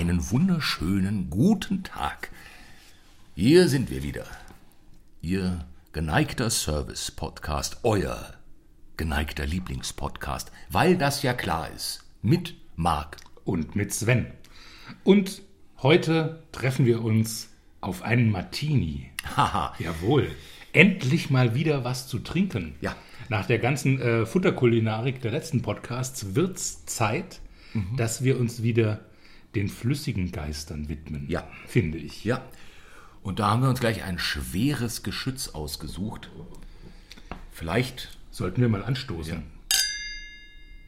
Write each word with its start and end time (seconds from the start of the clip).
einen 0.00 0.30
wunderschönen 0.30 1.28
guten 1.28 1.82
Tag. 1.82 2.30
Hier 3.34 3.68
sind 3.68 3.90
wir 3.90 4.02
wieder. 4.02 4.24
Ihr 5.20 5.66
geneigter 5.92 6.48
Service-Podcast, 6.48 7.80
euer 7.82 8.32
geneigter 8.96 9.44
Lieblingspodcast, 9.44 10.52
weil 10.70 10.96
das 10.96 11.22
ja 11.22 11.34
klar 11.34 11.68
ist. 11.76 12.02
Mit 12.22 12.54
Marc. 12.76 13.18
Und 13.44 13.76
mit 13.76 13.92
Sven. 13.92 14.28
Und 15.04 15.42
heute 15.82 16.44
treffen 16.50 16.86
wir 16.86 17.04
uns 17.04 17.50
auf 17.82 18.00
einen 18.00 18.30
Martini. 18.30 19.10
Haha. 19.36 19.74
Jawohl. 19.78 20.30
Endlich 20.72 21.28
mal 21.28 21.54
wieder 21.54 21.84
was 21.84 22.08
zu 22.08 22.20
trinken. 22.20 22.74
Ja. 22.80 22.96
Nach 23.28 23.44
der 23.44 23.58
ganzen 23.58 24.00
äh, 24.00 24.24
Futterkulinarik 24.24 25.20
der 25.20 25.32
letzten 25.32 25.60
Podcasts 25.60 26.34
wird's 26.34 26.86
Zeit, 26.86 27.42
dass 27.96 28.24
wir 28.24 28.40
uns 28.40 28.62
wieder 28.62 29.00
den 29.54 29.68
flüssigen 29.68 30.32
Geistern 30.32 30.88
widmen. 30.88 31.28
Ja. 31.28 31.48
Finde 31.66 31.98
ich. 31.98 32.24
Ja. 32.24 32.44
Und 33.22 33.38
da 33.38 33.50
haben 33.50 33.62
wir 33.62 33.68
uns 33.68 33.80
gleich 33.80 34.02
ein 34.02 34.18
schweres 34.18 35.02
Geschütz 35.02 35.48
ausgesucht. 35.48 36.30
Vielleicht 37.52 38.16
Sollten 38.30 38.60
wir 38.62 38.68
mal 38.68 38.84
anstoßen. 38.84 39.42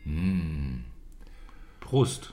Hm. 0.04 0.84
Prost. 1.80 2.32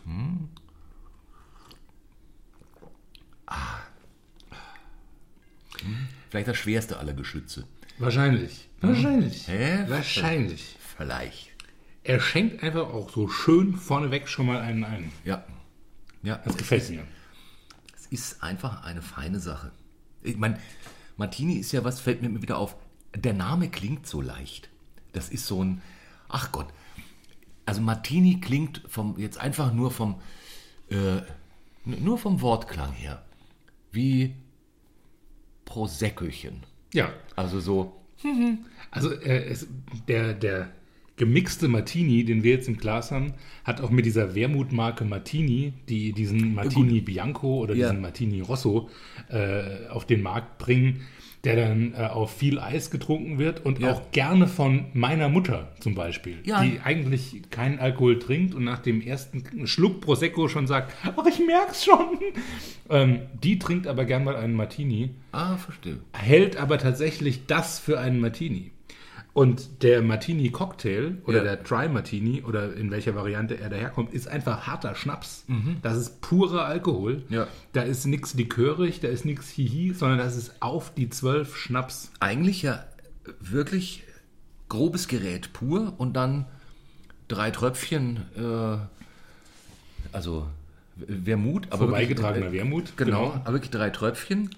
Vielleicht 6.30 6.48
das 6.48 6.58
schwerste 6.58 6.98
aller 6.98 7.14
Geschütze. 7.14 7.66
Wahrscheinlich. 7.98 8.70
Wahrscheinlich. 8.82 9.48
Hä? 9.48 9.86
Wahrscheinlich. 9.88 10.78
Vielleicht. 10.96 11.50
Er 12.04 12.20
schenkt 12.20 12.64
einfach 12.64 12.94
auch 12.94 13.10
so 13.10 13.28
schön 13.28 13.76
vorneweg 13.76 14.30
schon 14.30 14.46
mal 14.46 14.62
einen 14.62 14.84
ein. 14.84 15.12
Ja. 15.26 15.44
Ja, 16.24 16.38
Das 16.44 16.58
gefällt 16.58 16.90
mir. 16.90 17.06
Es 17.96 18.08
ist 18.08 18.44
einfach 18.44 18.84
eine 18.84 19.02
feine 19.02 19.40
Sache. 19.40 19.72
Ich 20.22 20.38
meine, 20.38 20.60
Martini 21.18 21.56
ist 21.56 21.72
ja 21.72 21.84
was, 21.84 22.00
fällt 22.00 22.22
mir 22.22 22.42
wieder 22.42 22.58
auf. 22.58 22.76
Der 23.16 23.34
Name 23.34 23.70
klingt 23.70 24.08
so 24.08 24.22
leicht. 24.22 24.70
Das 25.14 25.30
ist 25.30 25.46
so 25.48 25.64
ein, 25.64 25.82
ach 26.28 26.52
Gott. 26.52 26.68
Also 27.66 27.82
Martini 27.82 28.40
klingt 28.42 28.82
vom, 28.88 29.18
jetzt 29.18 29.38
einfach 29.38 29.74
nur 29.74 29.92
vom, 29.92 30.22
äh, 30.90 31.22
nur 31.86 32.18
vom 32.18 32.42
Wortklang 32.42 32.92
her, 32.94 33.24
wie 33.92 34.36
Proseccochen. 35.66 36.64
Ja, 36.94 37.14
Also 37.36 37.60
so, 37.60 38.02
Also 38.92 39.12
äh, 39.12 39.46
es, 39.46 39.68
der, 40.08 40.34
der 40.34 40.72
gemixte 41.20 41.68
Martini, 41.68 42.24
den 42.26 42.42
wir 42.44 42.54
jetzt 42.54 42.68
im 42.68 42.78
Glas 42.78 43.12
haben, 43.12 43.34
hat 43.64 43.82
auch 43.82 43.92
mit 43.92 44.08
dieser 44.08 44.34
Wermutmarke 44.34 45.06
Martini, 45.06 45.74
die 45.88 46.14
diesen 46.14 46.56
Martini 46.56 47.02
Bianco 47.02 47.60
oder 47.60 47.76
Ja. 47.76 47.90
diesen 47.90 48.02
Martini 48.02 48.42
Rosso 48.42 48.90
äh, 49.30 49.88
auf 49.90 50.06
den 50.06 50.24
Markt 50.24 50.58
bringen, 50.58 51.02
der 51.44 51.56
dann 51.56 51.94
äh, 51.94 52.08
auf 52.08 52.36
viel 52.36 52.60
Eis 52.60 52.90
getrunken 52.92 53.38
wird 53.38 53.66
und 53.66 53.80
Ja. 53.80 53.92
auch 53.94 54.12
gerne 54.12 54.48
von 54.48 54.86
meiner 54.94 55.30
Mutter 55.30 55.72
zum 55.80 55.94
Beispiel, 55.94 56.38
Ja. 56.44 56.64
die 56.64 56.80
eigentlich 56.84 57.42
keinen 57.50 57.80
Alkohol 57.80 58.18
trinkt 58.20 58.56
und 58.56 58.64
nach 58.64 58.80
dem 58.80 59.00
ersten 59.02 59.68
Schluck 59.68 60.02
Prosecco 60.02 60.48
schon 60.48 60.68
sagt, 60.68 60.94
ach 61.16 61.26
ich 61.28 61.40
merk's 61.46 61.86
schon. 61.86 62.18
Ähm, 62.92 63.20
die 63.44 63.60
trinkt 63.60 63.86
aber 63.86 64.04
gern 64.06 64.24
mal 64.24 64.36
einen 64.36 64.56
Martini 64.56 65.12
ah, 65.32 65.58
verstehe. 65.58 66.00
hält 66.12 66.58
aber 66.58 66.80
tatsächlich 66.80 67.46
das 67.46 67.78
für 67.78 68.00
einen 68.00 68.20
Martini. 68.20 68.72
Und 69.34 69.84
der 69.84 70.02
Martini 70.02 70.50
Cocktail 70.50 71.18
oder 71.26 71.38
Ja. 71.38 71.44
der 71.44 71.58
Dry 71.58 71.88
Martini 71.88 72.42
oder 72.42 72.74
in 72.76 72.90
welcher 72.92 73.16
Variante 73.16 73.60
er 73.60 73.70
daherkommt, 73.70 74.12
ist 74.14 74.28
einfach 74.28 74.66
harter 74.68 74.96
Schnaps. 74.96 75.46
Mhm. 75.48 75.78
Das 75.82 75.98
ist 75.98 76.20
purer 76.22 76.66
Alkohol. 76.66 77.24
Ja. 77.30 77.48
Da 77.74 77.84
ist 77.84 78.06
nichts 78.06 78.34
likörig, 78.34 79.00
da 79.02 79.08
ist 79.08 79.26
nichts 79.26 79.50
Hihi, 79.50 79.94
sondern 79.94 80.18
das 80.18 80.36
ist 80.36 80.62
auf 80.62 80.94
die 80.94 81.10
zwölf 81.10 81.56
Schnaps. 81.56 82.12
Eigentlich 82.20 82.64
ja 82.64 82.84
wirklich 83.40 84.04
grobes 84.68 85.08
Gerät 85.08 85.54
pur 85.54 85.94
und 85.98 86.14
dann 86.14 86.46
drei 87.28 87.52
Tröpfchen, 87.52 88.18
äh, 88.36 88.78
also 90.12 90.48
Wermut, 90.96 91.68
aber 91.70 91.86
Vorbeigetragener 91.86 92.46
wirklich, 92.48 92.62
äh, 92.62 92.64
Wermut. 92.66 92.98
Genau, 92.98 93.34
aber 93.44 93.54
wirklich 93.54 93.72
drei 93.72 93.90
Tröpfchen 93.90 94.50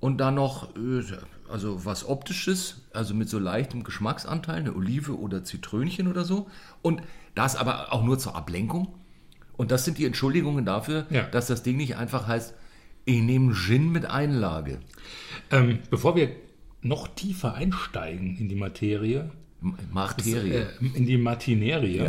und 0.00 0.18
dann 0.18 0.34
noch 0.34 0.74
äh, 0.76 1.02
also 1.48 1.84
was 1.84 2.08
optisches, 2.08 2.82
also 2.92 3.14
mit 3.14 3.28
so 3.28 3.38
leichtem 3.38 3.82
Geschmacksanteil, 3.84 4.56
eine 4.60 4.74
Olive 4.74 5.18
oder 5.18 5.44
Zitrönchen 5.44 6.06
oder 6.08 6.24
so 6.24 6.48
und 6.82 7.02
das 7.34 7.56
aber 7.56 7.92
auch 7.92 8.02
nur 8.04 8.18
zur 8.18 8.34
Ablenkung. 8.36 8.94
Und 9.56 9.70
das 9.70 9.84
sind 9.84 9.98
die 9.98 10.06
Entschuldigungen 10.06 10.64
dafür, 10.64 11.06
Ja. 11.10 11.22
dass 11.24 11.46
das 11.48 11.62
Ding 11.62 11.76
nicht 11.76 11.96
einfach 11.96 12.26
heißt, 12.26 12.54
ich 13.04 13.20
nehme 13.20 13.52
Gin 13.54 13.90
mit 13.92 14.06
Einlage. 14.06 14.80
Ähm, 15.50 15.80
bevor 15.90 16.16
wir 16.16 16.30
noch 16.82 17.08
tiefer 17.08 17.54
einsteigen 17.54 18.36
in 18.38 18.48
die 18.48 18.54
Materie, 18.54 19.30
M- 19.62 19.74
Marterie. 19.92 20.50
äh, 20.52 20.66
in 20.94 21.04
die 21.06 21.18
Martinerie, 21.18 22.08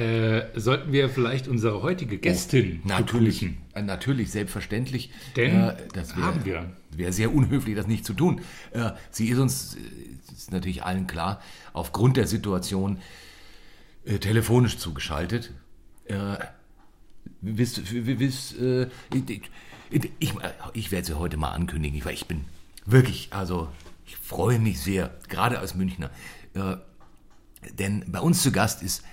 äh, 0.00 0.58
sollten 0.58 0.92
wir 0.92 1.08
vielleicht 1.08 1.46
unsere 1.48 1.82
heutige 1.82 2.18
Gästin 2.18 2.80
Oh, 2.84 2.88
Natürlich, 2.88 3.40
begrüßen. 3.40 3.62
äh, 3.74 3.82
natürlich, 3.82 4.30
selbstverständlich. 4.30 5.10
Denn 5.36 5.54
äh, 5.60 5.76
das 5.92 6.16
wär- 6.16 6.24
haben 6.24 6.44
wir. 6.44 6.72
Wäre 6.92 7.12
sehr 7.12 7.32
unhöflich, 7.34 7.76
das 7.76 7.86
nicht 7.86 8.04
zu 8.04 8.14
tun. 8.14 8.40
Äh, 8.72 8.90
sie 9.10 9.28
ist 9.28 9.38
uns, 9.38 9.74
äh, 9.76 10.32
ist 10.32 10.52
natürlich 10.52 10.82
allen 10.84 11.06
klar, 11.06 11.40
aufgrund 11.72 12.16
der 12.16 12.26
Situation 12.26 12.98
telefonisch 14.20 14.78
zugeschaltet. 14.78 15.52
Wisst, 17.42 17.82
wisst, 17.92 18.54
ich, 19.12 19.42
ich, 20.18 20.32
ich, 20.72 20.90
werde 20.90 21.06
sie 21.06 21.18
heute 21.18 21.36
mal 21.36 21.50
ankündigen, 21.50 22.02
weil 22.04 22.14
ich 22.14 22.26
bin 22.26 22.44
wirklich, 22.86 23.28
also 23.30 23.68
ich 24.06 24.16
freue 24.16 24.58
mich 24.58 24.80
sehr, 24.80 25.10
gerade 25.28 25.58
als 25.58 25.74
Münchner. 25.74 26.10
Denn 27.78 28.04
bei 28.08 28.20
uns 28.20 28.42
zu 28.42 28.50
Gast 28.52 28.82
ist 28.82 29.04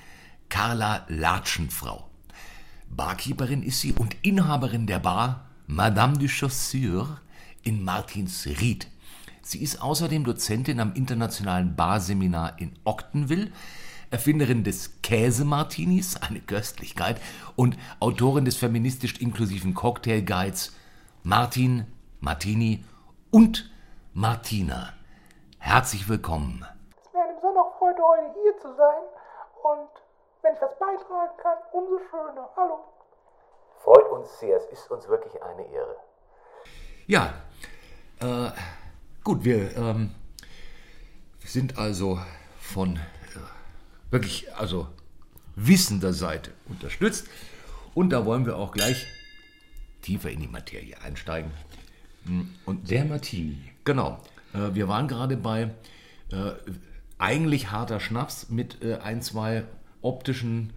Carla 0.49 1.05
Latschenfrau. 1.07 2.07
Barkeeperin 2.89 3.63
ist 3.63 3.81
sie 3.81 3.93
und 3.93 4.15
Inhaberin 4.23 4.87
der 4.87 4.99
Bar 4.99 5.45
Madame 5.67 6.17
du 6.17 6.27
Chaussure 6.27 7.19
in 7.63 7.83
Martinsried. 7.83 8.87
Sie 9.41 9.61
ist 9.61 9.81
außerdem 9.81 10.23
Dozentin 10.23 10.79
am 10.79 10.93
internationalen 10.93 11.75
Barseminar 11.75 12.59
in 12.59 12.73
Octenville, 12.85 13.51
Erfinderin 14.09 14.63
des 14.63 15.01
Käse-Martinis, 15.01 16.15
eine 16.17 16.39
Köstlichkeit, 16.39 17.19
und 17.55 17.77
Autorin 17.99 18.45
des 18.45 18.55
feministisch 18.55 19.19
inklusiven 19.19 19.73
Cocktail-Guides 19.73 20.73
Martin, 21.23 21.85
Martini 22.21 22.85
und 23.31 23.69
Martina. 24.13 24.93
Herzlich 25.59 26.07
willkommen. 26.07 26.65
Es 26.91 27.07
ist 27.07 27.13
mir 27.13 27.23
eine 27.23 27.33
besondere 27.35 27.65
Freude, 27.77 28.01
heute 28.01 28.33
hier 28.41 28.57
zu 28.61 28.75
sein. 28.77 29.03
Und 29.63 30.06
wenn 30.41 30.53
ich 30.53 30.61
was 30.61 30.77
beitragen 30.79 31.37
kann, 31.41 31.57
umso 31.71 31.99
schöner. 32.09 32.49
Hallo. 32.55 32.79
Freut 33.83 34.09
uns 34.11 34.39
sehr, 34.39 34.57
es 34.57 34.65
ist 34.65 34.89
uns 34.91 35.07
wirklich 35.07 35.41
eine 35.41 35.65
Ehre. 35.67 35.95
Ja, 37.05 37.33
äh, 38.19 38.49
gut, 39.23 39.43
wir 39.43 39.75
ähm, 39.77 40.13
sind 41.39 41.77
also 41.77 42.19
von 42.59 42.97
äh, 42.97 44.11
wirklich, 44.11 44.53
also 44.55 44.87
wissender 45.55 46.13
Seite 46.13 46.51
unterstützt. 46.67 47.27
Und 47.95 48.11
da 48.11 48.25
wollen 48.25 48.45
wir 48.45 48.57
auch 48.57 48.71
gleich 48.71 49.07
tiefer 50.01 50.29
in 50.29 50.41
die 50.41 50.47
Materie 50.47 50.95
einsteigen. 51.01 51.51
Hm, 52.25 52.53
Und 52.65 52.89
Der 52.91 53.05
Martini. 53.05 53.73
Genau. 53.83 54.19
Äh, 54.53 54.73
wir 54.75 54.87
waren 54.87 55.07
gerade 55.07 55.37
bei 55.37 55.73
äh, 56.31 56.51
eigentlich 57.17 57.71
harter 57.71 57.99
Schnaps 57.99 58.49
mit 58.49 58.83
äh, 58.83 58.97
ein, 58.97 59.21
zwei 59.21 59.63
optischen 60.01 60.73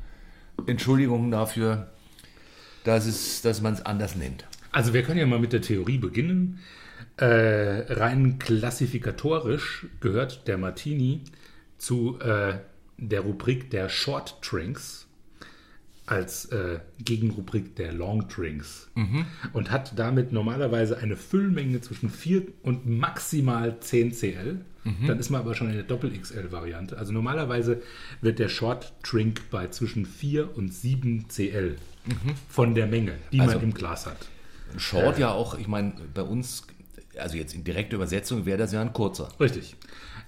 Entschuldigungen 0.66 1.30
dafür, 1.30 1.88
dass, 2.84 3.06
es, 3.06 3.42
dass 3.42 3.60
man 3.60 3.74
es 3.74 3.84
anders 3.84 4.16
nennt. 4.16 4.46
Also 4.72 4.94
wir 4.94 5.02
können 5.02 5.18
ja 5.18 5.26
mal 5.26 5.38
mit 5.38 5.52
der 5.52 5.62
Theorie 5.62 5.98
beginnen. 5.98 6.60
Äh, 7.16 7.92
rein 7.92 8.38
klassifikatorisch 8.38 9.86
gehört 10.00 10.46
der 10.48 10.58
Martini 10.58 11.22
zu 11.76 12.18
äh, 12.20 12.58
der 12.96 13.20
Rubrik 13.20 13.70
der 13.70 13.88
Short 13.88 14.38
Drinks 14.42 15.06
als 16.06 16.46
äh, 16.46 16.80
Gegenrubrik 16.98 17.76
der 17.76 17.92
Long 17.92 18.26
Drinks 18.28 18.90
und 19.52 19.70
hat 19.70 19.98
damit 19.98 20.32
normalerweise 20.32 20.98
eine 20.98 21.16
Füllmenge 21.16 21.80
zwischen 21.80 22.10
4 22.10 22.42
und 22.62 22.86
maximal 22.86 23.78
10 23.78 24.12
CL. 24.12 24.60
Dann 25.06 25.18
ist 25.18 25.28
man 25.30 25.40
aber 25.42 25.54
schon 25.54 25.68
in 25.68 25.74
der 25.74 25.82
Doppel-XL-Variante. 25.82 26.96
Also 26.96 27.12
normalerweise 27.12 27.82
wird 28.22 28.38
der 28.38 28.48
Short 28.48 28.92
Drink 29.02 29.42
bei 29.50 29.68
zwischen 29.68 30.06
4 30.06 30.56
und 30.56 30.72
7 30.72 31.26
CL 31.28 31.76
von 32.48 32.74
der 32.74 32.86
Menge, 32.86 33.12
die 33.32 33.40
Also- 33.40 33.56
man 33.56 33.64
im 33.64 33.74
Glas 33.74 34.06
hat. 34.06 34.28
Short 34.78 35.18
ja 35.18 35.32
auch, 35.32 35.58
ich 35.58 35.66
meine, 35.68 35.92
bei 36.14 36.22
uns, 36.22 36.66
also 37.18 37.36
jetzt 37.36 37.54
in 37.54 37.64
direkter 37.64 37.96
Übersetzung 37.96 38.46
wäre 38.46 38.56
das 38.58 38.72
ja 38.72 38.80
ein 38.80 38.92
kurzer. 38.92 39.28
Richtig. 39.40 39.74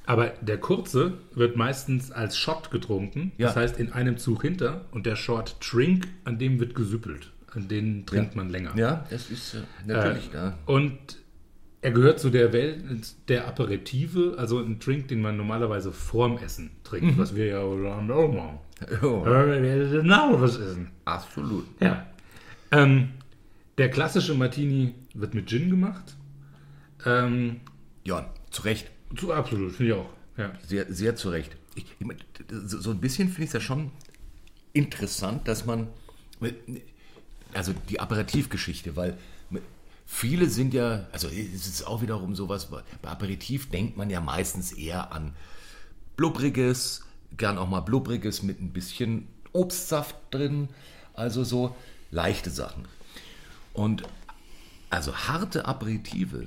Aber 0.05 0.31
der 0.41 0.59
kurze 0.59 1.15
wird 1.35 1.57
meistens 1.57 2.11
als 2.11 2.37
Shot 2.37 2.71
getrunken, 2.73 3.31
das 3.39 3.55
Ja. 3.55 3.61
heißt 3.61 3.79
in 3.79 3.93
einem 3.93 4.19
Zug 4.19 4.43
hinter 4.43 4.85
und 4.91 5.07
der 5.07 5.15
Short 5.17 5.57
Drink, 5.61 6.09
an 6.25 6.39
dem 6.39 6.59
wird 6.61 6.75
gesüppelt. 6.75 7.31
den 7.55 8.07
trinkt 8.07 8.35
man 8.35 8.49
länger. 8.49 8.73
Ja, 8.77 9.05
das 9.11 9.31
ist 9.31 9.55
äh, 9.55 9.59
natürlich. 9.87 10.31
Äh, 10.33 10.37
ja. 10.37 10.59
Und 10.65 10.97
er 11.83 11.91
gehört 11.91 12.21
zu 12.21 12.31
der 12.31 12.53
Welt 12.53 12.83
der 13.29 13.47
Aperitive, 13.49 14.37
also 14.39 14.59
ein 14.61 14.79
Drink, 14.79 15.09
den 15.09 15.21
man 15.21 15.37
normalerweise 15.37 15.93
vorm 15.93 16.39
Essen 16.39 16.71
trinkt, 16.85 17.19
was 17.19 17.35
wir 17.35 17.47
ja 17.47 17.59
auch 17.61 17.77
machen. 17.77 18.59
Oh, 19.03 19.23
Genau 19.23 20.41
was 20.41 20.57
essen. 20.59 20.91
absolut. 21.05 21.67
Ja. 21.81 22.07
Ähm, 22.71 23.11
der 23.79 23.91
klassische 23.91 24.35
Martini 24.35 24.95
wird 25.15 25.35
mit 25.35 25.49
Gin 25.49 25.71
gemacht. 25.71 26.17
Ähm, 27.05 27.61
Ja, 28.05 28.33
zu 28.51 28.63
Recht. 28.63 28.91
zu 29.17 29.33
absolut, 29.33 29.73
finde 29.73 29.93
ich 29.93 29.99
auch. 29.99 30.09
Ja. 30.37 30.53
Sehr, 30.67 30.93
sehr 30.93 31.17
zu 31.17 31.31
Recht. 31.31 31.57
Ich, 31.75 31.87
so 32.67 32.91
ein 32.91 33.01
bisschen 33.01 33.29
finde 33.29 33.43
ich 33.43 33.49
es 33.49 33.55
ja 33.55 33.61
schon 33.61 33.91
interessant, 34.73 35.49
dass 35.49 35.67
man. 35.67 35.89
Also 37.55 37.73
die 37.89 38.01
Aperitivgeschichte, 38.01 38.97
weil 38.97 39.17
viele 40.13 40.49
sind 40.51 40.75
ja. 40.75 41.07
Also 41.11 41.29
es 41.29 41.67
ist 41.67 41.87
auch 41.87 42.03
wiederum 42.03 42.35
sowas. 42.35 42.69
Bei 42.71 43.09
Aperitiv 43.09 43.71
denkt 43.71 43.97
man 43.97 44.11
ja 44.11 44.21
meistens 44.21 44.73
eher 44.73 45.13
an 45.13 45.33
blubbriges, 46.17 47.05
gern 47.37 47.59
auch 47.59 47.69
mal 47.69 47.81
blubbriges 47.81 48.43
mit 48.43 48.61
ein 48.61 48.73
bisschen 48.73 49.27
Obstsaft 49.53 50.17
drin. 50.31 50.69
Also 51.15 51.45
so 51.45 51.75
leichte 52.11 52.51
Sachen. 52.51 52.87
Und 53.73 54.03
also 54.91 55.15
harte 55.15 55.65
Aperitive 55.65 56.47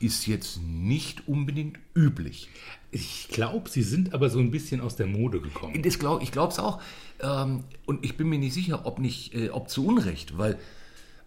ist 0.00 0.26
jetzt 0.26 0.60
nicht 0.60 1.28
unbedingt 1.28 1.78
üblich. 1.94 2.48
Ich 2.90 3.28
glaube, 3.28 3.70
sie 3.70 3.84
sind 3.84 4.12
aber 4.12 4.28
so 4.28 4.40
ein 4.40 4.50
bisschen 4.50 4.80
aus 4.80 4.96
der 4.96 5.06
Mode 5.06 5.40
gekommen. 5.40 5.80
Glaub, 5.80 6.20
ich 6.20 6.32
glaube 6.32 6.52
es 6.52 6.58
auch. 6.58 6.82
Ähm, 7.20 7.62
und 7.86 8.04
ich 8.04 8.16
bin 8.16 8.28
mir 8.28 8.38
nicht 8.38 8.54
sicher, 8.54 8.84
ob 8.84 8.98
nicht, 8.98 9.34
äh, 9.34 9.50
ob 9.50 9.70
zu 9.70 9.86
Unrecht, 9.86 10.36
weil, 10.36 10.58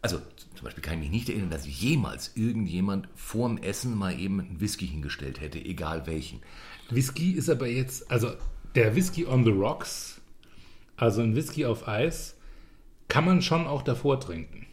also 0.02 0.20
zum 0.56 0.66
Beispiel 0.66 0.84
kann 0.84 0.96
ich 0.96 1.02
mich 1.02 1.10
nicht 1.10 1.30
erinnern, 1.30 1.50
dass 1.50 1.68
jemals 1.68 2.32
irgendjemand 2.36 3.08
vorm 3.16 3.58
Essen 3.58 3.96
mal 3.96 4.20
eben 4.20 4.40
einen 4.40 4.60
Whisky 4.60 4.88
hingestellt 4.88 5.42
hätte, 5.42 5.60
egal 5.60 6.08
welchen. 6.08 6.42
Whisky 6.90 7.32
ist 7.32 7.50
aber 7.50 7.68
jetzt, 7.68 8.10
also 8.12 8.32
der 8.76 8.96
Whisky 8.96 9.26
on 9.26 9.44
the 9.44 9.52
Rocks, 9.52 10.22
also 10.98 11.22
ein 11.22 11.36
Whisky 11.36 11.66
auf 11.66 11.88
Eis, 11.88 12.36
kann 13.08 13.26
man 13.26 13.42
schon 13.42 13.68
auch 13.68 13.82
davor 13.82 14.20
trinken. 14.20 14.66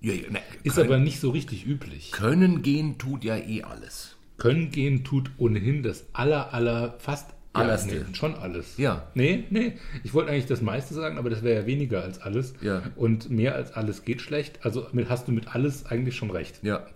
Ja, 0.00 0.12
ja, 0.12 0.30
ne, 0.30 0.40
Ist 0.62 0.74
können, 0.74 0.88
aber 0.88 0.98
nicht 0.98 1.20
so 1.20 1.30
richtig 1.30 1.66
üblich. 1.66 2.12
können 2.12 2.62
gehen 2.62 2.98
tut 2.98 3.24
ja 3.24 3.36
eh 3.36 3.62
alles. 3.62 4.16
Können 4.38 4.70
gehen 4.70 5.04
tut 5.04 5.30
ohnehin 5.38 5.82
das 5.82 6.04
aller, 6.12 6.52
aller, 6.52 6.96
fast 6.98 7.35
Allerste. 7.56 7.96
Ja, 7.96 8.02
nee, 8.08 8.14
schon 8.14 8.34
alles. 8.34 8.76
Ja. 8.76 9.06
Nee, 9.14 9.44
nee. 9.50 9.72
Ich 10.04 10.14
wollte 10.14 10.30
eigentlich 10.30 10.46
das 10.46 10.62
meiste 10.62 10.94
sagen, 10.94 11.18
aber 11.18 11.30
das 11.30 11.42
wäre 11.42 11.60
ja 11.62 11.66
weniger 11.66 12.02
als 12.02 12.20
alles. 12.20 12.54
Ja. 12.60 12.82
Und 12.96 13.30
mehr 13.30 13.54
als 13.54 13.72
alles 13.72 14.04
geht 14.04 14.20
schlecht. 14.22 14.64
Also 14.64 14.86
mit, 14.92 15.08
hast 15.08 15.28
du 15.28 15.32
mit 15.32 15.54
alles 15.54 15.86
eigentlich 15.86 16.16
schon 16.16 16.30
recht. 16.30 16.60
Ja. 16.62 16.86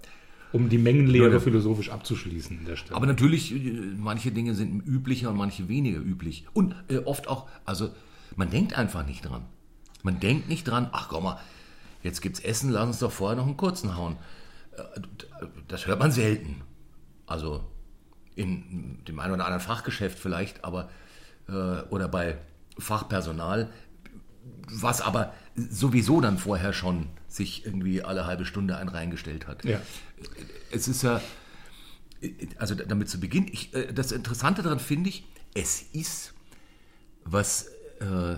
Um 0.52 0.68
die 0.68 0.78
Mengenlehre 0.78 1.30
Ja, 1.34 1.40
philosophisch 1.40 1.90
abzuschließen 1.90 2.58
an 2.58 2.64
der 2.64 2.76
Stelle. 2.76 2.96
Aber 2.96 3.06
natürlich, 3.06 3.54
äh, 3.54 3.58
manche 3.96 4.32
Dinge 4.32 4.54
sind 4.54 4.86
üblicher 4.86 5.30
und 5.30 5.36
manche 5.36 5.68
weniger 5.68 5.98
üblich. 6.00 6.44
Und 6.52 6.74
äh, 6.88 6.98
oft 6.98 7.28
auch, 7.28 7.48
also 7.64 7.90
man 8.36 8.50
denkt 8.50 8.76
einfach 8.76 9.06
nicht 9.06 9.22
dran. 9.24 9.42
Man 10.02 10.18
denkt 10.18 10.48
nicht 10.48 10.64
dran, 10.64 10.88
ach 10.92 11.08
komm 11.08 11.24
mal, 11.24 11.38
jetzt 12.02 12.20
gibt's 12.20 12.40
Essen, 12.40 12.70
lass 12.70 12.86
uns 12.86 12.98
doch 12.98 13.12
vorher 13.12 13.36
noch 13.36 13.46
einen 13.46 13.56
kurzen 13.56 13.96
hauen. 13.96 14.16
Äh, 14.76 14.82
Das 15.68 15.86
hört 15.86 16.00
man 16.00 16.10
selten. 16.10 16.62
Also 17.26 17.62
in 18.40 19.04
dem 19.06 19.20
einen 19.20 19.34
oder 19.34 19.44
anderen 19.44 19.62
Fachgeschäft 19.62 20.18
vielleicht, 20.18 20.64
aber 20.64 20.90
äh, 21.48 21.52
oder 21.90 22.08
bei 22.08 22.38
Fachpersonal, 22.78 23.70
was 24.70 25.00
aber 25.00 25.34
sowieso 25.54 26.20
dann 26.20 26.38
vorher 26.38 26.72
schon 26.72 27.08
sich 27.28 27.66
irgendwie 27.66 28.02
alle 28.02 28.26
halbe 28.26 28.44
Stunde 28.44 28.76
ein 28.76 28.88
reingestellt 28.88 29.46
hat 29.46 29.64
ja. 29.64 29.80
es 30.70 30.88
ist 30.88 31.02
ja, 31.02 31.20
also 32.56 32.74
damit 32.74 33.08
zu 33.08 33.20
Beginn, 33.20 33.46
ich, 33.50 33.74
äh, 33.74 33.92
das 33.92 34.12
Interessante 34.12 34.62
daran 34.62 34.80
finde 34.80 35.10
ich, 35.10 35.24
es 35.54 35.82
ist 35.92 36.32
was 37.24 37.66
äh, 38.00 38.36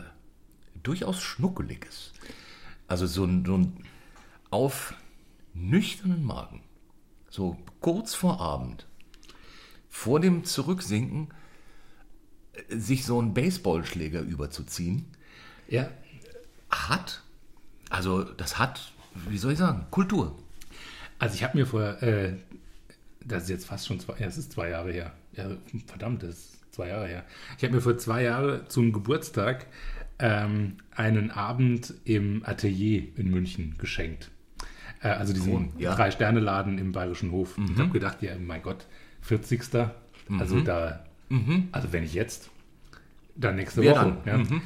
durchaus 0.82 1.20
Schnuckeliges. 1.20 2.12
Also 2.88 3.06
so 3.06 3.25
ein, 3.25 3.44
so 3.44 3.56
ein 3.56 3.84
auf 4.50 4.94
nüchternen 5.54 6.25
Magen, 6.25 6.62
so 7.31 7.56
kurz 7.81 8.14
vor 8.14 8.40
Abend, 8.40 8.87
vor 9.92 10.20
dem 10.20 10.44
Zurücksinken, 10.44 11.28
äh, 12.54 12.76
sich 12.76 13.04
so 13.04 13.20
einen 13.20 13.34
Baseballschläger 13.34 14.22
überzuziehen, 14.22 15.04
ja. 15.68 15.88
hat, 16.70 17.22
also 17.90 18.24
das 18.24 18.58
hat, 18.58 18.92
wie 19.28 19.36
soll 19.36 19.52
ich 19.52 19.58
sagen, 19.58 19.86
Kultur. 19.90 20.36
Also 21.18 21.34
ich 21.34 21.44
habe 21.44 21.58
mir 21.58 21.66
vor, 21.66 22.02
äh, 22.02 22.38
das 23.24 23.44
ist 23.44 23.50
jetzt 23.50 23.66
fast 23.66 23.86
schon 23.86 24.00
zwei, 24.00 24.18
ja, 24.18 24.26
es 24.26 24.38
ist 24.38 24.52
zwei 24.52 24.70
Jahre 24.70 24.90
her. 24.92 25.12
Ja, 25.34 25.50
verdammt, 25.86 26.22
das 26.22 26.30
ist 26.30 26.74
zwei 26.74 26.88
Jahre 26.88 27.06
her. 27.06 27.24
Ich 27.58 27.62
habe 27.62 27.74
mir 27.74 27.82
vor 27.82 27.96
zwei 27.98 28.24
Jahren 28.24 28.66
zum 28.68 28.92
Geburtstag 28.92 29.66
ähm, 30.18 30.78
einen 30.90 31.30
Abend 31.30 31.94
im 32.04 32.42
Atelier 32.46 33.06
in 33.16 33.30
München 33.30 33.76
geschenkt. 33.76 34.30
Äh, 35.02 35.08
also 35.08 35.34
diesen 35.34 35.78
ja. 35.78 35.94
Drei-Sterne-Laden 35.94 36.78
im 36.78 36.92
Bayerischen 36.92 37.30
Hof. 37.30 37.56
Ich 37.58 37.78
habe 37.78 37.90
gedacht, 37.90 38.22
ja, 38.22 38.34
mein 38.38 38.62
Gott, 38.62 38.86
40. 39.22 39.62
Also 40.38 40.60
da, 40.60 41.04
also 41.72 41.92
wenn 41.92 42.04
ich 42.04 42.14
jetzt, 42.14 42.50
dann 43.34 43.56
nächste 43.56 43.82
Wer 43.82 43.92
Woche. 43.94 44.16
dann? 44.24 44.44
Ja. 44.44 44.60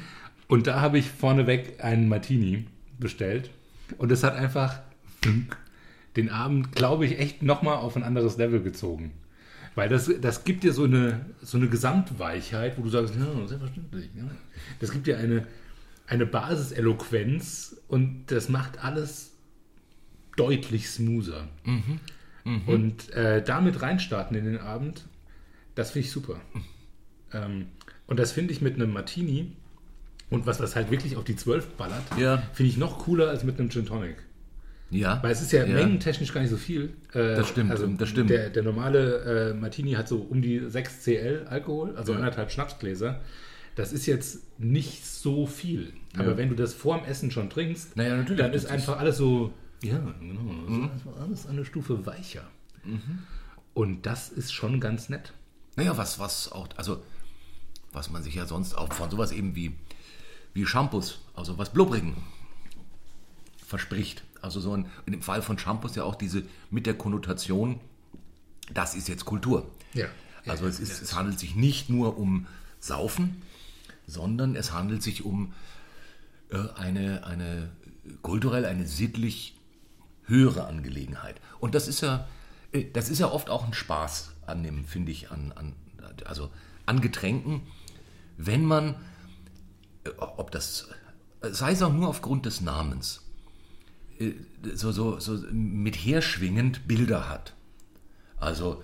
Und 0.47 0.67
da 0.67 0.81
habe 0.81 0.97
ich 0.97 1.09
vorneweg 1.09 1.83
einen 1.83 2.07
Martini 2.09 2.65
bestellt. 2.99 3.49
Und 3.97 4.11
es 4.11 4.23
hat 4.23 4.35
einfach 4.35 4.79
den 6.15 6.29
Abend, 6.29 6.73
glaube 6.73 7.05
ich, 7.05 7.19
echt 7.19 7.43
nochmal 7.43 7.77
auf 7.77 7.95
ein 7.95 8.03
anderes 8.03 8.37
Level 8.37 8.61
gezogen. 8.61 9.11
Weil 9.75 9.89
das, 9.89 10.09
das 10.21 10.43
gibt 10.43 10.63
dir 10.63 10.73
so 10.73 10.85
eine, 10.85 11.25
so 11.41 11.57
eine 11.57 11.67
Gesamtweichheit, 11.67 12.77
wo 12.77 12.81
du 12.83 12.89
sagst, 12.89 13.13
ja, 13.15 13.47
selbstverständlich. 13.47 14.09
Ja. 14.15 14.23
Das 14.79 14.91
gibt 14.91 15.05
dir 15.05 15.19
eine, 15.19 15.45
eine 16.07 16.25
Basiseloquenz 16.25 17.77
und 17.87 18.25
das 18.27 18.49
macht 18.49 18.83
alles 18.83 19.33
deutlich 20.35 20.89
smoother. 20.89 21.47
Und 22.65 23.11
äh, 23.13 23.43
damit 23.43 23.81
reinstarten 23.81 24.37
in 24.37 24.45
den 24.45 24.57
Abend, 24.59 25.05
das 25.75 25.91
finde 25.91 26.05
ich 26.07 26.11
super. 26.11 26.39
Ähm, 27.33 27.67
und 28.07 28.19
das 28.19 28.31
finde 28.31 28.53
ich 28.53 28.61
mit 28.61 28.75
einem 28.75 28.93
Martini 28.93 29.51
und 30.29 30.45
was 30.45 30.57
das 30.57 30.75
halt 30.75 30.89
wirklich 30.91 31.17
auf 31.17 31.23
die 31.25 31.35
12 31.35 31.67
ballert, 31.75 32.03
Ja. 32.17 32.41
finde 32.53 32.69
ich 32.71 32.77
noch 32.77 32.99
cooler 32.99 33.29
als 33.29 33.43
mit 33.43 33.59
einem 33.59 33.69
Gin 33.69 33.85
Tonic. 33.85 34.15
Ja. 34.89 35.19
Weil 35.21 35.31
es 35.33 35.41
ist 35.41 35.51
ja, 35.51 35.65
menggentechnisch 35.65 36.33
gar 36.33 36.39
nicht 36.39 36.49
so 36.49 36.55
viel. 36.55 36.93
Äh, 37.13 37.35
Das 37.35 37.49
stimmt, 37.49 37.71
Also 37.71 37.87
das 37.87 38.07
stimmt. 38.07 38.29
Der, 38.29 38.49
der 38.49 38.63
normale 38.63 39.49
äh, 39.51 39.53
Martini 39.53 39.91
hat 39.93 40.07
so 40.07 40.17
um 40.19 40.41
die 40.41 40.61
6 40.65 41.03
CL 41.03 41.47
Alkohol, 41.49 41.95
also 41.97 42.13
Ja. 42.13 42.19
anderthalb 42.19 42.51
Schnapsgläser. 42.51 43.19
Das 43.75 43.91
ist 43.91 44.05
jetzt 44.05 44.41
nicht 44.57 45.05
so 45.05 45.45
viel. 45.45 45.91
Aber 46.17 46.35
wenn 46.37 46.49
du 46.49 46.55
das 46.55 46.73
vorm 46.73 47.03
Essen 47.03 47.29
schon 47.31 47.49
trinkst, 47.49 47.95
Naja, 47.97 48.23
dann 48.23 48.53
ist 48.53 48.65
einfach 48.65 48.97
alles 48.97 49.17
so, 49.17 49.53
ja, 49.81 49.99
genau, 50.19 50.53
das 50.67 50.77
ist 50.77 50.91
einfach 50.91 51.21
alles 51.21 51.47
eine 51.47 51.65
Stufe 51.65 52.05
weicher. 52.05 52.43
Und 53.73 54.05
das 54.05 54.29
ist 54.29 54.53
schon 54.53 54.79
ganz 54.79 55.09
nett. 55.09 55.33
Naja, 55.75 55.97
was, 55.97 56.19
was 56.19 56.51
auch, 56.51 56.69
also, 56.77 57.03
was 57.91 58.09
man 58.09 58.23
sich 58.23 58.35
ja 58.35 58.45
sonst 58.45 58.75
auch 58.75 58.91
von 58.93 59.11
sowas 59.11 59.31
eben 59.31 59.55
wie, 59.55 59.75
wie 60.53 60.65
Shampoos, 60.65 61.19
also 61.35 61.57
was 61.57 61.71
Blubbrigen 61.71 62.15
verspricht. 63.65 64.23
Also 64.41 64.59
so 64.59 64.73
ein, 64.73 64.87
in 65.05 65.13
dem 65.13 65.21
Fall 65.21 65.41
von 65.41 65.59
Shampoos 65.59 65.95
ja 65.95 66.03
auch 66.03 66.15
diese 66.15 66.43
mit 66.71 66.85
der 66.85 66.95
Konnotation, 66.95 67.79
das 68.73 68.95
ist 68.95 69.07
jetzt 69.07 69.25
Kultur. 69.25 69.69
Ja. 69.93 70.07
Also 70.45 70.65
es, 70.65 70.79
ist, 70.79 71.01
es 71.01 71.13
handelt 71.13 71.39
sich 71.39 71.55
nicht 71.55 71.89
nur 71.89 72.17
um 72.17 72.47
Saufen, 72.79 73.41
sondern 74.07 74.55
es 74.55 74.71
handelt 74.71 75.03
sich 75.03 75.25
um 75.25 75.53
äh, 76.49 76.57
eine, 76.75 77.25
eine 77.25 77.69
kulturell, 78.21 78.65
eine 78.65 78.87
sittlich 78.87 79.56
höhere 80.27 80.67
Angelegenheit. 80.67 81.39
Und 81.59 81.75
das 81.75 81.87
ist 81.87 82.01
ja, 82.01 82.27
äh, 82.71 82.85
das 82.91 83.09
ist 83.09 83.19
ja 83.19 83.31
oft 83.31 83.49
auch 83.49 83.65
ein 83.65 83.73
Spaß 83.73 84.33
an 84.45 84.63
dem, 84.63 84.85
finde 84.85 85.11
ich, 85.11 85.31
an, 85.31 85.51
an, 85.53 85.73
also 86.25 86.49
an 86.85 87.01
Getränken, 87.01 87.61
wenn 88.37 88.65
man, 88.65 88.95
äh, 90.03 90.09
ob 90.19 90.51
das, 90.51 90.89
sei 91.41 91.71
es 91.71 91.81
auch 91.81 91.93
nur 91.93 92.07
aufgrund 92.07 92.45
des 92.45 92.61
Namens, 92.61 93.23
äh, 94.19 94.33
so, 94.73 94.91
so, 94.91 95.19
so 95.19 95.37
mit 95.51 95.95
herschwingend 95.95 96.87
Bilder 96.87 97.29
hat. 97.29 97.53
Also 98.37 98.83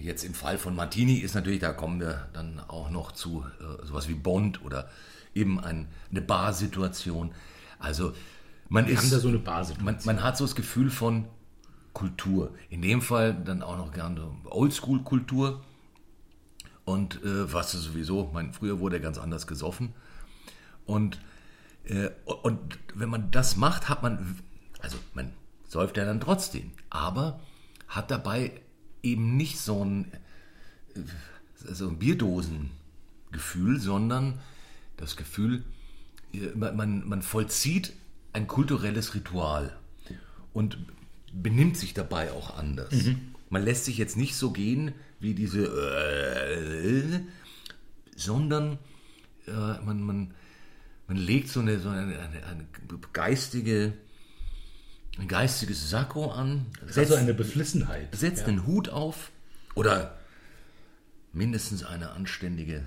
jetzt 0.00 0.24
im 0.24 0.34
Fall 0.34 0.58
von 0.58 0.74
Martini 0.74 1.18
ist 1.18 1.34
natürlich, 1.34 1.60
da 1.60 1.72
kommen 1.72 2.00
wir 2.00 2.28
dann 2.32 2.60
auch 2.60 2.90
noch 2.90 3.12
zu 3.12 3.44
äh, 3.60 3.86
sowas 3.86 4.08
wie 4.08 4.14
Bond 4.14 4.62
oder 4.64 4.90
eben 5.34 5.60
ein, 5.60 5.88
eine 6.10 6.22
Barsituation. 6.22 7.32
Also 7.78 8.14
man 8.68 8.86
ist, 8.86 8.98
haben 8.98 9.10
da 9.10 9.18
so 9.18 9.28
eine 9.28 9.38
Basis. 9.38 9.78
man, 9.80 9.98
man 10.04 10.22
hat 10.22 10.36
so 10.36 10.44
das 10.44 10.54
Gefühl 10.54 10.90
von 10.90 11.26
Kultur. 11.92 12.54
In 12.68 12.82
dem 12.82 13.00
Fall 13.02 13.34
dann 13.34 13.62
auch 13.62 13.76
noch 13.76 13.92
gerne 13.92 14.30
Oldschool-Kultur. 14.44 15.64
Und 16.84 17.22
äh, 17.24 17.52
was 17.52 17.74
ist 17.74 17.82
sowieso, 17.82 18.30
mein, 18.32 18.52
früher 18.52 18.78
wurde 18.80 19.00
ganz 19.00 19.18
anders 19.18 19.46
gesoffen. 19.46 19.94
Und 20.84 21.18
Äh, 21.88 22.10
und 22.24 22.78
wenn 22.94 23.08
man 23.08 23.30
das 23.30 23.56
macht, 23.56 23.88
hat 23.88 24.02
man, 24.02 24.40
also 24.80 24.98
man 25.14 25.32
säuft 25.68 25.96
ja 25.96 26.04
dann 26.04 26.20
trotzdem, 26.20 26.72
aber 26.90 27.40
hat 27.86 28.10
dabei 28.10 28.50
eben 29.02 29.36
nicht 29.36 29.58
so 29.60 29.84
ein, 29.84 30.12
äh, 30.94 31.00
so 31.64 31.88
ein 31.88 31.98
Bierdosengefühl, 31.98 33.78
sondern 33.78 34.40
das 34.96 35.16
Gefühl, 35.16 35.64
äh, 36.32 36.48
man, 36.56 36.76
man, 36.76 37.08
man 37.08 37.22
vollzieht 37.22 37.92
ein 38.36 38.46
kulturelles 38.46 39.14
Ritual 39.14 39.74
und 40.52 40.78
benimmt 41.32 41.76
sich 41.76 41.94
dabei 41.94 42.30
auch 42.32 42.56
anders. 42.56 42.92
Man 43.48 43.62
lässt 43.62 43.86
sich 43.86 43.96
jetzt 43.96 44.16
nicht 44.16 44.36
so 44.36 44.50
gehen 44.50 44.92
wie 45.20 45.34
diese, 45.34 45.64
äh, 45.64 47.20
sondern 48.14 48.78
äh, 49.46 49.50
man, 49.50 50.02
man, 50.02 50.34
man 51.08 51.16
legt 51.16 51.48
so 51.48 51.60
eine, 51.60 51.78
so 51.80 51.88
eine, 51.88 52.18
eine, 52.18 52.44
eine 52.46 52.66
geistige, 53.14 53.94
ein 55.18 55.28
geistiges 55.28 55.88
Sakko 55.88 56.30
an, 56.30 56.66
setzt, 56.82 56.98
Also 56.98 57.14
eine 57.14 57.32
Beflissenheit. 57.32 58.14
setzt 58.14 58.44
einen 58.44 58.66
Hut 58.66 58.90
auf 58.90 59.30
oder 59.74 60.18
mindestens 61.32 61.84
eine 61.84 62.10
anständige 62.10 62.84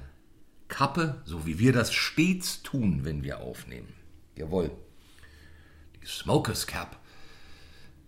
Kappe, 0.68 1.24
so 1.26 1.48
wie 1.48 1.58
wir 1.58 1.74
das 1.74 1.92
stets 1.92 2.62
tun, 2.62 3.04
wenn 3.04 3.24
wir 3.24 3.40
aufnehmen. 3.40 3.88
Jawohl. 4.36 4.72
Die 6.02 6.08
Smokers 6.08 6.68
Cap. 6.68 6.98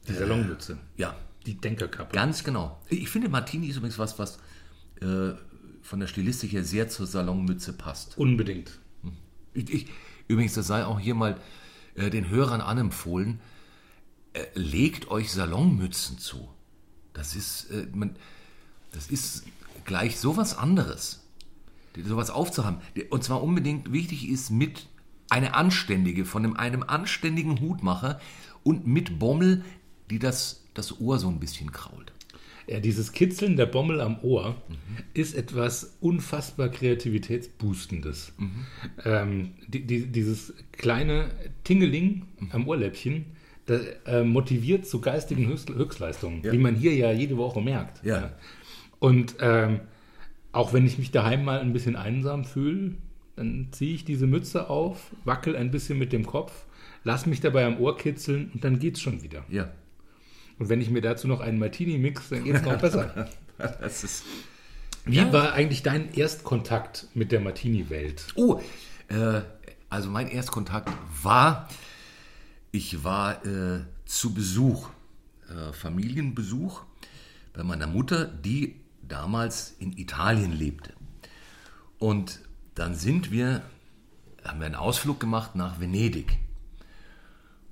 Die 0.08 0.14
Salonmütze. 0.14 0.78
Ja, 0.98 1.16
Die 1.46 1.56
Denkerkappe. 1.56 2.14
Ganz 2.16 2.44
genau. 2.44 2.80
Ich 2.90 3.10
finde, 3.10 3.30
Martini 3.30 3.68
ist 3.68 3.78
übrigens 3.78 3.98
was, 3.98 4.20
was 4.20 4.40
äh, 5.02 5.34
von 5.82 6.00
der 6.00 6.08
Stilistik 6.08 6.52
her 6.54 6.64
sehr 6.64 6.90
zur 6.90 7.08
Salonmütze 7.08 7.74
passt. 7.74 8.18
Unbedingt. 8.18 8.80
Ich, 9.54 9.70
ich, 9.70 9.88
übrigens, 10.28 10.54
das 10.54 10.68
sei 10.68 10.86
auch 10.86 11.00
hier 11.00 11.16
mal 11.16 11.40
äh, 11.96 12.10
den 12.10 12.30
Hörern 12.30 12.62
anempfohlen, 12.62 13.40
äh, 14.34 14.46
legt 14.54 15.10
euch 15.10 15.32
Salonmützen 15.32 16.20
zu. 16.20 16.50
Das 17.14 17.36
ist, 17.36 17.70
äh, 17.72 17.88
man, 17.94 18.16
das 18.92 19.08
ist 19.08 19.44
gleich 19.84 20.20
sowas 20.20 20.58
anderes, 20.58 21.22
sowas 22.06 22.30
aufzuhaben. 22.30 22.80
Und 23.10 23.24
zwar 23.24 23.44
unbedingt 23.44 23.92
wichtig 23.92 24.30
ist 24.30 24.52
mit 24.52 24.88
eine 25.32 25.54
anständige, 25.56 26.26
von 26.26 26.56
einem, 26.58 26.84
anständigen 26.84 27.60
Hutmacher 27.62 28.20
und 28.64 28.86
mit 28.86 29.18
Bommel, 29.18 29.64
die 30.10 30.20
das, 30.20 30.66
das 30.74 31.00
Ohr 31.00 31.20
so 31.20 31.30
ein 31.30 31.40
bisschen 31.40 31.72
krault. 31.72 32.12
Ja, 32.68 32.80
dieses 32.80 33.12
Kitzeln 33.12 33.58
der 33.58 33.66
Bommel 33.66 34.02
am 34.02 34.20
Ohr 34.22 34.56
ist 35.14 35.34
etwas 35.34 35.98
unfassbar 36.00 36.70
Kreativitätsboostendes. 36.70 38.34
Ähm, 39.04 39.52
die, 39.68 39.86
die, 39.86 40.06
dieses 40.08 40.54
kleine 40.74 41.30
Tingeling 41.64 42.28
am 42.52 42.68
Ohrläppchen, 42.68 43.26
das 43.66 43.82
äh, 44.06 44.24
motiviert 44.24 44.86
zu 44.86 45.02
geistigen 45.02 45.48
Höchst, 45.48 45.70
Höchstleistungen, 45.70 46.44
Ja. 46.44 46.52
wie 46.52 46.58
man 46.58 46.76
hier 46.76 46.94
ja 46.94 47.12
jede 47.12 47.38
Woche 47.38 47.62
merkt. 47.62 48.04
Ja. 48.06 48.32
Und 49.00 49.36
ähm, 49.40 49.80
auch 50.52 50.74
wenn 50.74 50.86
ich 50.86 50.98
mich 50.98 51.12
daheim 51.12 51.44
mal 51.46 51.60
ein 51.62 51.74
bisschen 51.74 51.96
einsam 51.96 52.46
fühle, 52.46 52.96
dann 53.36 53.70
ziehe 53.72 53.96
ich 53.96 54.06
diese 54.06 54.28
Mütze 54.28 54.70
auf, 54.70 55.12
wackel 55.26 55.56
ein 55.56 55.72
bisschen 55.72 55.98
mit 55.98 56.12
dem 56.14 56.26
Kopf, 56.26 56.66
lass 57.04 57.26
mich 57.26 57.40
dabei 57.42 57.66
am 57.66 57.80
Ohr 57.80 57.98
kitzeln 57.98 58.52
und 58.54 58.64
dann 58.64 58.80
geht's 58.80 59.02
schon 59.02 59.24
wieder. 59.24 59.44
Ja. 59.50 59.72
Und 60.60 60.70
wenn 60.70 60.82
ich 60.82 60.90
mir 60.90 61.02
dazu 61.02 61.28
noch 61.28 61.40
einen 61.40 61.58
Martini 61.60 61.98
mix, 61.98 62.30
dann 62.30 62.44
geht's 62.44 62.62
noch 62.62 62.78
besser. 62.82 63.30
Das 63.58 64.04
ist. 64.04 64.24
Wie 65.06 65.16
Ja. 65.18 65.34
war 65.34 65.54
eigentlich 65.54 65.82
dein 65.82 66.14
Erstkontakt 66.14 67.08
mit 67.16 67.32
der 67.32 67.40
Martini-Welt? 67.40 68.28
Oh, 68.36 68.62
äh, 69.08 69.42
also 69.90 70.10
mein 70.12 70.28
Erstkontakt 70.28 70.90
war, 71.24 71.68
ich 72.72 73.04
war 73.04 73.44
äh, 73.46 73.82
zu 74.06 74.34
Besuch, 74.34 74.90
äh, 75.50 75.74
Familienbesuch 75.74 76.84
bei 77.54 77.64
meiner 77.64 77.88
Mutter, 77.88 78.26
die 78.26 78.76
damals 79.02 79.76
in 79.80 79.98
Italien 79.98 80.52
lebte. 80.52 80.94
Und 81.98 82.40
dann 82.76 82.96
sind 82.96 83.32
wir, 83.32 83.62
haben 84.44 84.60
wir 84.60 84.66
einen 84.66 84.76
Ausflug 84.76 85.20
gemacht 85.20 85.56
nach 85.56 85.80
Venedig. 85.80 86.38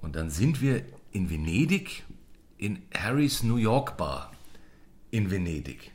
Und 0.02 0.16
dann 0.16 0.30
sind 0.30 0.62
wir 0.62 0.84
in 1.12 1.30
Venedig 1.30 2.04
in 2.58 2.82
Harrys 2.94 3.44
New 3.44 3.58
York 3.58 3.98
Bar 3.98 4.32
in 5.12 5.32
Venedig. 5.32 5.92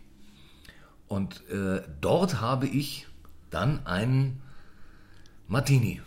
Und 1.08 1.48
äh, 1.50 1.82
dort 2.00 2.40
habe 2.40 2.66
ich 2.66 3.06
dann 3.50 3.86
einen 3.86 4.42
Martini 5.46 6.00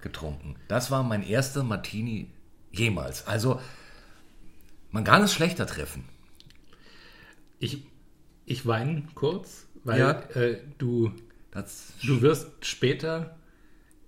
getrunken. 0.00 0.56
Das 0.68 0.90
war 0.90 1.02
mein 1.02 1.22
erster 1.22 1.64
Martini 1.64 2.30
jemals. 2.72 3.26
Also 3.26 3.60
man 4.90 5.04
kann 5.04 5.22
es 5.22 5.32
schlechter 5.34 5.66
treffen. 5.66 6.04
Ich, 7.58 7.82
ich 8.46 8.66
weine 8.66 9.02
kurz, 9.14 9.66
weil 9.84 9.98
Ja. 10.00 10.10
äh, 10.34 10.60
du, 10.78 11.12
Das, 11.52 11.92
du 12.02 12.20
wirst 12.22 12.48
später 12.62 13.36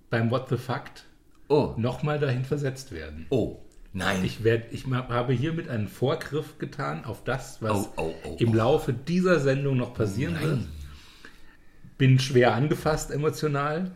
beim 0.09 0.31
What 0.31 0.49
the 0.49 0.57
Fact 0.57 1.05
oh, 1.47 1.73
nochmal 1.77 2.19
dahin 2.19 2.43
versetzt 2.43 2.91
werden. 2.91 3.27
oh, 3.29 3.59
nein. 3.93 4.23
Ich, 4.25 4.43
werd, 4.43 4.73
ich 4.73 4.85
habe 4.87 5.31
hiermit 5.33 5.69
einen 5.69 5.87
Vorgriff 5.87 6.57
getan 6.57 7.05
auf 7.05 7.23
das, 7.23 7.61
was 7.61 7.71
Oh, 7.71 7.93
oh, 7.97 8.13
oh, 8.25 8.35
im 8.39 8.49
oh. 8.49 8.53
Laufe 8.55 8.93
dieser 8.93 9.39
Sendung 9.39 9.77
noch 9.77 9.93
passieren 9.93 10.33
Nein. 10.33 10.43
wird. 10.43 10.59
Bin 11.97 12.19
schwer 12.19 12.53
angefasst 12.53 13.11
emotional 13.11 13.91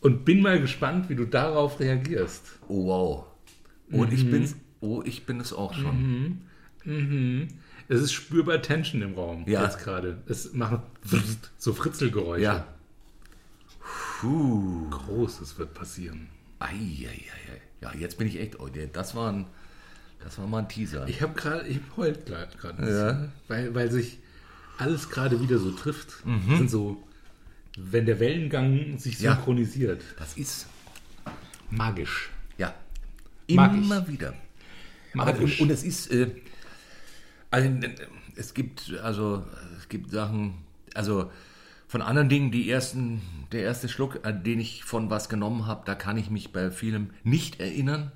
und 0.00 0.24
bin 0.24 0.42
mal 0.42 0.60
gespannt, 0.60 1.08
wie 1.08 1.14
du 1.16 1.24
darauf 1.24 1.80
reagierst. 1.80 2.44
oh, 2.68 2.86
wow. 2.86 3.24
Und 3.90 4.12
ich 4.12 4.30
bin's, 4.30 4.54
oh, 4.80 5.02
ich 5.04 5.26
bin 5.26 5.40
es 5.40 5.52
auch 5.52 5.74
schon. 5.74 6.42
Es 7.88 8.00
ist 8.00 8.12
spürbar 8.12 8.62
Tension 8.62 9.02
im 9.02 9.14
Raum 9.14 9.44
Ja. 9.46 9.64
jetzt 9.64 9.78
gerade. 9.78 10.22
Es 10.26 10.52
machen 10.54 10.82
so 11.58 11.72
Fritzelgeräusche. 11.72 12.42
Ja. 12.42 12.66
Puh. 14.22 14.88
Großes 14.90 15.58
wird 15.58 15.74
passieren. 15.74 16.28
Eieiei. 16.60 17.20
Ja, 17.80 17.92
jetzt 17.94 18.18
bin 18.18 18.28
ich 18.28 18.38
echt, 18.38 18.60
oh, 18.60 18.68
das 18.92 19.16
war 19.16 19.32
ein, 19.32 19.46
das 20.22 20.38
war 20.38 20.46
mal 20.46 20.60
ein 20.60 20.68
Teaser. 20.68 21.08
Ich 21.08 21.20
habe 21.20 21.34
gerade, 21.34 21.66
ich 21.66 21.80
heult 21.96 22.24
gerade 22.26 22.88
Ja. 22.88 23.28
weil, 23.48 23.74
weil 23.74 23.90
sich 23.90 24.18
alles 24.78 25.10
gerade 25.10 25.40
wieder 25.40 25.58
so 25.58 25.72
trifft. 25.72 26.14
Das 26.48 26.58
sind 26.58 26.70
so, 26.70 27.02
wenn 27.76 28.06
der 28.06 28.20
Wellengang 28.20 28.96
sich 28.98 29.18
Ja. 29.20 29.34
synchronisiert. 29.34 30.02
Das 30.18 30.36
ist, 30.36 30.66
Magisch. 31.70 32.30
ja, 32.58 32.72
Mag 33.50 33.72
immer 33.74 34.06
wieder. 34.06 34.34
Aber, 35.14 35.32
Magisch. 35.32 35.58
und, 35.60 35.66
und 35.66 35.70
es 35.74 35.82
ist, 35.82 36.12
äh, 36.12 36.30
also, 37.50 37.68
es 38.36 38.54
gibt, 38.54 38.94
also, 39.02 39.44
es 39.78 39.88
gibt 39.88 40.10
Sachen, 40.12 40.54
also 40.94 41.30
von 41.92 42.00
anderen 42.00 42.30
Dingen, 42.30 42.50
die 42.50 42.70
ersten, 42.70 43.20
der 43.52 43.64
erste 43.64 43.86
Schluck, 43.86 44.20
an 44.24 44.42
den 44.44 44.60
ich 44.60 44.82
von 44.82 45.10
was 45.10 45.28
genommen 45.28 45.66
habe, 45.66 45.82
da 45.84 45.94
kann 45.94 46.16
ich 46.16 46.30
mich 46.30 46.50
bei 46.50 46.70
vielem 46.70 47.10
nicht 47.22 47.60
erinnern. 47.60 48.10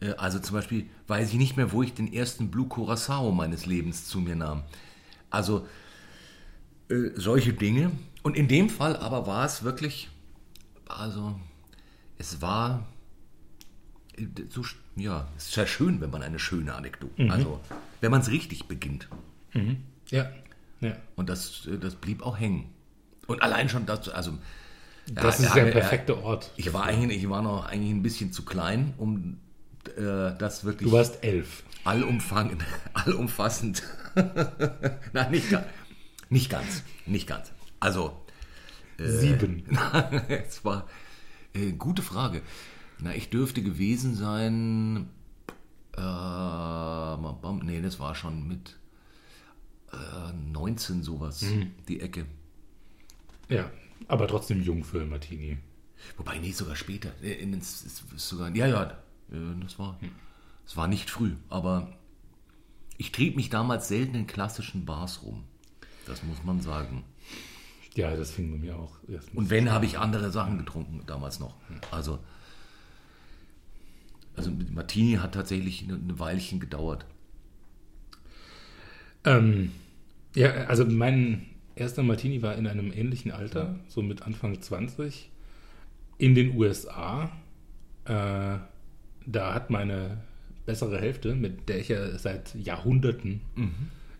Äh, 0.00 0.10
Also 0.18 0.38
zum 0.38 0.56
Beispiel 0.56 0.84
weiß 1.06 1.30
ich 1.30 1.38
nicht 1.38 1.56
mehr, 1.56 1.72
wo 1.72 1.82
ich 1.82 1.94
den 1.94 2.12
ersten 2.12 2.50
Blue 2.50 2.68
Curacao 2.68 3.32
meines 3.32 3.64
Lebens 3.64 4.04
zu 4.04 4.18
mir 4.20 4.36
nahm. 4.36 4.64
Also 5.30 5.66
äh, 6.90 7.08
solche 7.14 7.54
Dinge. 7.54 7.90
Und 8.22 8.36
in 8.36 8.48
dem 8.48 8.68
Fall 8.68 8.98
aber 8.98 9.26
war 9.26 9.46
es 9.46 9.62
wirklich, 9.62 10.10
also 10.86 11.40
es 12.18 12.42
war 12.42 12.86
äh, 14.18 14.26
so, 14.50 14.62
ja, 14.94 15.26
es 15.38 15.48
ist 15.48 15.56
ja 15.56 15.66
schön, 15.66 16.02
wenn 16.02 16.10
man 16.10 16.22
eine 16.22 16.38
schöne 16.38 16.74
Anekdote, 16.74 17.32
also 17.32 17.60
wenn 18.02 18.10
man 18.10 18.20
es 18.20 18.30
richtig 18.30 18.66
beginnt. 18.68 19.08
Ja. 20.10 20.30
ja. 20.82 20.96
Und 21.16 21.30
das, 21.30 21.66
das 21.80 21.94
blieb 21.94 22.20
auch 22.20 22.38
hängen. 22.38 22.73
Und 23.26 23.42
allein 23.42 23.68
schon 23.68 23.86
das, 23.86 24.08
also 24.08 24.38
Das 25.06 25.38
ja, 25.40 25.46
ist 25.48 25.56
ja, 25.56 25.64
der 25.64 25.72
perfekte 25.72 26.22
Ort. 26.22 26.50
Ich 26.56 26.72
war 26.72 26.84
eigentlich, 26.84 27.22
ich 27.22 27.28
war 27.30 27.42
noch 27.42 27.64
eigentlich 27.66 27.90
ein 27.90 28.02
bisschen 28.02 28.32
zu 28.32 28.44
klein, 28.44 28.94
um 28.98 29.38
äh, 29.96 30.36
das 30.38 30.64
wirklich 30.64 30.88
Du 30.90 30.96
warst 30.96 31.22
elf. 31.24 31.62
allumfangend, 31.84 32.64
allumfassend. 32.94 33.82
Nein, 35.12 35.30
nicht, 35.30 35.50
ga- 35.50 35.64
nicht 36.28 36.50
ganz, 36.50 36.82
nicht 37.06 37.26
ganz. 37.26 37.52
Also 37.80 38.20
Sieben. 38.98 39.64
es 40.28 40.64
war 40.64 40.86
äh, 41.52 41.72
gute 41.72 42.02
Frage. 42.02 42.42
Na, 43.00 43.12
ich 43.14 43.28
dürfte 43.28 43.60
gewesen 43.62 44.14
sein. 44.14 45.08
Äh, 45.96 47.64
nee, 47.64 47.80
das 47.82 47.98
war 47.98 48.14
schon 48.14 48.46
mit 48.46 48.76
äh, 49.92 50.32
19 50.52 51.02
sowas, 51.02 51.44
die 51.88 52.00
Ecke. 52.00 52.26
Ja. 53.48 53.70
Aber 54.08 54.26
trotzdem 54.28 54.62
jung 54.62 54.84
für 54.84 55.04
Martini. 55.04 55.58
Wobei, 56.16 56.38
nee, 56.38 56.52
sogar 56.52 56.76
später. 56.76 57.10
Äh, 57.22 57.34
in 57.34 57.60
sogar, 57.60 58.54
ja, 58.54 58.66
ja, 58.66 58.82
äh, 59.30 59.60
das 59.62 59.78
war, 59.78 59.98
das 60.64 60.76
war 60.76 60.88
nicht 60.88 61.10
früh, 61.10 61.32
aber 61.48 61.96
ich 62.98 63.12
trieb 63.12 63.36
mich 63.36 63.50
damals 63.50 63.88
selten 63.88 64.14
in 64.14 64.26
klassischen 64.26 64.84
Bars 64.84 65.22
rum. 65.22 65.44
Das 66.06 66.22
muss 66.22 66.42
man 66.44 66.60
sagen. 66.60 67.04
Ja, 67.94 68.14
das 68.16 68.32
fing 68.32 68.50
bei 68.50 68.58
mir 68.58 68.76
auch 68.76 68.96
erst 69.08 69.32
Und 69.34 69.50
wenn, 69.50 69.70
habe 69.70 69.86
ich 69.86 69.98
andere 69.98 70.30
Sachen 70.30 70.58
getrunken 70.58 71.02
damals 71.06 71.38
noch. 71.38 71.56
Also, 71.90 72.18
Also 74.36 74.50
Martini 74.70 75.14
hat 75.14 75.34
tatsächlich 75.34 75.84
eine, 75.84 75.94
eine 75.94 76.18
Weilchen 76.18 76.58
gedauert. 76.60 77.06
Ähm, 79.24 79.72
ja, 80.34 80.50
also 80.66 80.84
mein 80.84 81.46
erster 81.76 82.02
Martini 82.02 82.42
war 82.42 82.56
in 82.56 82.66
einem 82.66 82.92
ähnlichen 82.92 83.32
Alter, 83.32 83.78
so 83.88 84.02
mit 84.02 84.22
Anfang 84.22 84.60
20, 84.60 85.30
in 86.18 86.34
den 86.34 86.56
USA. 86.56 87.30
Äh, 88.04 88.58
da 89.26 89.54
hat 89.54 89.70
meine 89.70 90.18
bessere 90.66 90.98
Hälfte, 90.98 91.34
mit 91.34 91.68
der 91.68 91.80
ich 91.80 91.88
ja 91.88 92.18
seit 92.18 92.54
Jahrhunderten 92.54 93.40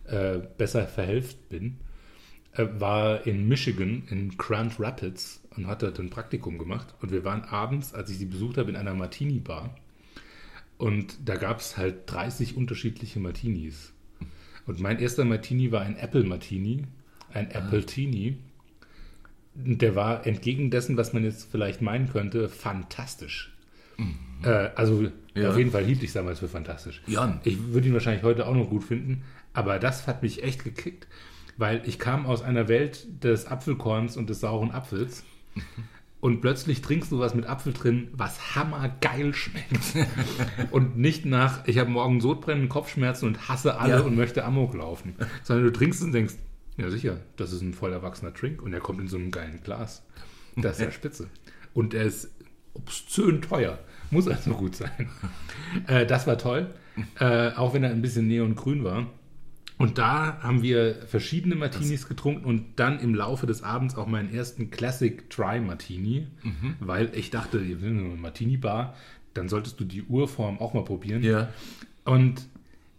äh, 0.05 0.39
besser 0.57 0.87
verhelft 0.87 1.49
bin, 1.49 1.77
äh, 2.53 2.67
war 2.77 3.25
in 3.25 3.47
Michigan, 3.47 4.03
in 4.09 4.37
Grand 4.37 4.79
Rapids 4.79 5.41
und 5.55 5.67
hat 5.67 5.83
dort 5.83 5.99
ein 5.99 6.09
Praktikum 6.09 6.57
gemacht. 6.57 6.93
Und 7.01 7.11
wir 7.11 7.23
waren 7.23 7.43
abends, 7.43 7.93
als 7.93 8.09
ich 8.09 8.17
sie 8.17 8.25
besucht 8.25 8.57
habe, 8.57 8.69
in 8.69 8.75
einer 8.75 8.93
Martini-Bar. 8.93 9.75
Und 10.77 11.17
da 11.25 11.35
gab 11.35 11.59
es 11.59 11.77
halt 11.77 12.11
30 12.11 12.57
unterschiedliche 12.57 13.19
Martinis. 13.19 13.93
Und 14.65 14.79
mein 14.79 14.99
erster 14.99 15.25
Martini 15.25 15.71
war 15.71 15.81
ein 15.81 15.95
Apple 15.95 16.23
Martini, 16.23 16.83
ein 17.35 17.51
Apple 17.51 17.85
Tini. 17.85 18.37
Und 19.63 19.81
Der 19.81 19.95
war 19.95 20.25
entgegen 20.27 20.69
dessen, 20.71 20.97
was 20.97 21.13
man 21.13 21.23
jetzt 21.23 21.49
vielleicht 21.49 21.81
meinen 21.81 22.09
könnte, 22.11 22.49
fantastisch. 22.49 23.53
Äh, 24.43 24.49
also 24.75 25.09
Ja. 25.33 25.49
auf 25.51 25.57
jeden 25.57 25.71
Fall 25.71 25.85
hielt 25.85 25.99
ich 26.03 26.09
es 26.09 26.13
damals 26.13 26.39
für 26.39 26.49
fantastisch. 26.49 27.01
Ja. 27.07 27.39
Ich 27.45 27.57
würde 27.73 27.87
ihn 27.87 27.93
wahrscheinlich 27.93 28.23
heute 28.23 28.47
auch 28.47 28.55
noch 28.55 28.69
gut 28.69 28.83
finden, 28.83 29.23
aber 29.53 29.79
das 29.79 30.07
hat 30.07 30.21
mich 30.23 30.43
echt 30.43 30.63
gekickt, 30.65 31.07
weil 31.57 31.81
ich 31.85 31.99
kam 31.99 32.25
aus 32.25 32.41
einer 32.41 32.67
Welt 32.67 33.07
des 33.23 33.45
Apfelkorns 33.45 34.17
und 34.17 34.29
des 34.29 34.41
sauren 34.41 34.71
Apfels 34.71 35.23
und 36.19 36.41
plötzlich 36.41 36.81
trinkst 36.81 37.09
du 37.13 37.19
was 37.19 37.33
mit 37.33 37.45
Apfel 37.45 37.71
drin, 37.71 38.09
was 38.11 38.55
hammergeil 38.57 39.33
schmeckt. 39.33 39.95
und 40.71 40.97
nicht 40.97 41.25
nach, 41.25 41.65
ich 41.65 41.77
habe 41.77 41.89
morgen 41.89 42.19
Sodbrennen, 42.19 42.67
Kopfschmerzen 42.67 43.27
und 43.27 43.47
hasse 43.47 43.79
alle 43.79 43.93
Ja. 43.93 43.99
und 44.01 44.17
möchte 44.17 44.43
Amok 44.43 44.73
laufen, 44.73 45.15
sondern 45.43 45.65
du 45.67 45.71
trinkst 45.71 46.03
und 46.03 46.11
denkst, 46.11 46.33
ja 46.77 46.89
sicher, 46.89 47.19
das 47.37 47.51
ist 47.51 47.61
ein 47.61 47.73
voll 47.73 47.93
erwachsener 47.93 48.31
Drink 48.31 48.61
und 48.61 48.73
er 48.73 48.79
kommt 48.79 48.99
in 48.99 49.07
so 49.07 49.17
einem 49.17 49.31
geilen 49.31 49.61
Glas. 49.63 50.03
Das 50.55 50.79
ist 50.79 50.85
ja 50.85 50.91
spitze. 50.91 51.27
Und 51.73 51.93
er 51.93 52.03
ist 52.03 52.29
obszön 52.73 53.41
teuer. 53.41 53.79
Muss 54.11 54.27
also 54.27 54.51
gut 54.53 54.75
sein. 54.75 55.09
Äh, 55.87 56.05
das 56.05 56.25
war 56.25 56.37
toll, 56.37 56.73
äh, 57.19 57.49
auch 57.49 57.73
wenn 57.73 57.83
er 57.83 57.89
ein 57.89 58.01
bisschen 58.01 58.27
neongrün 58.27 58.83
war. 58.83 59.07
Und 59.77 59.97
da 59.97 60.41
haben 60.41 60.61
wir 60.61 60.95
verschiedene 61.07 61.55
Martinis 61.55 62.07
getrunken 62.07 62.45
und 62.45 62.65
dann 62.77 62.99
im 62.99 63.13
Laufe 63.13 63.45
des 63.45 63.61
Abends 63.61 63.95
auch 63.95 64.07
meinen 64.07 64.33
ersten 64.33 64.71
Classic 64.71 65.29
Dry 65.29 65.59
Martini, 65.59 66.27
weil 66.79 67.11
ich 67.13 67.29
dachte, 67.29 67.67
wir 67.67 67.77
sind 67.79 67.99
in 67.99 68.05
einer 68.05 68.15
Martini-Bar, 68.15 68.95
dann 69.33 69.49
solltest 69.49 69.79
du 69.79 69.83
die 69.83 70.03
Urform 70.03 70.59
auch 70.59 70.73
mal 70.73 70.85
probieren. 70.85 71.23
Ja. 71.23 71.49
Und 72.05 72.47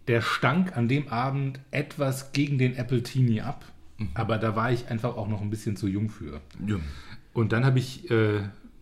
der 0.07 0.21
stank 0.21 0.75
an 0.77 0.87
dem 0.87 1.07
Abend 1.09 1.59
etwas 1.71 2.31
gegen 2.31 2.57
den 2.57 2.75
Apple 2.75 3.03
Teenie 3.03 3.41
ab, 3.41 3.65
aber 4.13 4.37
da 4.37 4.55
war 4.55 4.71
ich 4.71 4.87
einfach 4.89 5.15
auch 5.17 5.27
noch 5.27 5.41
ein 5.41 5.49
bisschen 5.49 5.75
zu 5.75 5.87
jung 5.87 6.09
für. 6.09 6.41
ja. 6.65 6.77
Und 7.33 7.51
dann 7.51 7.65
habe 7.65 7.77
ich 7.77 8.09
äh, 8.09 8.39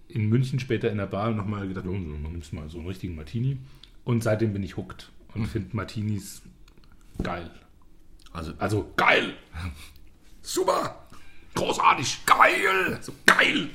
in 0.08 0.30
München 0.30 0.60
später 0.62 0.90
in 0.90 0.98
der 0.98 1.08
Bar 1.08 1.32
nochmal 1.32 1.68
gedacht, 1.68 1.86
oh, 1.88 1.92
man 1.92 2.32
nimmt 2.32 2.54
mal 2.54 2.70
so 2.70 2.78
einen 2.78 2.88
richtigen 2.88 3.16
Martini. 3.16 3.58
Und 4.06 4.24
seitdem 4.24 4.54
bin 4.54 4.64
ich 4.64 4.78
hooked 4.78 5.12
und 5.34 5.46
finde 5.48 5.76
Martinis 5.76 6.42
geil. 7.22 7.52
Also, 8.32 8.54
Also 8.60 8.94
geil! 8.96 9.34
Super! 10.42 11.06
Großartig! 11.56 12.26
Geil! 12.26 12.98
So 13.02 13.14
geil! 13.26 13.70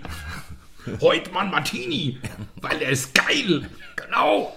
Heute 1.00 1.30
mal 1.30 1.49
Martini! 1.49 2.19
Weil 2.61 2.80
er 2.80 2.90
ist 2.90 3.14
geil! 3.14 3.69
Genau! 3.97 4.56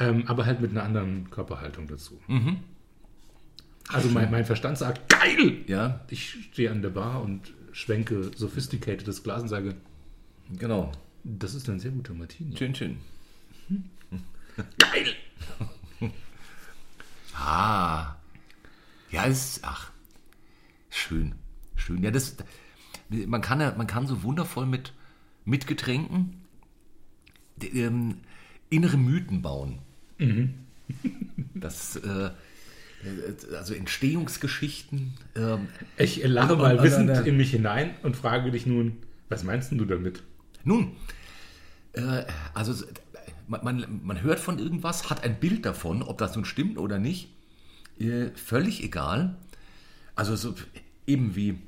Ähm, 0.00 0.24
aber 0.26 0.46
halt 0.46 0.60
mit 0.60 0.70
einer 0.70 0.82
anderen 0.82 1.30
Körperhaltung 1.30 1.86
dazu. 1.86 2.18
Also 3.88 4.08
mein, 4.08 4.30
mein 4.30 4.44
Verstand 4.44 4.78
sagt, 4.78 5.08
geil! 5.08 5.62
ja, 5.66 6.00
Ich 6.08 6.30
stehe 6.52 6.70
an 6.70 6.80
der 6.82 6.90
Bar 6.90 7.22
und 7.22 7.52
schwenke 7.72 8.30
sophisticated 8.34 9.06
das 9.06 9.22
Glas 9.22 9.42
und 9.42 9.48
sage, 9.48 9.76
genau. 10.58 10.90
das 11.22 11.54
ist 11.54 11.68
ein 11.68 11.80
sehr 11.80 11.90
guter 11.90 12.14
Martini. 12.14 12.56
Schön, 12.56 12.74
schön. 12.74 12.96
Geil! 14.78 15.14
Ah. 17.42 18.16
Ja, 19.10 19.24
es 19.24 19.56
ist, 19.56 19.64
ach, 19.64 19.90
schön. 20.90 21.34
Schön. 21.74 22.02
Ja, 22.02 22.10
das, 22.10 22.36
man 23.08 23.40
kann 23.40 23.60
ja, 23.60 23.74
man 23.78 23.86
kann 23.86 24.06
so 24.06 24.22
wundervoll 24.22 24.66
mit, 24.66 24.92
mit 25.46 25.66
Getränken 25.66 26.42
ähm, 27.62 28.18
innere 28.68 28.98
Mythen 28.98 29.40
bauen. 29.40 29.78
Das, 31.54 31.96
äh, 31.96 32.30
also 33.56 33.74
Entstehungsgeschichten. 33.74 35.14
Ähm, 35.36 35.68
Ich 35.98 36.22
lache 36.24 36.56
mal 36.56 36.76
und- 36.76 36.82
wissend 36.82 37.26
in 37.26 37.36
mich 37.36 37.50
hinein 37.50 37.90
und 38.02 38.16
frage 38.16 38.50
dich 38.50 38.66
nun, 38.66 38.96
was 39.28 39.44
meinst 39.44 39.72
du 39.72 39.84
damit? 39.84 40.22
Nun, 40.64 40.92
äh, 41.92 42.24
also 42.54 42.84
man, 43.48 43.64
man, 43.64 44.00
man 44.02 44.22
hört 44.22 44.40
von 44.40 44.58
irgendwas, 44.58 45.10
hat 45.10 45.22
ein 45.24 45.38
Bild 45.38 45.64
davon, 45.64 46.02
ob 46.02 46.18
das 46.18 46.34
nun 46.34 46.44
stimmt 46.44 46.78
oder 46.78 46.98
nicht, 46.98 47.28
äh, 47.98 48.30
völlig 48.34 48.82
egal. 48.82 49.36
Also 50.16 50.36
so 50.36 50.54
eben 51.06 51.36
wie 51.36 51.58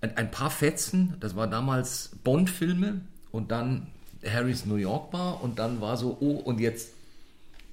ein, 0.00 0.16
ein 0.16 0.30
paar 0.30 0.50
Fetzen, 0.50 1.14
das 1.20 1.36
war 1.36 1.46
damals 1.48 2.10
Bond-Filme 2.24 3.00
und 3.30 3.50
dann 3.50 3.88
Harrys 4.26 4.64
New 4.66 4.76
York 4.76 5.10
Bar 5.10 5.42
und 5.42 5.58
dann 5.58 5.80
war 5.80 5.96
so, 5.96 6.16
oh, 6.20 6.32
und 6.36 6.60
jetzt 6.60 6.92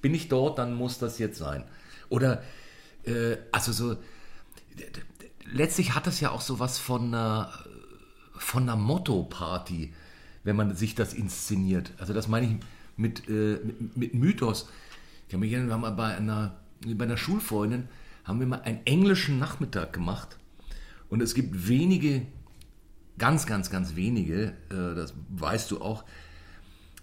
bin 0.02 0.14
ich 0.14 0.28
dort, 0.28 0.58
dann 0.58 0.74
muss 0.74 1.00
das 1.00 1.20
jetzt 1.20 1.38
sein. 1.38 1.64
Oder, 2.10 2.44
äh, 3.06 3.38
also 3.52 3.72
so, 3.72 3.98
letztlich 5.52 5.96
hat 5.96 6.08
das 6.08 6.20
ja 6.20 6.32
auch 6.32 6.42
sowas 6.42 6.78
von 6.78 7.08
einer, 7.08 7.52
von 8.34 8.64
einer 8.64 8.76
Motto-Party, 8.76 9.94
wenn 10.44 10.56
man 10.56 10.76
sich 10.76 10.96
das 10.96 11.14
inszeniert. 11.14 11.92
Also 11.98 12.14
das 12.14 12.28
meine 12.28 12.48
ich 12.48 12.56
mit, 12.98 13.30
äh, 13.30 13.60
mit, 13.64 13.98
mit 13.98 14.14
Mythos. 14.14 14.70
Ich 15.26 15.32
kann 15.32 15.40
mich 15.40 15.52
erinnern, 15.52 15.70
wir 15.70 15.74
haben 15.76 15.82
mal 15.82 15.92
bei 15.92 16.16
einer, 16.16 16.58
bei 16.86 17.06
einer 17.06 17.18
Schulfreundin, 17.18 17.88
haben 18.24 18.40
wir 18.40 18.48
mal 18.48 18.62
einen 18.62 18.86
englischen 18.86 19.40
Nachmittag 19.40 19.94
gemacht. 19.94 20.38
Und 21.10 21.22
es 21.22 21.34
gibt 21.34 21.68
wenige, 21.68 22.26
ganz, 23.18 23.46
ganz, 23.46 23.70
ganz 23.70 23.96
wenige, 23.96 24.54
äh, 24.70 24.96
das 24.96 25.14
weißt 25.30 25.72
du 25.72 25.82
auch, 25.82 26.04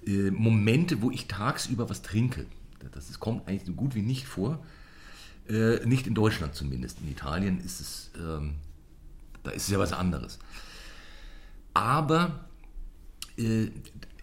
äh, 0.06 0.30
Momente, 0.30 1.02
wo 1.02 1.10
ich 1.10 1.28
tagsüber 1.28 1.88
was 1.90 2.02
trinke. 2.02 2.46
Das 2.92 3.10
ist, 3.10 3.20
kommt 3.20 3.48
eigentlich 3.48 3.64
so 3.66 3.72
gut 3.72 3.94
wie 3.94 4.02
nicht 4.02 4.26
vor. 4.26 4.64
Äh, 5.48 5.84
nicht 5.86 6.06
in 6.06 6.14
Deutschland 6.14 6.54
zumindest. 6.54 7.00
In 7.00 7.10
Italien 7.10 7.60
ist 7.60 7.80
es, 7.80 8.10
ähm, 8.16 8.56
da 9.42 9.50
ist 9.50 9.64
es 9.64 9.68
ja 9.68 9.78
was 9.78 9.92
anderes. 9.92 10.38
Aber 11.74 12.46
äh, 13.36 13.68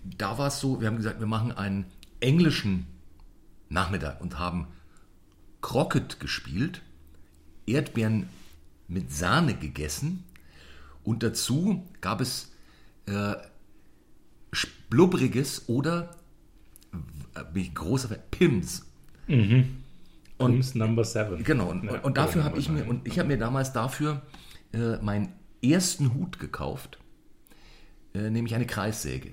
da 0.04 0.38
war 0.38 0.48
es 0.48 0.60
so, 0.60 0.82
wir 0.82 0.88
haben 0.88 0.98
gesagt, 0.98 1.20
wir 1.20 1.28
machen 1.28 1.52
einen 1.52 1.86
englischen 2.20 2.86
Nachmittag 3.70 4.22
und 4.22 4.38
haben 4.38 4.68
Crockett 5.62 6.20
gespielt, 6.20 6.82
Erdbeeren 7.66 8.30
mit 8.88 9.12
Sahne 9.12 9.56
gegessen 9.56 10.24
und 11.04 11.24
dazu 11.24 11.84
gab 12.02 12.22
es 12.22 12.52
äh, 13.08 13.36
Blubbriges 14.90 15.68
oder, 15.68 16.16
bin 17.54 17.64
ich 17.64 17.74
großer 17.74 18.10
Fan, 18.10 18.20
Pims. 18.32 18.86
Und 20.38 20.76
Number 20.76 21.04
Seven. 21.04 21.44
Genau, 21.44 21.70
und, 21.70 21.84
Ja, 21.84 22.00
und 22.02 22.18
dafür 22.18 22.44
habe 22.44 22.60
ich 22.60 22.70
mir, 22.70 22.86
und 22.86 23.08
ich 23.08 23.20
habe 23.20 23.30
mir 23.30 23.38
damals 23.38 23.74
dafür 23.74 24.22
äh, 24.74 24.98
meinen 24.98 25.34
ersten 25.64 26.14
Hut 26.14 26.40
gekauft, 26.40 27.00
äh, 28.14 28.30
nämlich 28.30 28.56
eine 28.56 28.68
Kreissäge, 28.68 29.32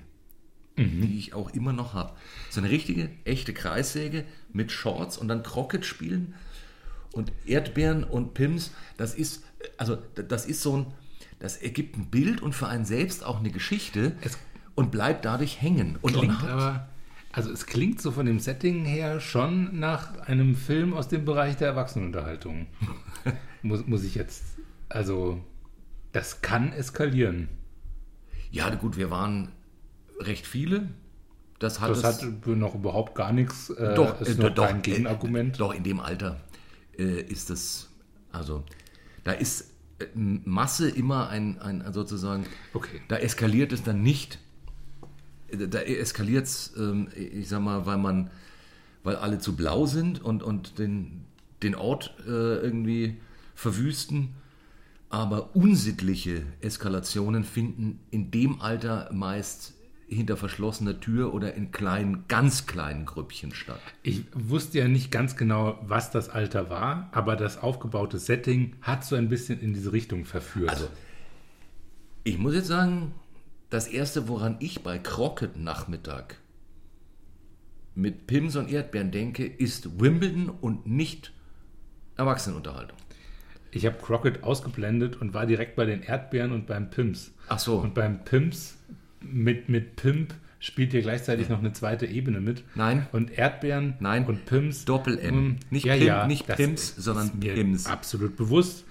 die 0.77 1.17
ich 1.17 1.33
auch 1.33 1.51
immer 1.51 1.73
noch 1.73 1.93
habe. 1.93 2.13
So 2.49 2.61
eine 2.61 2.69
richtige, 2.69 3.09
echte 3.25 3.53
Kreissäge 3.53 4.25
mit 4.51 4.71
Shorts 4.71 5.17
und 5.17 5.27
dann 5.27 5.43
Crockett 5.43 5.85
spielen 5.85 6.33
und 7.11 7.31
Erdbeeren 7.45 8.03
und 8.03 8.33
Pims, 8.33 8.71
das 8.97 9.13
ist, 9.13 9.43
also 9.77 9.97
das 10.15 10.45
ist 10.45 10.61
so 10.61 10.77
ein, 10.77 10.85
das 11.39 11.57
ergibt 11.57 11.97
ein 11.97 12.07
Bild 12.07 12.41
und 12.41 12.55
für 12.55 12.67
einen 12.67 12.85
selbst 12.85 13.23
auch 13.23 13.39
eine 13.39 13.51
Geschichte 13.51 14.15
Es 14.21 14.37
und 14.75 14.91
bleibt 14.91 15.25
dadurch 15.25 15.61
hängen. 15.61 15.97
Und, 16.01 16.13
Klingt 16.13 16.41
und 16.41 16.49
aber, 16.49 16.87
also 17.33 17.51
es 17.51 17.65
klingt 17.65 17.99
so 17.99 18.11
von 18.11 18.27
dem 18.27 18.39
Setting 18.39 18.85
her 18.85 19.19
schon 19.19 19.79
nach 19.79 20.19
einem 20.21 20.55
Film 20.55 20.93
aus 20.93 21.07
dem 21.07 21.25
Bereich 21.25 21.57
der 21.57 21.69
Erwachsenenunterhaltung. 21.69 22.67
muss, 23.63 23.85
muss 23.87 24.03
ich 24.03 24.13
jetzt, 24.15 24.43
also 24.87 25.43
das 26.11 26.41
kann 26.41 26.71
eskalieren. 26.71 27.49
ja, 28.51 28.73
gut, 28.75 28.97
wir 28.97 29.09
waren 29.09 29.51
recht 30.19 30.45
viele. 30.45 30.89
Das 31.57 31.79
hat, 31.79 31.89
Das 31.89 32.03
hat 32.03 32.45
noch 32.45 32.75
überhaupt 32.75 33.15
gar 33.15 33.31
nichts, 33.31 33.69
äh, 33.71 33.95
Doch, 33.95 34.21
ist 34.21 34.37
äh, 34.37 34.41
noch 34.41 34.53
doch, 34.53 34.67
kein 34.67 34.79
äh, 34.79 34.81
Gegenargument. 34.81 35.59
Doch, 35.59 35.73
in 35.73 35.83
dem 35.83 35.99
Alter 35.99 36.39
äh, 36.99 37.21
ist 37.21 37.49
das, 37.49 37.89
also, 38.31 38.63
da 39.23 39.31
ist 39.31 39.71
äh, 39.99 40.05
Masse 40.13 40.89
immer 40.89 41.29
ein, 41.29 41.59
ein 41.59 41.81
ein 41.81 41.93
sozusagen, 41.93 42.45
Okay. 42.73 43.01
da 43.07 43.15
eskaliert 43.15 43.71
es 43.71 43.81
dann 43.81 44.03
nicht 44.03 44.39
da 45.53 45.79
eskaliert 45.79 46.45
es, 46.45 46.73
ähm, 46.77 47.07
ich 47.15 47.47
sag 47.47 47.61
mal, 47.61 47.85
weil 47.85 47.97
man, 47.97 48.29
weil 49.03 49.15
alle 49.15 49.39
zu 49.39 49.55
blau 49.55 49.85
sind 49.85 50.21
und, 50.21 50.43
und 50.43 50.79
den, 50.79 51.25
den 51.61 51.75
Ort 51.75 52.15
äh, 52.25 52.29
irgendwie 52.29 53.17
verwüsten. 53.55 54.29
Aber 55.09 55.55
unsittliche 55.55 56.41
Eskalationen 56.61 57.43
finden 57.43 57.99
in 58.09 58.31
dem 58.31 58.61
Alter 58.61 59.09
meist 59.13 59.73
hinter 60.07 60.37
verschlossener 60.37 60.99
Tür 60.99 61.33
oder 61.33 61.53
in 61.53 61.71
kleinen, 61.71 62.25
ganz 62.27 62.65
kleinen 62.65 63.05
Grüppchen 63.05 63.53
statt. 63.53 63.79
Ich 64.03 64.23
wusste 64.33 64.79
ja 64.79 64.87
nicht 64.87 65.11
ganz 65.11 65.35
genau, 65.35 65.79
was 65.85 66.11
das 66.11 66.29
Alter 66.29 66.69
war, 66.69 67.09
aber 67.11 67.35
das 67.35 67.57
aufgebaute 67.57 68.19
Setting 68.19 68.75
hat 68.81 69.05
so 69.05 69.15
ein 69.15 69.29
bisschen 69.29 69.59
in 69.59 69.73
diese 69.73 69.91
Richtung 69.91 70.25
verführt. 70.25 70.69
Also, 70.69 70.87
ich 72.23 72.37
muss 72.37 72.53
jetzt 72.53 72.67
sagen, 72.67 73.11
das 73.73 73.87
erste, 73.87 74.27
woran 74.27 74.57
ich 74.59 74.83
bei 74.83 74.99
Crockett 74.99 75.57
Nachmittag 75.57 76.37
mit 77.95 78.27
Pims 78.27 78.55
und 78.55 78.69
Erdbeeren 78.71 79.11
denke, 79.11 79.45
ist 79.45 79.99
Wimbledon 79.99 80.49
und 80.49 80.87
nicht 80.87 81.31
Erwachsenenunterhaltung. 82.17 82.97
ich 83.71 83.85
habe 83.87 83.97
Crockett 83.97 84.43
ausgeblendet 84.43 85.19
und 85.19 85.33
war 85.33 85.45
direkt 85.47 85.75
bei 85.75 85.85
den 85.85 86.03
Erdbeeren 86.03 86.51
und 86.51 86.67
beim 86.67 86.89
Pimps. 86.91 87.31
Ach 87.49 87.57
so. 87.59 87.77
Und 87.77 87.95
beim 87.95 88.23
Pimps 88.23 88.77
mit, 89.21 89.69
mit 89.69 89.95
Pimp 89.95 90.35
spielt 90.59 90.91
hier 90.91 91.01
gleichzeitig 91.01 91.49
noch 91.49 91.57
eine 91.59 91.73
zweite 91.73 92.05
Ebene 92.05 92.39
mit. 92.39 92.63
Nein. 92.75 93.07
Und 93.11 93.31
Erdbeeren 93.37 93.95
Nein. 93.99 94.25
und 94.25 94.45
Pims. 94.45 94.85
Doppel-M. 94.85 95.35
Mm, 95.47 95.59
Nicht 95.71 95.85
ja, 95.85 95.93
Pimp- 95.95 96.05
ja, 96.05 96.27
nicht 96.27 96.47
ist 96.49 96.95
sondern 96.97 97.39
Pims. 97.39 97.87
Absolut 97.87 98.37
bewusst. 98.37 98.85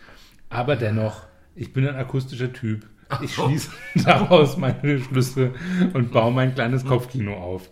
Aber 0.49 0.75
dennoch, 0.75 1.27
ich 1.55 1.73
bin 1.73 1.87
ein 1.87 1.95
akustischer 1.95 2.53
Typ. 2.53 2.87
Ich 3.20 3.35
schließe 3.35 3.70
daraus 4.05 4.57
meine 4.57 5.01
Schlüsse 5.01 5.53
und 5.92 6.12
baue 6.12 6.33
mein 6.33 6.55
kleines 6.55 6.85
Kopfkino 6.85 7.35
auf. 7.35 7.68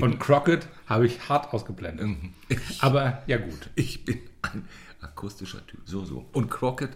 Und 0.00 0.18
Crockett 0.18 0.66
habe 0.86 1.06
ich 1.06 1.28
hart 1.28 1.52
ausgeblendet. 1.52 2.08
Aber 2.80 3.22
ja 3.26 3.38
gut. 3.38 3.70
Ich 3.76 4.04
bin 4.04 4.18
ein 4.42 4.64
akustischer 5.00 5.64
Typ. 5.66 5.80
So, 5.84 6.04
so. 6.04 6.26
Und 6.32 6.50
Crockett, 6.50 6.90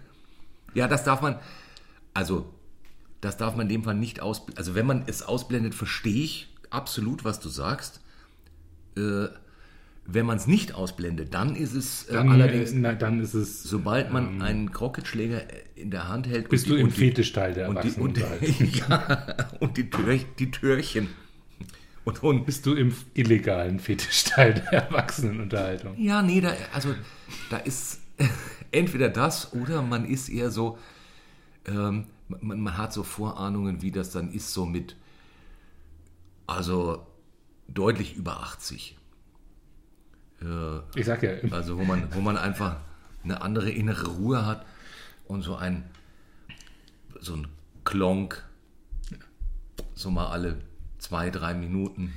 ja, 0.75 0.89
das 0.89 1.05
darf 1.05 1.23
man, 1.23 1.39
also, 2.13 2.53
das 3.21 3.37
darf 3.37 3.57
man 3.57 3.67
in 3.67 3.73
dem 3.75 3.85
Fall 3.85 3.95
nicht 3.95 4.21
ausblenden. 4.21 4.59
Also, 4.59 4.75
wenn 4.75 4.87
man 4.87 5.05
es 5.07 5.23
ausblendet, 5.23 5.75
verstehe 5.75 6.25
ich 6.25 6.49
absolut, 6.71 7.25
was 7.25 7.41
du 7.41 7.49
sagst. 7.49 8.01
Äh, 8.97 9.27
wenn 10.07 10.27
man 10.27 10.37
es 10.37 10.47
nicht 10.47 10.75
ausblendet, 10.75 11.33
dann 11.33 11.57
ist 11.57 11.73
es 11.75 12.05
äh, 12.05 12.13
Dann, 12.13 12.31
allerdings, 12.31 12.73
äh, 12.73 12.77
na, 12.79 12.93
dann 12.93 13.21
ist 13.21 13.33
es. 13.35 13.63
sobald 13.63 14.13
man 14.13 14.43
einen 14.43 14.71
Crockett-Schläger 14.71 15.43
in 15.77 15.91
der 15.91 16.09
Hand 16.09 16.27
hält. 16.29 16.49
bist 16.51 16.67
und 16.67 16.71
du 16.71 16.75
die- 16.77 16.81
im 16.83 16.87
und 16.89 16.97
die- 16.97 17.01
Fetischteil 17.01 17.55
der 17.55 17.69
und 17.71 17.83
die, 17.83 17.91
und, 18.01 18.19
Erwachsenen. 18.19 18.71
ja, 18.89 19.37
und 19.61 19.77
die, 19.79 19.89
Tür, 19.89 20.19
die 20.39 20.51
Türchen. 20.51 21.09
Und, 22.05 22.23
und 22.23 22.45
bist 22.45 22.67
du 22.67 22.75
im 22.75 22.95
illegalen 23.15 23.81
Fetischteil 23.81 24.53
der 24.55 24.73
Erwachsenenunterhaltung? 24.85 25.97
Ja, 25.99 26.21
nee, 26.21 26.43
da, 26.43 26.53
also 26.75 26.95
da 27.49 27.57
ist 27.57 28.01
entweder 28.73 29.09
das 29.09 29.55
oder 29.55 29.81
man 29.81 30.05
ist 30.05 30.29
eher 30.29 30.51
so, 30.51 30.77
ähm, 31.67 32.09
man, 32.29 32.61
man 32.61 32.77
hat 32.77 32.93
so 32.93 33.05
Vorahnungen, 33.05 33.81
wie 33.81 33.91
das 33.91 34.11
dann 34.11 34.31
ist, 34.33 34.53
so 34.53 34.67
mit, 34.67 34.97
also 36.47 37.07
deutlich 37.69 38.17
über 38.17 38.41
80. 38.41 38.99
Äh, 40.45 40.81
Ich 40.99 41.07
sag 41.07 41.23
ja, 41.23 41.31
also 41.51 41.79
wo 41.79 41.85
man, 41.85 42.15
wo 42.15 42.21
man 42.21 42.37
einfach 42.37 42.77
eine 43.23 43.41
andere 43.43 43.71
innere 43.71 44.07
Ruhe 44.09 44.45
hat 44.47 44.65
und 45.27 45.43
so 45.43 45.57
ein, 45.57 45.85
so 47.21 47.35
ein 47.35 47.49
Klonk, 47.85 48.45
so 49.95 50.11
mal 50.11 50.27
alle 50.27 50.59
zwei, 50.99 51.31
drei 51.31 51.55
Minuten. 51.55 52.13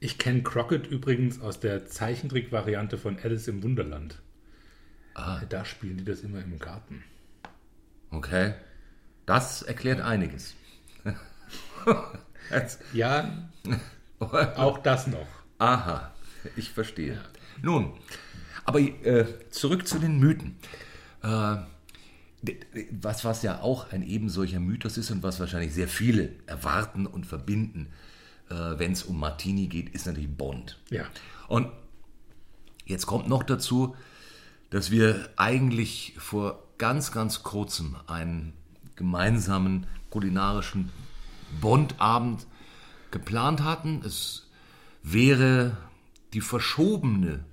ich 0.00 0.18
kenne 0.18 0.42
Crockett 0.42 0.86
übrigens 0.86 1.40
aus 1.40 1.60
der 1.60 1.86
Zeichentrick-Variante 1.86 2.98
von 2.98 3.18
Alice 3.22 3.48
im 3.48 3.62
Wunderland. 3.62 4.20
Ah. 5.14 5.40
Da 5.48 5.64
spielen 5.64 5.98
die 5.98 6.04
das 6.04 6.20
immer 6.20 6.40
im 6.40 6.58
Garten. 6.58 7.04
Okay. 8.10 8.54
Das 9.26 9.62
erklärt 9.62 10.00
einiges. 10.00 10.54
Ja, 12.92 13.46
auch 14.18 14.78
das 14.78 15.06
noch. 15.06 15.26
Aha, 15.58 16.12
ich 16.56 16.70
verstehe. 16.72 17.18
Nun, 17.62 17.92
aber 18.64 18.80
äh, 18.80 19.26
zurück 19.50 19.86
zu 19.86 19.98
den 19.98 20.18
Mythen. 20.18 20.56
Äh, 21.22 21.56
was, 22.90 23.24
was 23.24 23.42
ja 23.42 23.60
auch 23.60 23.90
ein 23.92 24.02
eben 24.02 24.28
solcher 24.28 24.60
Mythos 24.60 24.98
ist 24.98 25.10
und 25.10 25.22
was 25.22 25.40
wahrscheinlich 25.40 25.72
sehr 25.72 25.88
viele 25.88 26.30
erwarten 26.46 27.06
und 27.06 27.26
verbinden, 27.26 27.88
äh, 28.50 28.54
wenn 28.54 28.92
es 28.92 29.02
um 29.02 29.18
Martini 29.18 29.66
geht, 29.66 29.90
ist 29.90 30.06
natürlich 30.06 30.30
Bond. 30.30 30.78
Ja. 30.90 31.04
Und 31.48 31.68
jetzt 32.84 33.06
kommt 33.06 33.28
noch 33.28 33.42
dazu, 33.42 33.96
dass 34.70 34.90
wir 34.90 35.30
eigentlich 35.36 36.14
vor 36.18 36.62
ganz, 36.78 37.12
ganz 37.12 37.42
kurzem 37.42 37.96
einen 38.06 38.52
gemeinsamen 38.96 39.86
kulinarischen 40.10 40.90
Bondabend 41.60 42.46
geplant 43.10 43.62
hatten. 43.62 44.02
Es 44.04 44.50
wäre 45.02 45.76
die 46.34 46.40
verschobene 46.40 47.44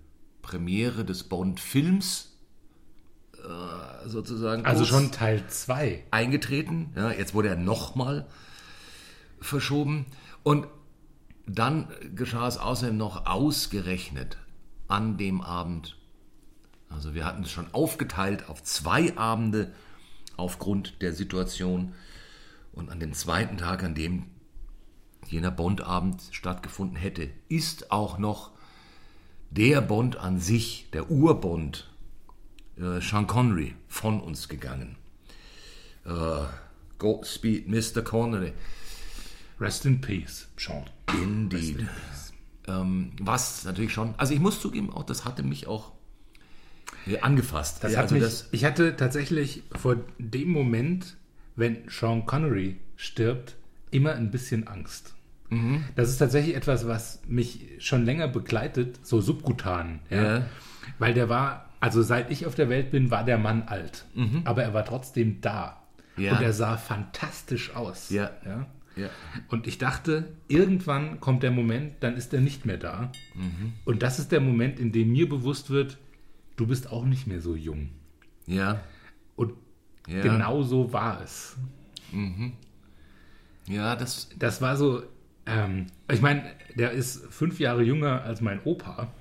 Premiere 0.41 1.05
des 1.05 1.23
Bond-Films 1.23 2.31
äh, 3.37 4.09
sozusagen 4.09 4.65
Also 4.65 4.85
schon 4.85 5.11
Teil 5.11 5.47
2. 5.47 6.03
eingetreten. 6.09 6.91
Ja, 6.95 7.11
jetzt 7.11 7.33
wurde 7.35 7.49
er 7.49 7.55
nochmal 7.55 8.27
verschoben. 9.39 10.07
Und 10.43 10.67
dann 11.45 11.87
geschah 12.15 12.47
es 12.47 12.57
außerdem 12.57 12.97
noch 12.97 13.27
ausgerechnet 13.27 14.37
an 14.87 15.17
dem 15.17 15.41
Abend. 15.41 15.97
Also 16.89 17.13
wir 17.13 17.23
hatten 17.23 17.43
es 17.43 17.51
schon 17.51 17.71
aufgeteilt 17.73 18.49
auf 18.49 18.63
zwei 18.63 19.15
Abende 19.15 19.73
aufgrund 20.37 21.01
der 21.03 21.13
Situation. 21.13 21.93
Und 22.73 22.89
an 22.89 22.99
dem 22.99 23.13
zweiten 23.13 23.57
Tag, 23.57 23.83
an 23.83 23.93
dem 23.93 24.25
jener 25.27 25.51
Bond-Abend 25.51 26.21
stattgefunden 26.31 26.97
hätte, 26.97 27.29
ist 27.47 27.91
auch 27.91 28.17
noch 28.17 28.51
der 29.51 29.81
Bond 29.81 30.17
an 30.17 30.39
sich, 30.39 30.87
der 30.93 31.11
Urbond, 31.11 31.89
äh, 32.77 33.01
Sean 33.01 33.27
Connery, 33.27 33.75
von 33.87 34.19
uns 34.21 34.47
gegangen. 34.47 34.95
Äh, 36.05 36.45
Godspeed, 36.97 37.67
Mr. 37.67 38.01
Connery. 38.01 38.53
Rest 39.59 39.85
in 39.85 40.01
Peace, 40.01 40.47
Sean. 40.57 40.85
Indeed. 41.21 41.85
Ähm, 42.67 43.11
was 43.19 43.65
natürlich 43.65 43.93
schon, 43.93 44.15
also 44.17 44.33
ich 44.33 44.39
muss 44.39 44.59
zugeben, 44.61 44.91
auch 44.91 45.03
das 45.03 45.25
hatte 45.25 45.43
mich 45.43 45.67
auch 45.67 45.91
äh, 47.05 47.19
angefasst. 47.19 47.83
Das 47.83 47.93
Ja, 47.93 48.01
also 48.01 48.15
mich, 48.15 48.23
das, 48.23 48.47
ich 48.51 48.65
hatte 48.65 48.95
tatsächlich 48.95 49.63
vor 49.73 49.97
dem 50.17 50.49
Moment, 50.49 51.17
wenn 51.55 51.89
Sean 51.89 52.25
Connery 52.25 52.77
stirbt, 52.95 53.55
immer 53.91 54.13
ein 54.13 54.31
bisschen 54.31 54.67
Angst. 54.67 55.13
Mhm. 55.51 55.83
Das 55.95 56.09
ist 56.09 56.17
tatsächlich 56.17 56.55
etwas, 56.55 56.87
was 56.87 57.21
mich 57.27 57.67
schon 57.79 58.03
länger 58.05 58.27
begleitet, 58.27 59.05
so 59.05 59.21
subkutan. 59.21 59.99
Ja. 60.09 60.47
Weil 60.97 61.13
der 61.13 61.29
war, 61.29 61.69
also 61.79 62.01
seit 62.01 62.31
ich 62.31 62.45
auf 62.47 62.55
der 62.55 62.69
Welt 62.69 62.89
bin, 62.89 63.11
war 63.11 63.23
der 63.23 63.37
Mann 63.37 63.63
alt. 63.63 64.05
Aber 64.45 64.63
er 64.63 64.73
war 64.73 64.85
trotzdem 64.85 65.41
da. 65.41 65.77
Mhm. 66.15 66.23
Ja. 66.23 66.31
Und 66.37 66.41
er 66.41 66.53
sah 66.53 66.77
fantastisch 66.77 67.75
aus. 67.75 68.09
Ja. 68.09 68.31
Ja? 68.45 68.65
ja. 68.95 69.09
Und 69.49 69.67
ich 69.67 69.77
dachte, 69.77 70.31
irgendwann 70.47 71.19
kommt 71.19 71.43
der 71.43 71.51
Moment, 71.51 71.95
dann 72.01 72.15
ist 72.17 72.33
er 72.33 72.41
nicht 72.41 72.65
mehr 72.65 72.77
da. 72.77 73.11
Und 73.85 74.01
das 74.03 74.19
ist 74.19 74.31
der 74.31 74.41
Moment, 74.41 74.79
in 74.79 74.91
dem 74.91 75.11
mir 75.11 75.27
bewusst 75.29 75.69
wird, 75.69 75.97
du 76.55 76.65
bist 76.67 76.91
auch 76.91 77.05
nicht 77.05 77.27
mehr 77.27 77.41
so 77.41 77.55
jung. 77.55 77.89
ja, 78.47 78.79
Und 79.35 79.53
Ja. 80.07 80.21
genau 80.21 80.63
so 80.63 80.91
war 80.93 81.21
es. 81.21 81.57
ja, 83.67 83.95
das, 83.95 84.29
Das 84.37 84.61
war 84.61 84.75
so, 84.77 85.03
ähm, 85.51 85.87
ich 86.11 86.21
meine, 86.21 86.43
der 86.75 86.91
ist 86.91 87.25
fünf 87.31 87.59
Jahre 87.59 87.83
jünger 87.83 88.23
als 88.23 88.41
mein 88.41 88.61
Opa, 88.63 89.11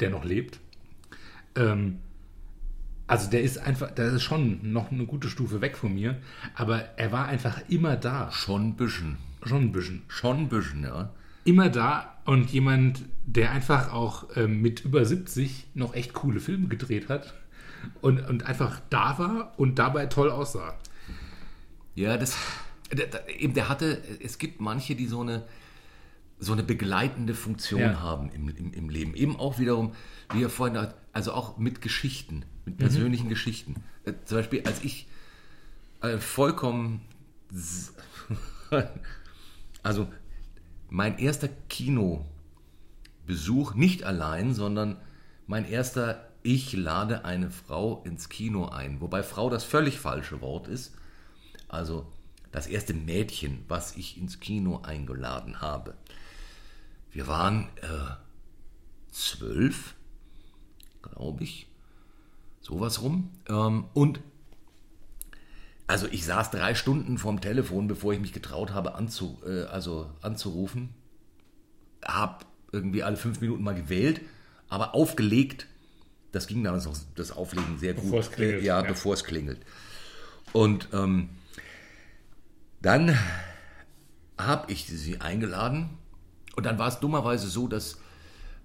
der 0.00 0.10
noch 0.10 0.24
lebt. 0.24 0.60
Ähm, 1.56 1.98
also 3.06 3.30
der 3.30 3.42
ist 3.42 3.58
einfach, 3.58 3.90
der 3.90 4.12
ist 4.12 4.22
schon 4.22 4.72
noch 4.72 4.90
eine 4.90 5.04
gute 5.04 5.28
Stufe 5.28 5.60
weg 5.60 5.76
von 5.76 5.94
mir, 5.94 6.16
aber 6.54 6.80
er 6.96 7.12
war 7.12 7.26
einfach 7.26 7.60
immer 7.68 7.96
da. 7.96 8.30
schon 8.32 8.68
ein 8.68 8.76
bisschen. 8.76 9.18
Schon 9.44 9.64
ein 9.64 9.72
bisschen. 9.72 10.02
Schon 10.08 10.38
ein 10.38 10.48
bisschen, 10.48 10.84
ja. 10.84 11.10
Immer 11.44 11.68
da 11.68 12.16
und 12.24 12.50
jemand, 12.50 13.02
der 13.26 13.50
einfach 13.50 13.92
auch 13.92 14.28
ähm, 14.36 14.62
mit 14.62 14.84
über 14.84 15.04
70 15.04 15.66
noch 15.74 15.94
echt 15.94 16.14
coole 16.14 16.40
Filme 16.40 16.68
gedreht 16.68 17.10
hat 17.10 17.34
und, 18.00 18.20
und 18.26 18.46
einfach 18.46 18.80
da 18.88 19.18
war 19.18 19.52
und 19.58 19.78
dabei 19.78 20.06
toll 20.06 20.30
aussah. 20.30 20.74
Ja, 21.94 22.16
das, 22.16 22.36
der, 22.94 23.06
der, 23.06 23.40
eben, 23.40 23.54
der 23.54 23.68
hatte, 23.68 24.02
es 24.22 24.38
gibt 24.38 24.60
manche, 24.60 24.94
die 24.94 25.06
so 25.06 25.20
eine, 25.20 25.44
so 26.38 26.52
eine 26.52 26.62
begleitende 26.62 27.34
Funktion 27.34 27.80
Ja. 27.80 28.00
haben 28.00 28.30
im, 28.30 28.48
im, 28.48 28.72
im 28.72 28.88
Leben. 28.88 29.14
Eben 29.14 29.36
auch 29.36 29.58
wiederum, 29.58 29.94
wie 30.32 30.42
er 30.42 30.50
vorhin, 30.50 30.78
hat, 30.78 30.94
also 31.12 31.32
auch 31.32 31.58
mit 31.58 31.80
Geschichten, 31.80 32.44
mit 32.64 32.78
persönlichen 32.78 33.28
Geschichten. 33.28 33.82
Äh, 34.04 34.14
zum 34.24 34.38
Beispiel, 34.38 34.62
als 34.66 34.84
ich 34.84 35.08
äh, 36.02 36.18
vollkommen, 36.18 37.00
also 39.82 40.08
mein 40.90 41.18
erster 41.18 41.48
Kinobesuch, 41.68 43.74
nicht 43.74 44.04
allein, 44.04 44.54
sondern 44.54 44.96
mein 45.46 45.68
erster 45.68 46.28
Ich 46.42 46.72
lade 46.74 47.24
eine 47.24 47.50
Frau 47.50 48.02
ins 48.04 48.28
Kino 48.28 48.66
ein. 48.68 49.00
Wobei 49.00 49.22
Frau 49.22 49.50
das 49.50 49.64
völlig 49.64 49.98
falsche 49.98 50.40
Wort 50.40 50.68
ist. 50.68 50.94
Also 51.68 52.06
das 52.54 52.68
erste 52.68 52.94
Mädchen, 52.94 53.64
was 53.66 53.96
ich 53.96 54.16
ins 54.16 54.38
Kino 54.38 54.80
eingeladen 54.84 55.60
habe. 55.60 55.94
Wir 57.10 57.26
waren 57.26 57.64
äh, 57.82 58.14
zwölf, 59.10 59.96
glaube 61.02 61.42
ich, 61.42 61.66
sowas 62.60 63.02
rum. 63.02 63.32
Ähm, 63.48 63.86
und 63.92 64.20
also 65.88 66.06
ich 66.06 66.24
saß 66.24 66.52
drei 66.52 66.76
Stunden 66.76 67.18
vorm 67.18 67.40
Telefon, 67.40 67.88
bevor 67.88 68.12
ich 68.12 68.20
mich 68.20 68.32
getraut 68.32 68.72
habe, 68.72 68.94
anzu, 68.94 69.42
äh, 69.44 69.64
also 69.64 70.08
anzurufen. 70.22 70.90
Hab 72.04 72.46
irgendwie 72.70 73.02
alle 73.02 73.16
fünf 73.16 73.40
Minuten 73.40 73.64
mal 73.64 73.74
gewählt, 73.74 74.20
aber 74.68 74.94
aufgelegt. 74.94 75.66
Das 76.30 76.46
ging 76.46 76.62
damals 76.62 76.84
noch, 76.84 76.96
das 77.16 77.32
Auflegen 77.32 77.78
sehr 77.78 77.94
Bevor 77.94 78.10
gut. 78.10 78.20
es 78.20 78.30
klingelt, 78.30 78.62
ja, 78.62 78.80
ja. 78.80 78.86
bevor 78.86 79.14
es 79.14 79.24
klingelt. 79.24 79.58
Und 80.52 80.88
ähm, 80.92 81.30
dann 82.84 83.18
habe 84.36 84.70
ich 84.70 84.86
sie 84.86 85.20
eingeladen 85.20 85.90
und 86.54 86.66
dann 86.66 86.78
war 86.78 86.88
es 86.88 87.00
dummerweise 87.00 87.48
so, 87.48 87.66
dass 87.66 87.98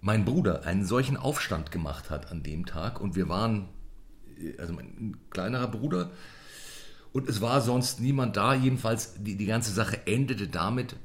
mein 0.02 0.26
Bruder 0.26 0.66
einen 0.66 0.86
solchen 0.86 1.16
Aufstand 1.16 1.72
gemacht 1.72 2.10
hat 2.10 2.30
an 2.32 2.44
dem 2.44 2.66
Tag 2.66 3.00
und 3.00 3.16
wir 3.16 3.30
waren, 3.30 3.70
also 4.58 4.74
mein 4.74 5.18
kleinerer 5.30 5.68
Bruder, 5.68 6.12
und 7.14 7.28
es 7.28 7.42
war 7.42 7.62
sonst 7.62 8.02
niemand 8.02 8.38
da. 8.38 8.54
Jedenfalls, 8.54 9.16
die, 9.24 9.36
die 9.36 9.46
ganze 9.46 9.72
Sache 9.72 10.06
endete 10.06 10.48
damit, 10.48 10.96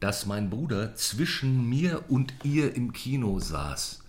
dass 0.00 0.26
mein 0.26 0.50
Bruder 0.50 0.94
zwischen 0.96 1.68
mir 1.68 2.04
und 2.08 2.34
ihr 2.42 2.74
im 2.74 2.92
Kino 2.92 3.38
saß. 3.38 4.02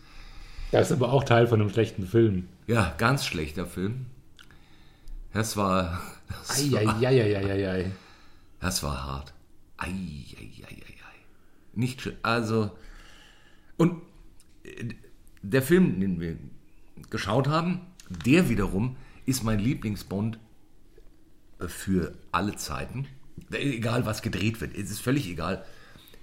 Das 0.72 0.92
ist 0.92 0.98
aber 0.98 1.14
auch 1.14 1.24
Teil 1.24 1.48
von 1.48 1.62
einem 1.62 1.70
schlechten 1.70 2.06
Film. 2.06 2.50
Ja, 2.66 2.94
ganz 2.98 3.26
schlechter 3.26 3.66
Film. 3.66 4.08
Das 5.32 5.56
war, 5.56 6.02
das 6.28 6.72
war, 6.72 6.80
Eieieiei. 6.80 7.92
Das 8.60 8.84
war 8.84 9.06
hart. 9.06 9.34
Ei, 9.78 9.88
ei, 9.88 10.52
ei, 10.64 10.74
ei, 10.74 10.94
ei. 10.94 11.18
Nicht 11.74 12.02
schön. 12.02 12.18
Also, 12.24 12.72
und 13.78 14.02
äh, 14.64 14.90
der 15.42 15.62
Film, 15.62 16.00
den 16.00 16.20
wir 16.20 16.38
geschaut 17.10 17.48
haben, 17.48 17.82
der 18.10 18.50
wiederum 18.50 18.98
ist 19.26 19.44
mein 19.44 19.60
Lieblingsbond 19.60 20.40
äh, 21.60 21.68
für 21.68 22.14
alle 22.32 22.56
Zeiten. 22.56 23.08
Egal, 23.52 24.06
was 24.06 24.22
gedreht 24.22 24.60
wird. 24.62 24.76
Es 24.76 24.90
ist 24.90 25.00
völlig 25.00 25.28
egal, 25.28 25.64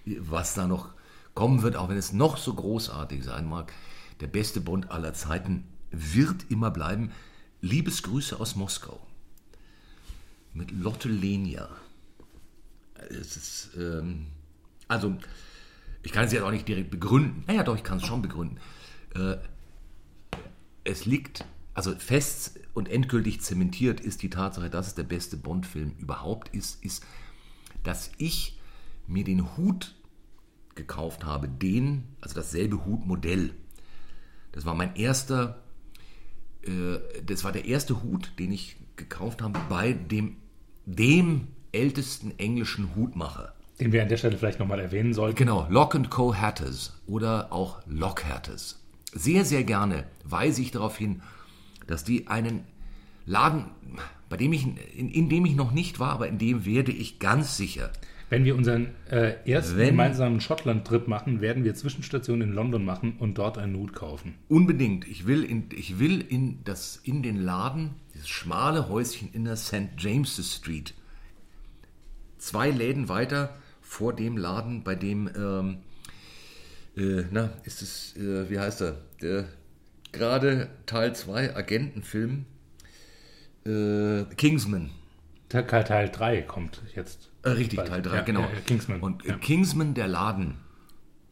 was 0.05 0.55
da 0.55 0.67
noch 0.67 0.93
kommen 1.35 1.63
wird, 1.63 1.77
auch 1.77 1.89
wenn 1.89 1.97
es 1.97 2.13
noch 2.13 2.37
so 2.37 2.55
großartig 2.55 3.25
sein 3.25 3.47
mag. 3.47 3.73
Der 4.21 4.27
beste 4.27 4.61
Bond 4.61 4.91
aller 4.91 5.15
Zeiten 5.15 5.65
wird 5.91 6.51
immer 6.51 6.71
bleiben. 6.71 7.13
Liebesgrüße 7.61 8.39
aus 8.39 8.57
Moskau. 8.57 9.07
Mit 10.53 10.71
Lotte 10.71 11.09
Lenia. 11.09 11.69
Es 13.11 13.37
ist, 13.37 13.71
ähm, 13.77 14.27
also, 14.89 15.17
ich 16.03 16.13
kann 16.13 16.25
es 16.25 16.33
jetzt 16.33 16.43
auch 16.43 16.51
nicht 16.51 16.69
direkt 16.69 16.91
begründen. 16.91 17.45
Naja, 17.47 17.63
doch, 17.63 17.77
ich 17.77 17.85
kann 17.85 17.99
es 17.99 18.07
schon 18.07 18.23
begründen. 18.23 18.59
Äh, 19.15 19.37
es 20.85 21.07
liegt, 21.07 21.45
also 21.73 21.95
fest 21.95 22.61
und 22.75 22.89
endgültig 22.89 23.41
zementiert 23.41 24.01
ist 24.01 24.23
die 24.23 24.31
Tatsache, 24.31 24.69
dass 24.69 24.89
es 24.89 24.95
der 24.95 25.05
beste 25.05 25.37
Bond-Film 25.37 25.95
überhaupt 25.99 26.55
ist, 26.55 26.85
ist, 26.85 27.05
dass 27.83 28.11
ich 28.19 28.59
mir 29.07 29.25
den 29.25 29.57
Hut 29.57 29.95
gekauft 30.75 31.25
habe, 31.25 31.49
den, 31.49 32.05
also 32.21 32.35
dasselbe 32.35 32.85
Hutmodell. 32.85 33.55
Das 34.53 34.65
war 34.65 34.75
mein 34.75 34.95
erster, 34.97 35.63
äh, 36.63 36.99
das 37.25 37.45
war 37.45 37.53
der 37.53 37.65
erste 37.65 38.03
Hut, 38.03 38.33
den 38.39 38.53
ich 38.53 38.77
gekauft 38.97 39.43
habe 39.43 39.59
bei 39.69 39.93
dem, 39.93 40.37
dem 40.87 41.49
ältesten 41.75 42.33
englischen 42.39 42.95
Hutmacher. 42.97 43.53
Den 43.81 43.93
wir 43.93 44.03
an 44.03 44.09
der 44.09 44.17
Stelle 44.17 44.39
vielleicht 44.39 44.61
nochmal 44.61 44.79
erwähnen 44.81 45.13
sollten. 45.15 45.37
Genau, 45.37 45.67
Lock 45.69 45.99
Co. 46.09 46.35
Hatters 46.35 47.01
oder 47.07 47.53
auch 47.53 47.81
Lock 47.87 48.25
Hatters. 48.25 48.81
Sehr, 49.13 49.45
sehr 49.45 49.65
gerne 49.65 50.05
weise 50.25 50.63
ich 50.63 50.71
darauf 50.71 50.97
hin, 50.97 51.23
dass 51.87 52.05
die 52.05 52.29
einen 52.29 52.61
Laden, 53.27 53.67
bei 54.29 54.37
dem 54.37 54.53
ich, 54.53 54.65
in, 54.97 55.11
in 55.11 55.29
dem 55.29 55.45
ich 55.45 55.55
noch 55.57 55.73
nicht 55.73 55.99
war, 56.01 56.11
aber 56.13 56.29
in 56.29 56.39
dem 56.39 56.65
werde 56.65 56.93
ich 56.93 57.19
ganz 57.19 57.57
sicher. 57.57 57.91
Wenn 58.31 58.45
wir 58.45 58.57
unseren 58.57 58.89
äh, 59.11 59.35
ersten 59.45 59.77
Wenn- 59.77 59.89
gemeinsamen 59.91 60.41
Schottland-Trip 60.41 61.09
machen, 61.09 61.41
werden 61.41 61.63
wir 61.65 61.75
Zwischenstationen 61.75 62.49
in 62.49 62.55
London 62.55 62.85
machen 62.85 63.17
und 63.19 63.39
dort 63.39 63.59
einen 63.59 63.77
Hut 63.77 63.93
kaufen. 63.93 64.35
Unbedingt. 64.49 65.07
Ich 65.07 65.27
will 65.27 65.45
in, 65.45 65.69
ich 65.77 65.99
will 65.99 66.21
in, 66.21 66.59
das, 66.65 66.97
in 67.03 67.23
den 67.23 67.37
Laden, 67.43 67.91
dieses 68.15 68.29
schmale 68.29 68.89
Häuschen 68.89 69.29
in 69.33 69.45
der 69.45 69.57
St. 69.57 69.91
James's 69.99 70.57
Street, 70.57 70.95
zwei 72.45 72.71
Läden 72.71 73.09
weiter 73.09 73.55
vor 73.81 74.13
dem 74.15 74.37
Laden, 74.37 74.85
bei 74.85 74.95
dem, 74.95 75.31
ähm, 75.35 75.79
äh, 76.97 77.25
na, 77.31 77.51
ist 77.65 77.81
es, 77.81 78.17
äh, 78.17 78.51
wie 78.51 78.59
heißt 78.59 78.83
er, 78.83 78.99
der 79.23 79.47
gerade 80.13 80.69
Teil 80.87 81.15
2 81.15 81.57
Agentenfilm, 81.57 82.45
äh, 83.65 84.25
Kingsman. 84.37 84.91
Teil, 85.49 85.65
Teil 85.65 86.11
3 86.11 86.43
kommt 86.43 86.83
jetzt. 86.95 87.31
Äh, 87.43 87.51
richtig, 87.51 87.79
Bald. 87.79 87.89
Teil 87.89 88.03
3, 88.03 88.17
Ja, 88.17 88.23
genau. 88.23 88.41
ja, 88.41 88.49
Kingsman. 88.67 89.01
Und 89.01 89.25
äh, 89.25 89.31
ja. 89.31 89.39
Kingsman, 89.39 89.95
der 89.95 90.09
Laden, 90.09 90.57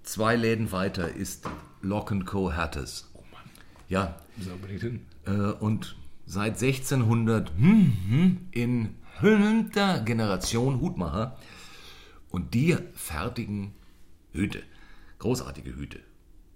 zwei 0.02 0.34
Läden 0.36 0.72
weiter, 0.72 1.12
ist 1.14 1.46
Lock 1.82 2.14
Co. 2.24 2.52
Hatters. 2.54 3.10
Oh 3.14 3.22
Mann, 3.32 3.42
Ja, 3.88 4.16
muss 4.36 4.46
er 4.46 4.54
unbedingt 4.54 4.80
hin. 4.80 5.00
äh, 5.26 5.30
und 5.30 5.96
seit 6.24 6.62
1600 6.62 7.52
hm, 7.56 7.92
hm, 8.08 8.38
in 8.52 8.94
fünfter 9.22 10.00
Generation 10.00 10.80
Hutmacher. 10.80 11.36
Und 12.30 12.54
die 12.54 12.76
fertigen 12.94 13.72
Hüte, 14.32 14.62
großartige 15.20 15.76
Hüte. 15.76 16.00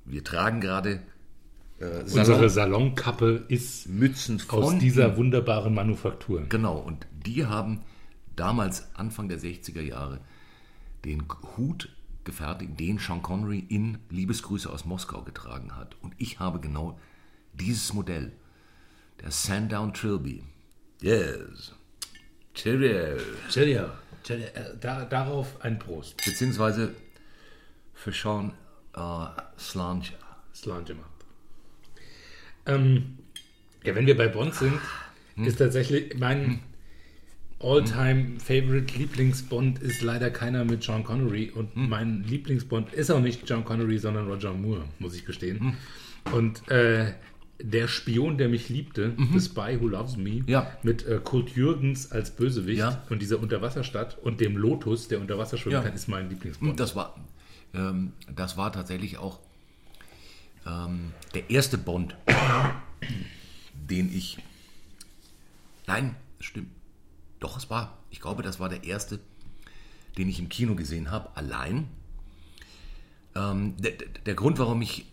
Wir 0.04 0.24
tragen 0.24 0.60
gerade 0.60 1.02
äh, 1.78 2.00
Unsere 2.00 2.50
Salonkappe 2.50 3.44
ist 3.48 3.88
Mützen 3.88 4.42
aus 4.48 4.78
dieser 4.78 5.16
wunderbaren 5.16 5.74
Manufaktur. 5.74 6.46
Genau, 6.48 6.78
und 6.78 7.06
die 7.12 7.46
haben 7.46 7.82
damals, 8.34 8.88
Anfang 8.94 9.28
der 9.28 9.38
60er 9.38 9.82
Jahre, 9.82 10.18
den 11.04 11.24
Hut 11.56 11.94
gefertigt, 12.24 12.80
den 12.80 12.98
Sean 12.98 13.22
Connery 13.22 13.64
in 13.68 13.98
Liebesgrüße 14.10 14.68
aus 14.68 14.84
Moskau 14.86 15.22
getragen 15.22 15.76
hat. 15.76 15.94
Und 16.02 16.14
ich 16.18 16.40
habe 16.40 16.58
genau 16.58 16.98
dieses 17.52 17.92
Modell, 17.92 18.32
der 19.22 19.30
Sandown 19.30 19.94
Trilby. 19.94 20.42
Yes. 21.00 21.75
Cheerio. 22.56 23.16
Cheerio. 23.48 23.90
Cheerio. 24.24 24.46
Äh, 24.46 24.76
Da, 24.80 25.04
darauf 25.04 25.62
ein 25.62 25.78
Prost. 25.78 26.16
Beziehungsweise 26.24 26.90
für 27.94 28.12
Sean 28.12 28.52
äh, 28.96 29.26
Slange. 29.58 30.08
Slange 30.54 30.84
gemacht. 30.84 31.10
Ähm, 32.66 33.18
ja, 33.84 33.94
wenn 33.94 34.06
wir 34.06 34.16
bei 34.16 34.26
Bond 34.26 34.54
sind, 34.54 34.80
ist 35.36 35.58
tatsächlich 35.58 36.18
mein 36.18 36.60
all-time 37.60 38.40
favorite 38.40 38.98
Lieblingsbond 38.98 39.80
ist 39.80 40.02
leider 40.02 40.30
keiner 40.30 40.64
mit 40.64 40.82
Sean 40.82 41.04
Connery 41.04 41.50
und 41.50 41.76
mein 41.76 42.24
Lieblingsbond 42.24 42.92
ist 42.92 43.10
auch 43.10 43.20
nicht 43.20 43.46
Sean 43.46 43.64
Connery, 43.64 43.98
sondern 43.98 44.28
Roger 44.28 44.52
Moore, 44.52 44.84
muss 44.98 45.14
ich 45.14 45.24
gestehen. 45.24 45.76
Und 46.32 46.68
äh, 46.70 47.12
der 47.60 47.88
Spion, 47.88 48.36
der 48.38 48.48
mich 48.48 48.68
liebte, 48.68 49.14
The 49.32 49.40
Spy 49.40 49.80
Who 49.80 49.88
Loves 49.88 50.16
Me, 50.16 50.42
Ja. 50.46 50.70
mit 50.82 51.06
äh, 51.06 51.20
Kurt 51.24 51.50
Jürgens 51.56 52.12
als 52.12 52.30
Bösewicht 52.30 52.78
Ja. 52.80 53.02
und 53.08 53.20
dieser 53.22 53.40
Unterwasserstadt 53.40 54.18
und 54.18 54.40
dem 54.40 54.56
Lotus, 54.56 55.08
der 55.08 55.20
unter 55.20 55.38
Wasser 55.38 55.56
schwimmen 55.56 55.74
Ja. 55.76 55.82
kann, 55.82 55.94
ist 55.94 56.06
mein 56.08 56.28
Lieblingsbond. 56.28 56.78
Das 56.78 56.94
war, 56.94 57.14
ähm, 57.74 58.12
das 58.34 58.56
war 58.56 58.72
tatsächlich 58.72 59.16
auch 59.18 59.38
ähm, 60.66 61.12
der 61.34 61.48
erste 61.48 61.78
Bond, 61.78 62.14
den 63.88 64.14
ich. 64.14 64.38
Nein, 65.86 66.16
stimmt. 66.40 66.68
Doch, 67.40 67.56
es 67.56 67.70
war. 67.70 67.96
Ich 68.10 68.20
glaube, 68.20 68.42
das 68.42 68.58
war 68.60 68.68
der 68.68 68.84
erste, 68.84 69.20
den 70.18 70.28
ich 70.28 70.38
im 70.40 70.48
Kino 70.48 70.74
gesehen 70.74 71.10
habe, 71.10 71.30
allein. 71.36 71.86
Ähm, 73.34 73.76
der- 73.78 73.92
der 74.24 74.34
Grund, 74.34 74.58
warum 74.58 74.82
ich. 74.82 75.04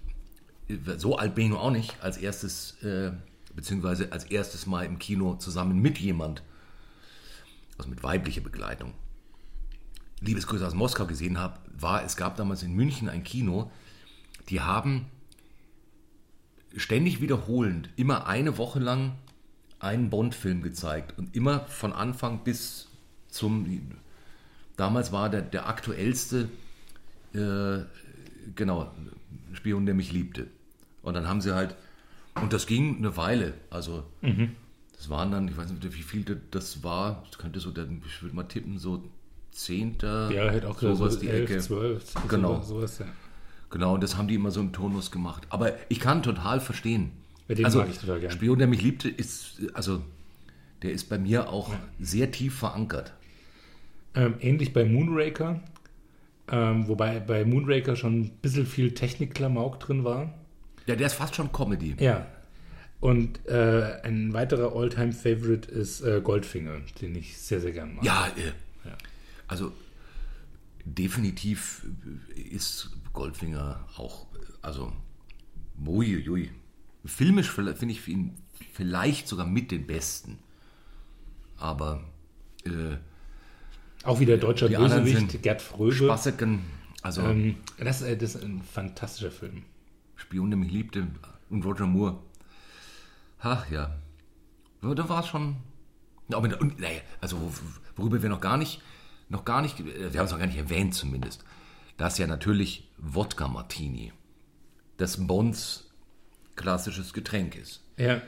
So 0.98 1.18
alt 1.18 1.36
bin 1.36 1.46
ich 1.46 1.50
nur 1.52 1.62
auch 1.62 1.72
nicht, 1.72 2.02
als 2.02 2.18
erstes, 2.18 2.82
äh, 2.84 3.12
beziehungsweise 3.56 4.12
als 4.12 4.26
erstes 4.26 4.66
Mal 4.66 4.86
im 4.86 5.00
Kino 5.00 5.36
zusammen 5.36 5.80
mit 5.80 5.98
jemand, 6.00 6.44
also 7.78 7.90
mit 7.90 8.04
weiblicher 8.04 8.42
Begleitung, 8.42 8.94
Liebesgrüße 10.22 10.66
aus 10.66 10.74
Moskau 10.74 11.06
gesehen 11.06 11.38
habe, 11.38 11.60
war, 11.78 12.04
es 12.04 12.16
gab 12.16 12.38
damals 12.38 12.64
in 12.64 12.74
München 12.74 13.10
ein 13.10 13.24
Kino, 13.24 13.72
die 14.50 14.62
haben 14.62 15.08
ständig 16.76 17.22
wiederholend 17.22 17.90
immer 17.96 18.28
eine 18.28 18.58
Woche 18.58 18.80
lang 18.80 19.14
einen 19.80 20.10
Bond-Film 20.10 20.62
gezeigt 20.62 21.18
und 21.18 21.36
immer 21.36 21.62
von 21.62 21.92
Anfang 21.92 22.44
bis 22.44 22.88
zum, 23.28 23.92
damals 24.78 25.12
war 25.12 25.30
der, 25.30 25.42
der 25.42 25.68
aktuellste 25.68 26.50
äh, 27.34 27.84
genau, 28.56 28.92
Spion, 29.54 29.86
der 29.86 29.96
mich 29.96 30.12
liebte. 30.12 30.48
Und 31.04 31.14
dann 31.14 31.28
haben 31.28 31.42
sie 31.42 31.54
halt, 31.54 31.76
und 32.42 32.52
das 32.52 32.66
ging 32.66 32.98
eine 32.98 33.16
Weile, 33.16 33.54
also 33.70 34.04
das 34.98 35.10
waren 35.10 35.32
dann, 35.32 35.48
ich 35.48 35.58
weiß 35.58 35.70
nicht, 35.70 35.84
wie 35.84 36.02
viel 36.02 36.26
das 36.50 36.84
war, 36.84 37.24
das 37.30 37.38
könnte 37.38 37.60
so, 37.60 37.70
ich 37.70 38.22
würde 38.24 38.36
mal 38.36 38.44
tippen, 38.44 38.80
so 38.80 39.04
Zehnter, 39.54 40.32
Ja, 40.32 40.50
hätte 40.50 40.70
auch 40.70 40.80
sowas 40.80 41.16
so 41.16 41.20
die 41.20 41.28
11, 41.28 41.50
Ecke. 41.50 41.60
12. 41.60 42.14
Genau. 42.28 42.62
So, 42.62 42.80
sowas, 42.80 43.00
ja. 43.00 43.06
Genau, 43.70 43.96
und 43.96 44.04
das 44.04 44.18
haben 44.18 44.28
die 44.28 44.36
immer 44.36 44.52
so 44.52 44.60
im 44.62 44.72
Tonus 44.72 45.12
gemacht. 45.12 45.46
Aber 45.50 45.74
ich 45.90 46.00
kann 46.00 46.24
total 46.24 46.60
verstehen. 46.60 47.12
Ja, 47.48 47.56
den 47.56 47.66
also, 47.66 47.80
mag 47.80 47.90
ich 47.90 47.98
total 47.98 48.20
gern. 48.20 48.32
Spion, 48.32 48.58
der 48.58 48.68
mich 48.68 48.82
liebte, 48.82 49.10
ist, 49.10 49.62
also, 49.74 50.02
der 50.82 50.92
ist 50.92 51.10
bei 51.10 51.18
mir 51.18 51.50
auch 51.50 51.74
sehr 52.00 52.32
tief 52.32 52.56
verankert. 52.56 53.14
Ähm, 54.16 54.36
ähnlich 54.40 54.74
bei 54.74 54.86
Moonraker, 54.86 55.60
ähm, 56.52 56.88
wobei 56.88 57.20
bei 57.20 57.46
Moonraker 57.46 57.96
schon 57.96 58.22
ein 58.22 58.30
bisschen 58.42 58.66
viel 58.66 58.94
Technik-Klamauk 58.94 59.80
drin 59.80 60.04
war. 60.04 60.34
Ja, 60.86 60.96
der 60.96 61.08
ist 61.08 61.14
fast 61.14 61.36
schon 61.36 61.52
Comedy. 61.52 61.96
Ja. 62.00 62.26
Und 63.00 63.46
äh, 63.48 64.00
ein 64.04 64.34
weiterer 64.34 64.76
All-Time-Favorite 64.76 65.70
ist 65.70 66.02
äh, 66.02 66.22
Goldfinger, 66.24 66.80
den 67.02 67.16
ich 67.16 67.38
sehr, 67.38 67.60
sehr 67.60 67.72
gern 67.72 67.96
mag. 67.96 68.06
Ja, 68.06 68.28
äh, 68.28 68.52
also 69.48 69.74
definitiv 70.86 71.86
ist 72.50 72.92
Goldfinger 73.12 73.86
auch, 73.98 74.28
also, 74.62 74.94
uiuiui. 75.86 76.52
Filmisch 77.06 77.52
finde 77.52 77.88
ich 77.88 78.08
ihn 78.08 78.36
vielleicht 78.72 79.28
sogar 79.28 79.46
mit 79.46 79.72
den 79.72 79.86
besten. 79.86 80.40
Aber 81.58 82.04
äh, 82.66 82.98
Auch 84.04 84.20
wieder 84.20 84.38
deutscher 84.38 84.70
Die 84.70 84.78
anderen 84.78 85.04
Bösewicht, 85.04 85.42
Gerd 85.44 85.62
Fröbe. 85.62 85.94
Spasseken, 85.94 86.62
also 87.02 87.22
Ähm, 87.22 87.56
das, 87.78 88.02
äh, 88.02 88.16
das 88.16 88.36
ist 88.36 88.44
ein 88.44 88.62
fantastischer 88.62 89.32
Film. 89.32 89.64
Spion, 90.24 90.50
der 90.50 90.58
mich 90.58 90.72
liebte 90.72 91.08
und 91.50 91.66
Roger 91.66 91.86
Moore. 91.86 92.20
Ach 93.40 93.70
ja. 93.70 93.96
Ja, 94.82 94.94
Da 94.96 95.08
war 95.10 95.20
es 95.22 95.28
schon. 95.28 95.58
Aber, 96.32 96.60
und, 96.62 96.80
naja, 96.80 97.02
also 97.22 97.40
wo- 97.40 97.52
worüber 97.98 98.22
wir 98.24 98.30
noch 98.30 98.42
gar 98.42 98.58
nicht, 98.58 98.82
noch 99.30 99.44
gar 99.46 99.62
nicht, 99.62 99.80
äh, 99.82 100.14
wir 100.14 100.20
haben 100.20 100.26
es 100.26 100.32
noch 100.32 100.40
gar 100.40 100.48
nicht 100.48 100.58
erwähnt 100.58 100.96
zumindest, 100.96 101.44
das 101.98 102.18
ja 102.18 102.26
natürlich 102.28 102.90
Wodka 102.98 103.48
Martini, 103.48 104.14
das 104.98 105.28
Bonds 105.28 105.90
klassisches 106.56 107.14
Getränk 107.14 107.56
ist. 107.56 107.82
Ja. 107.98 108.22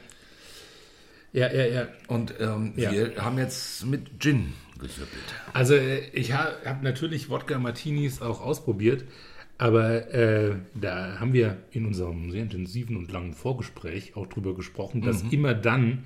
Ja, 1.32 1.52
ja, 1.52 1.66
ja. 1.66 1.88
Und 2.08 2.34
ähm, 2.40 2.74
Ja. 2.78 2.92
wir 2.92 3.16
haben 3.24 3.38
jetzt 3.38 3.86
mit 3.86 4.20
Gin 4.22 4.54
gesüppelt. 4.80 5.24
Also 5.54 5.74
äh, 5.76 6.00
ich 6.10 6.34
habe 6.34 6.56
hab 6.66 6.82
natürlich 6.84 7.30
Wodka 7.30 7.58
Martinis 7.60 8.22
auch 8.22 8.42
ausprobiert, 8.42 9.04
aber 9.58 10.14
äh, 10.14 10.56
da 10.74 11.20
haben 11.20 11.34
wir 11.34 11.58
in 11.72 11.86
unserem 11.86 12.32
sehr 12.32 12.42
intensiven 12.44 12.98
und 12.98 13.12
langen 13.12 13.34
Vorgespräch 13.34 14.16
auch 14.16 14.28
drüber 14.28 14.54
gesprochen, 14.56 15.02
dass 15.02 15.24
immer 15.32 15.54
dann, 15.54 16.06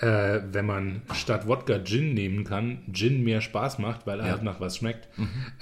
äh, 0.00 0.40
wenn 0.50 0.66
man 0.66 1.02
statt 1.14 1.46
Wodka 1.46 1.78
Gin 1.84 2.14
nehmen 2.14 2.42
kann, 2.42 2.78
Gin 2.92 3.22
mehr 3.22 3.40
Spaß 3.40 3.78
macht, 3.78 4.08
weil 4.08 4.18
er 4.18 4.26
Ja. 4.26 4.32
halt 4.32 4.42
nach 4.42 4.58
was 4.58 4.76
schmeckt. 4.78 5.08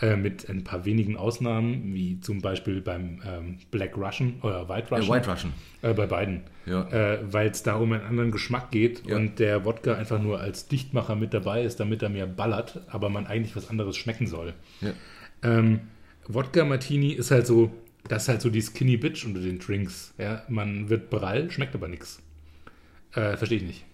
Äh, 0.00 0.16
mit 0.16 0.48
ein 0.48 0.64
paar 0.64 0.86
wenigen 0.86 1.18
Ausnahmen, 1.18 1.92
wie 1.92 2.18
zum 2.20 2.40
Beispiel 2.40 2.80
beim 2.80 3.20
ähm, 3.26 3.58
Black 3.70 3.94
Russian 3.98 4.36
oder 4.40 4.66
White 4.70 4.88
Äh, 4.90 4.94
Russian. 4.96 5.16
White 5.18 5.30
Russian. 5.30 5.52
Äh, 5.82 5.92
bei 5.92 6.06
beiden. 6.06 6.40
Ja. 6.64 6.88
Äh, 6.88 7.18
Weil 7.30 7.50
es 7.50 7.62
da 7.62 7.74
um 7.74 7.92
einen 7.92 8.04
anderen 8.06 8.30
Geschmack 8.30 8.70
geht 8.70 9.06
Ja. 9.06 9.16
und 9.16 9.38
der 9.38 9.66
Wodka 9.66 9.94
einfach 9.96 10.22
nur 10.22 10.40
als 10.40 10.66
Dichtmacher 10.66 11.14
mit 11.14 11.34
dabei 11.34 11.62
ist, 11.62 11.78
damit 11.78 12.02
er 12.02 12.08
mehr 12.08 12.26
ballert, 12.26 12.80
aber 12.88 13.10
man 13.10 13.26
eigentlich 13.26 13.54
was 13.54 13.68
anderes 13.68 13.98
schmecken 13.98 14.26
soll. 14.26 14.54
Ja. 14.80 14.92
Ähm, 15.42 15.80
Wodka 16.28 16.64
Martini 16.64 17.12
ist 17.12 17.30
halt 17.30 17.46
so, 17.46 17.72
das 18.08 18.24
ist 18.24 18.28
halt 18.28 18.42
so 18.42 18.50
die 18.50 18.62
Skinny 18.62 18.96
Bitch 18.96 19.24
unter 19.24 19.40
den 19.40 19.58
Drinks. 19.58 20.14
Ja? 20.18 20.42
Man 20.48 20.88
wird 20.88 21.10
prall, 21.10 21.50
schmeckt 21.50 21.74
aber 21.74 21.88
nichts. 21.88 22.20
Äh, 23.12 23.36
Verstehe 23.36 23.58
ich 23.58 23.64
nicht. 23.64 23.84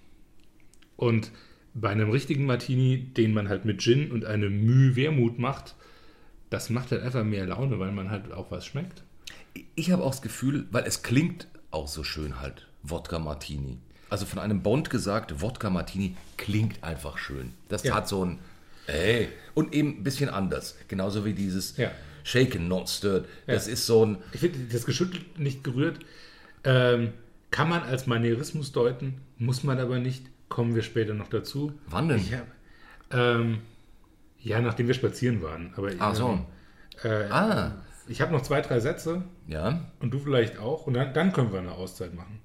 Und 0.97 1.31
bei 1.75 1.91
einem 1.91 2.11
richtigen 2.11 2.47
Martini, 2.47 2.99
den 2.99 3.33
man 3.33 3.49
halt 3.49 3.65
mit 3.65 3.81
Gin 3.83 4.11
und 4.11 4.25
einem 4.25 4.65
Mühe 4.65 4.97
Wermut 4.97 5.39
macht, 5.39 5.75
das 6.51 6.71
macht 6.71 6.91
halt 6.93 7.03
einfach 7.03 7.25
mehr 7.25 7.47
Laune, 7.47 7.79
weil 7.79 7.93
man 7.93 8.11
halt 8.11 8.33
auch 8.33 8.51
was 8.51 8.67
schmeckt. 8.67 9.03
Ich 9.75 9.91
habe 9.91 10.03
auch 10.03 10.11
das 10.11 10.23
Gefühl, 10.23 10.67
weil 10.71 10.85
es 10.85 11.03
klingt 11.03 11.47
auch 11.71 11.89
so 11.89 12.03
schön 12.05 12.41
halt, 12.41 12.67
Wodka 12.83 13.19
Martini. 13.19 13.79
Also 14.11 14.25
von 14.25 14.39
einem 14.39 14.63
Bond 14.63 14.89
gesagt, 14.91 15.43
Wodka 15.43 15.69
Martini 15.71 16.17
klingt 16.37 16.83
einfach 16.83 17.19
schön. 17.19 17.53
Das 17.69 17.83
Ja. 17.83 17.95
hat 17.95 18.09
so 18.09 18.25
ein, 18.25 18.39
ey, 18.87 19.29
und 19.55 19.75
eben 19.75 19.99
ein 19.99 20.03
bisschen 20.05 20.31
anders. 20.31 20.77
Genauso 20.89 21.25
wie 21.27 21.35
dieses 21.35 21.77
Ja. 21.77 21.91
Shaken, 22.29 22.69
not 22.69 22.89
stirred. 22.91 23.25
Das 23.47 23.67
ist 23.67 23.87
so 23.87 24.05
ein, 24.05 24.19
Ich 24.33 24.41
finde, 24.41 24.59
das 24.71 24.85
geschüttelt, 24.85 25.39
nicht 25.39 25.65
gerührt, 25.65 25.99
ähm, 26.65 27.13
kann 27.51 27.71
man 27.71 27.83
als 27.83 28.07
Manierismus 28.07 28.73
deuten, 28.73 29.23
muss 29.39 29.65
man 29.65 29.79
aber 29.79 29.99
nicht. 29.99 30.27
Kommen 30.51 30.75
wir 30.75 30.83
später 30.83 31.15
noch 31.15 31.29
dazu. 31.29 31.73
Wann 31.87 32.09
denn? 32.09 32.21
Hab, 32.21 32.47
ähm, 33.13 33.59
ja, 34.41 34.61
nachdem 34.61 34.87
wir 34.87 34.95
spazieren 34.95 35.43
waren. 35.43 35.73
Aber 35.77 35.91
ach 35.99 36.15
so, 36.15 36.45
äh, 37.03 37.25
ah, 37.31 37.73
ich 38.09 38.21
habe 38.21 38.33
noch 38.33 38.43
zwei, 38.43 38.61
drei 38.61 38.81
Sätze 38.81 39.23
ja, 39.47 39.81
und 40.01 40.13
du 40.13 40.19
vielleicht 40.19 40.59
auch. 40.59 40.87
Und 40.87 40.95
dann, 40.95 41.13
dann 41.15 41.33
können 41.33 41.53
wir 41.53 41.61
eine 41.61 41.73
Auszeit 41.73 42.15
machen. 42.15 42.41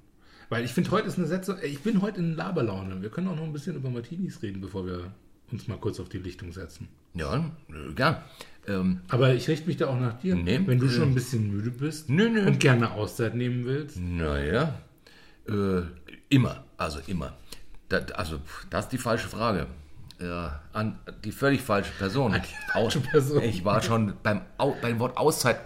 Weil 0.48 0.64
ich 0.64 0.72
finde, 0.72 0.90
heute 0.90 1.08
ist 1.08 1.18
eine 1.18 1.26
Sätze. 1.26 1.58
Ich 1.62 1.80
bin 1.80 2.02
heute 2.02 2.20
in 2.20 2.36
Laberlaune. 2.36 3.02
Wir 3.02 3.10
können 3.10 3.28
auch 3.28 3.36
noch 3.36 3.44
ein 3.44 3.52
bisschen 3.52 3.76
über 3.76 3.90
Martinis 3.90 4.42
reden, 4.42 4.60
bevor 4.60 4.86
wir 4.86 5.12
uns 5.50 5.68
mal 5.68 5.78
kurz 5.78 6.00
auf 6.00 6.08
die 6.08 6.18
Lichtung 6.18 6.52
setzen. 6.52 6.88
ja, 7.14 7.36
äh, 7.68 7.92
gern. 7.94 8.16
Ähm, 8.66 9.00
Aber 9.08 9.34
ich 9.34 9.48
richte 9.48 9.66
mich 9.66 9.76
da 9.76 9.88
auch 9.88 9.98
nach 9.98 10.14
dir. 10.14 10.34
Nee, 10.34 10.60
Wenn 10.64 10.78
du 10.78 10.86
äh, 10.86 10.90
schon 10.90 11.10
ein 11.10 11.14
bisschen 11.14 11.50
müde 11.50 11.70
bist 11.70 12.08
nö, 12.08 12.28
nö. 12.28 12.46
und 12.46 12.60
gerne 12.60 12.92
Auszeit 12.92 13.34
nehmen 13.34 13.64
willst. 13.64 13.98
naja, 13.98 14.78
äh, 15.48 15.82
immer, 16.30 16.64
also 16.76 17.00
immer. 17.06 17.34
Das, 17.88 18.10
also, 18.12 18.38
das 18.70 18.86
ist 18.86 18.92
die 18.92 18.98
falsche 18.98 19.28
Frage. 19.28 19.66
Ja, 20.20 20.60
an 20.72 20.98
die 21.24 21.32
völlig 21.32 21.60
falsche 21.60 21.90
Person. 21.98 22.34
Falsche 22.72 23.00
Person. 23.00 23.42
Ich 23.42 23.64
war 23.64 23.82
schon 23.82 24.14
beim, 24.22 24.42
Au, 24.58 24.74
beim 24.80 24.98
Wort 25.00 25.16
Auszeit. 25.16 25.58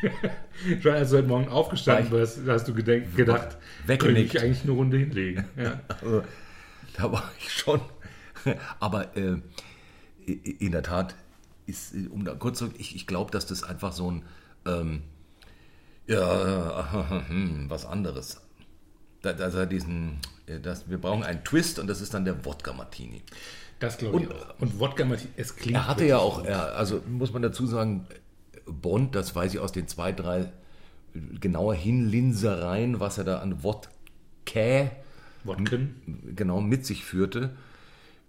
Schon 0.82 0.92
als 0.92 1.10
du 1.10 1.18
heute 1.18 1.28
Morgen 1.28 1.48
aufgestanden 1.48 2.10
War 2.10 2.20
bist, 2.20 2.40
hast 2.46 2.66
du 2.66 2.72
gedenk, 2.72 3.14
gedacht, 3.14 3.58
könnte 3.86 4.12
ich 4.12 4.40
eigentlich 4.40 4.62
eine 4.62 4.72
Runde 4.72 4.96
hinlegen. 4.96 5.44
Ja. 5.56 5.78
Also, 5.88 6.22
da 6.96 7.12
war 7.12 7.30
ich 7.38 7.52
schon. 7.52 7.80
Aber 8.80 9.14
äh, 9.16 9.36
in 10.26 10.72
der 10.72 10.82
Tat 10.82 11.14
ist, 11.66 11.94
äh, 11.94 12.08
um 12.08 12.24
da 12.24 12.34
kurz 12.34 12.58
zu, 12.58 12.70
ich, 12.78 12.94
ich 12.96 13.06
glaube, 13.06 13.30
dass 13.30 13.46
das 13.46 13.62
einfach 13.62 13.92
so 13.92 14.10
ein, 14.10 14.22
ähm, 14.66 15.02
ja, 16.06 17.24
hm, 17.28 17.68
was 17.68 17.84
anderes. 17.86 18.40
Da, 19.22 19.30
er 19.30 19.66
diesen, 19.66 20.18
äh, 20.46 20.60
das, 20.60 20.88
wir 20.88 20.98
brauchen 20.98 21.22
einen 21.24 21.42
Twist 21.44 21.78
und 21.78 21.86
das 21.88 22.00
ist 22.00 22.14
dann 22.14 22.24
der 22.24 22.44
Wodka 22.44 22.72
Martini. 22.72 23.22
Das 23.80 23.98
glaube 23.98 24.22
ich 24.22 24.28
Und- 24.28 24.34
auch. 24.34 24.60
Und 24.60 24.78
Wodka 24.78 25.04
Martini, 25.04 25.30
es 25.36 25.56
klingt. 25.56 25.76
Er 25.76 25.86
hatte 25.88 26.06
ja 26.06 26.18
auch, 26.18 26.44
er, 26.44 26.76
also 26.76 27.02
muss 27.08 27.32
man 27.32 27.42
dazu 27.42 27.66
sagen, 27.66 28.06
Bond, 28.66 29.14
das 29.14 29.34
weiß 29.34 29.54
ich 29.54 29.60
aus 29.60 29.72
den 29.72 29.86
zwei, 29.88 30.12
drei 30.12 30.52
genauer 31.40 31.74
Hinlinsereien, 31.74 33.00
was 33.00 33.18
er 33.18 33.24
da 33.24 33.38
an 33.38 33.62
Wodka 33.62 34.90
Wodken. 35.44 36.32
genau 36.34 36.60
mit 36.60 36.84
sich 36.86 37.04
führte, 37.04 37.56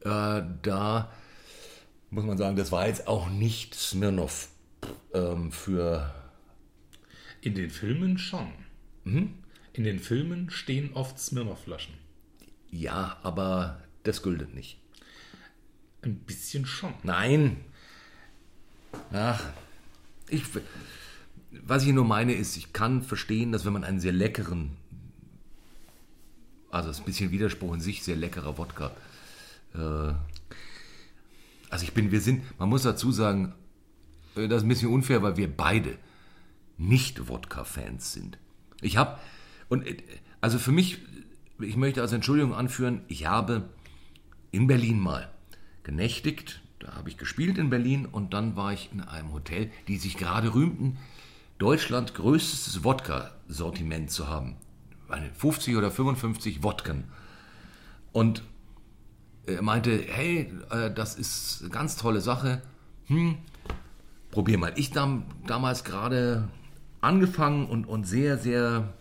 äh, 0.02 0.42
da 0.62 1.12
muss 2.10 2.26
man 2.26 2.38
sagen, 2.38 2.56
das 2.56 2.72
war 2.72 2.88
jetzt 2.88 3.08
auch 3.08 3.30
nicht 3.30 3.76
Smirnoff 3.76 4.50
ähm, 5.14 5.52
für 5.52 6.14
In 7.42 7.56
den 7.56 7.70
Filmen 7.70 8.18
schon. 8.18 8.52
Mhm. 9.04 9.34
In 9.74 9.84
den 9.84 10.00
Filmen 10.00 10.50
stehen 10.50 10.94
oft 10.94 11.20
Smirnoff-Flaschen. 11.20 11.94
ja, 12.72 13.18
aber 13.24 13.82
das 14.04 14.22
gültet 14.24 14.54
nicht. 14.54 14.80
Ein 16.02 16.16
bisschen 16.16 16.66
schon. 16.66 16.94
Nein. 17.04 17.58
Ach, 19.12 19.44
ich, 20.30 20.44
was 21.52 21.84
ich 21.84 21.94
nur 21.94 22.06
meine 22.06 22.34
ist, 22.34 22.58
ich 22.58 22.74
kann 22.74 23.02
verstehen, 23.02 23.52
dass 23.52 23.66
wenn 23.66 23.74
man 23.74 23.84
einen 23.84 24.00
sehr 24.00 24.14
leckeren, 24.14 24.72
also 26.72 26.90
ist 26.90 27.00
ein 27.00 27.06
bisschen 27.06 27.32
Widerspruch 27.32 27.74
in 27.74 27.82
sich, 27.82 28.04
sehr 28.04 28.16
leckerer 28.16 28.58
Wodka. 28.58 28.92
Äh, 29.74 30.14
also 31.70 31.84
ich 31.84 31.94
bin, 31.94 32.12
wir 32.12 32.22
sind, 32.22 32.44
man 32.60 32.70
muss 32.70 32.84
dazu 32.84 33.12
sagen, 33.12 33.54
äh, 34.36 34.48
das 34.48 34.58
ist 34.58 34.66
ein 34.66 34.70
bisschen 34.70 34.92
unfair, 34.92 35.22
weil 35.22 35.38
wir 35.38 35.56
beide 35.56 35.98
nicht 36.78 37.28
Wodka-Fans 37.28 38.14
sind. 38.14 38.38
Ich 38.82 38.98
habe, 38.98 39.20
und 39.70 39.86
äh, 39.86 39.98
also 40.42 40.60
für 40.60 40.72
mich, 40.72 41.00
ich 41.60 41.76
möchte 41.76 42.02
als 42.02 42.14
Entschuldigung 42.14 42.54
anführen, 42.54 43.02
ich 43.08 43.26
habe 43.26 43.70
in 44.52 44.68
Berlin 44.68 45.00
mal 45.00 45.32
genächtigt. 45.84 46.62
Da 46.80 46.94
habe 46.94 47.10
ich 47.10 47.18
gespielt 47.18 47.58
in 47.58 47.70
Berlin 47.70 48.06
und 48.06 48.34
dann 48.34 48.56
war 48.56 48.72
ich 48.72 48.92
in 48.94 49.02
einem 49.02 49.34
Hotel, 49.34 49.72
die 49.88 49.98
sich 49.98 50.18
gerade 50.18 50.54
rühmten, 50.54 50.98
Deutschland 51.58 52.14
größtes 52.14 52.84
Wodka-Sortiment 52.84 54.12
zu 54.12 54.28
haben. 54.28 54.58
Eine 55.10 55.32
50 55.34 55.76
oder 55.76 55.90
55 55.90 56.62
Wodken. 56.62 57.06
Und 58.12 58.44
er 59.48 59.62
meinte, 59.62 60.04
hey, 60.06 60.52
äh, 60.70 60.92
das 60.92 61.16
ist 61.16 61.62
eine 61.62 61.70
ganz 61.70 61.96
tolle 61.96 62.22
Sache. 62.22 62.62
Hm, 63.06 63.38
probier 64.30 64.58
mal. 64.58 64.74
Ich 64.76 64.92
dam, 64.92 65.26
damals 65.46 65.84
gerade 65.84 66.50
angefangen 67.02 67.68
und, 67.68 67.86
und 67.86 68.06
sehr, 68.06 68.38
sehr 68.38 68.94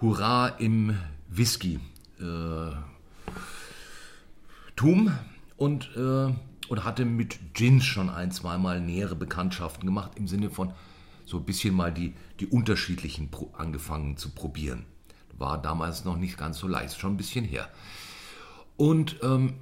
hurra 0.00 0.48
im 0.48 0.96
Whisky. 1.28 1.80
Äh, 2.20 2.72
Tum 4.76 5.12
und, 5.56 5.90
äh, 5.96 6.32
und 6.68 6.84
hatte 6.84 7.04
mit 7.04 7.54
Gins 7.54 7.84
schon 7.84 8.08
ein, 8.08 8.30
zweimal 8.30 8.80
nähere 8.80 9.16
Bekanntschaften 9.16 9.84
gemacht, 9.84 10.12
im 10.14 10.28
Sinne 10.28 10.50
von 10.50 10.72
so 11.26 11.38
ein 11.38 11.44
bisschen 11.44 11.74
mal 11.74 11.92
die, 11.92 12.14
die 12.38 12.46
unterschiedlichen 12.46 13.30
pro, 13.30 13.52
angefangen 13.56 14.16
zu 14.16 14.30
probieren. 14.30 14.86
War 15.36 15.60
damals 15.60 16.04
noch 16.04 16.16
nicht 16.16 16.38
ganz 16.38 16.58
so 16.58 16.68
leicht, 16.68 16.98
schon 16.98 17.14
ein 17.14 17.16
bisschen 17.16 17.44
her. 17.44 17.68
Und 18.80 19.16
ähm, 19.22 19.56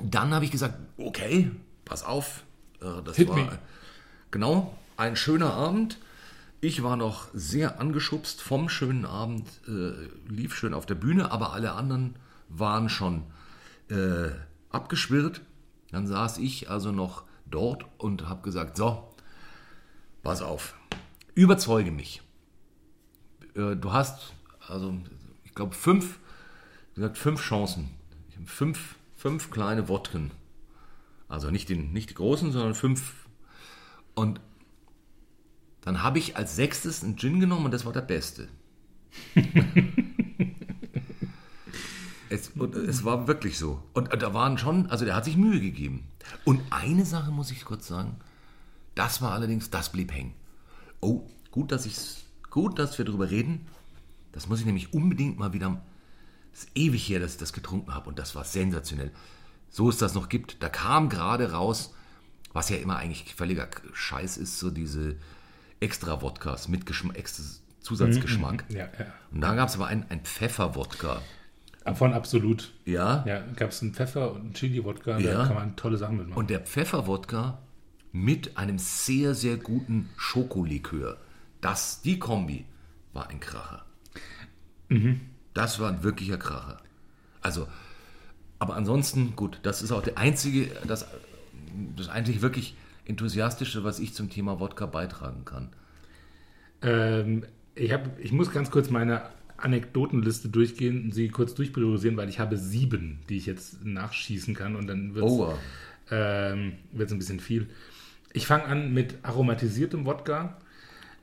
dann 0.00 0.32
habe 0.32 0.44
ich 0.44 0.52
gesagt, 0.52 0.78
okay, 0.96 1.50
pass 1.84 2.04
auf, 2.04 2.44
äh, 2.80 3.02
das 3.04 3.16
Hit 3.16 3.30
war 3.30 3.36
me. 3.36 3.58
genau 4.30 4.78
ein 4.96 5.16
schöner 5.16 5.54
Abend. 5.54 5.98
Ich 6.60 6.84
war 6.84 6.96
noch 6.96 7.26
sehr 7.34 7.80
angeschubst 7.80 8.40
vom 8.40 8.68
schönen 8.68 9.04
Abend, 9.06 9.48
äh, 9.66 10.30
lief 10.32 10.54
schön 10.54 10.72
auf 10.72 10.86
der 10.86 10.94
Bühne, 10.94 11.32
aber 11.32 11.52
alle 11.52 11.72
anderen 11.72 12.14
waren 12.48 12.88
schon 12.88 13.24
äh, 13.90 14.28
abgeschwirrt. 14.70 15.40
Dann 15.90 16.06
saß 16.06 16.38
ich 16.38 16.70
also 16.70 16.92
noch 16.92 17.24
dort 17.44 17.86
und 17.98 18.28
habe 18.28 18.42
gesagt, 18.42 18.76
so, 18.76 19.12
pass 20.22 20.42
auf, 20.42 20.76
überzeuge 21.34 21.90
mich. 21.90 22.22
Äh, 23.56 23.74
du 23.74 23.92
hast, 23.92 24.32
also 24.68 24.94
ich 25.42 25.56
glaube, 25.56 25.74
fünf, 25.74 26.20
gesagt, 26.94 27.18
fünf 27.18 27.42
Chancen. 27.42 27.97
Fünf, 28.48 28.96
fünf 29.14 29.50
kleine 29.50 29.88
Wodken. 29.88 30.30
Also 31.28 31.50
nicht, 31.50 31.68
den, 31.68 31.92
nicht 31.92 32.10
die 32.10 32.14
großen, 32.14 32.50
sondern 32.50 32.74
fünf. 32.74 33.26
Und 34.14 34.40
dann 35.82 36.02
habe 36.02 36.18
ich 36.18 36.36
als 36.36 36.56
sechstes 36.56 37.04
einen 37.04 37.16
Gin 37.16 37.40
genommen 37.40 37.66
und 37.66 37.72
das 37.72 37.84
war 37.84 37.92
der 37.92 38.00
beste. 38.00 38.48
es, 42.30 42.48
und 42.48 42.74
es 42.74 43.04
war 43.04 43.28
wirklich 43.28 43.58
so. 43.58 43.82
Und 43.92 44.10
da 44.12 44.34
waren 44.34 44.56
schon, 44.58 44.86
also 44.86 45.04
der 45.04 45.14
hat 45.14 45.26
sich 45.26 45.36
Mühe 45.36 45.60
gegeben. 45.60 46.08
Und 46.44 46.62
eine 46.70 47.04
Sache 47.04 47.30
muss 47.30 47.50
ich 47.50 47.64
kurz 47.64 47.86
sagen, 47.86 48.16
das 48.94 49.20
war 49.22 49.32
allerdings, 49.32 49.70
das 49.70 49.92
blieb 49.92 50.12
hängen. 50.12 50.32
Oh, 51.00 51.28
gut, 51.50 51.70
dass 51.70 51.86
ich's, 51.86 52.24
gut, 52.50 52.78
dass 52.78 52.96
wir 52.98 53.04
darüber 53.04 53.30
reden. 53.30 53.66
Das 54.32 54.48
muss 54.48 54.60
ich 54.60 54.66
nämlich 54.66 54.94
unbedingt 54.94 55.38
mal 55.38 55.52
wieder. 55.52 55.80
Es 56.58 56.64
ist 56.64 56.70
ewig 56.74 57.08
her, 57.08 57.20
dass 57.20 57.34
ich 57.34 57.38
das 57.38 57.52
getrunken 57.52 57.94
habe 57.94 58.08
und 58.08 58.18
das 58.18 58.34
war 58.34 58.42
sensationell. 58.42 59.12
So 59.70 59.88
es 59.90 59.96
das 59.98 60.14
noch 60.14 60.28
gibt. 60.28 60.60
Da 60.60 60.68
kam 60.68 61.08
gerade 61.08 61.52
raus, 61.52 61.94
was 62.52 62.68
ja 62.68 62.78
immer 62.78 62.96
eigentlich 62.96 63.32
völliger 63.32 63.68
Scheiß 63.92 64.36
ist, 64.38 64.58
so 64.58 64.68
diese 64.70 65.14
extra 65.78 66.20
Wodkas 66.20 66.66
mit 66.66 66.84
Geschm 66.84 67.12
extra 67.12 67.44
Zusatzgeschmack. 67.80 68.64
Ja, 68.70 68.88
ja. 68.98 69.06
Und 69.30 69.40
da 69.40 69.54
gab 69.54 69.68
es 69.68 69.76
aber 69.76 69.86
einen, 69.86 70.02
einen 70.10 70.22
Pfeffer-Wodka. 70.22 71.22
Von 71.94 72.12
absolut. 72.12 72.72
Ja, 72.84 73.24
Ja, 73.24 73.44
gab 73.54 73.70
es 73.70 73.80
einen 73.80 73.94
Pfeffer 73.94 74.32
und 74.32 74.40
einen 74.40 74.54
Chili-Wodka, 74.54 75.18
Ja. 75.18 75.38
da 75.38 75.46
kann 75.46 75.54
man 75.54 75.76
tolle 75.76 75.96
Sachen 75.96 76.16
mitmachen. 76.16 76.38
Und 76.40 76.50
der 76.50 76.58
Pfefferwodka 76.58 77.58
mit 78.10 78.56
einem 78.58 78.80
sehr, 78.80 79.36
sehr 79.36 79.58
guten 79.58 80.10
Schokolikör. 80.16 81.18
Das, 81.60 82.02
die 82.02 82.18
Kombi 82.18 82.64
war 83.12 83.30
ein 83.30 83.38
Kracher. 83.38 83.84
Das 85.54 85.80
war 85.80 85.90
ein 85.90 86.02
wirklicher 86.02 86.38
Kracher. 86.38 86.78
Also, 87.40 87.66
aber 88.58 88.76
ansonsten, 88.76 89.34
gut, 89.36 89.60
das 89.62 89.82
ist 89.82 89.92
auch 89.92 90.02
der 90.02 90.18
einzige, 90.18 90.70
das, 90.86 91.06
das 91.96 92.08
eigentlich 92.08 92.42
wirklich 92.42 92.76
enthusiastische, 93.04 93.84
was 93.84 94.00
ich 94.00 94.14
zum 94.14 94.30
Thema 94.30 94.60
Wodka 94.60 94.86
beitragen 94.86 95.44
kann. 95.44 95.70
Ähm, 96.82 97.44
ich, 97.74 97.92
hab, 97.92 98.18
ich 98.18 98.32
muss 98.32 98.52
ganz 98.52 98.70
kurz 98.70 98.90
meine 98.90 99.22
Anekdotenliste 99.56 100.48
durchgehen 100.48 101.04
und 101.04 101.14
sie 101.14 101.28
kurz 101.28 101.54
durchpriorisieren, 101.54 102.16
weil 102.16 102.28
ich 102.28 102.38
habe 102.38 102.56
sieben, 102.56 103.20
die 103.28 103.36
ich 103.36 103.46
jetzt 103.46 103.84
nachschießen 103.84 104.54
kann 104.54 104.76
und 104.76 104.86
dann 104.86 105.14
wird 105.14 105.26
es 105.26 105.32
Oh, 105.32 105.54
ähm, 106.10 106.74
ein 106.92 107.18
bisschen 107.18 107.40
viel. 107.40 107.68
Ich 108.32 108.46
fange 108.46 108.64
an 108.64 108.92
mit 108.92 109.16
aromatisiertem 109.22 110.04
Wodka. 110.04 110.58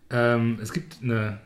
Ähm, 0.10 0.60
es 0.62 0.74
gibt 0.74 1.02
eine 1.02 1.40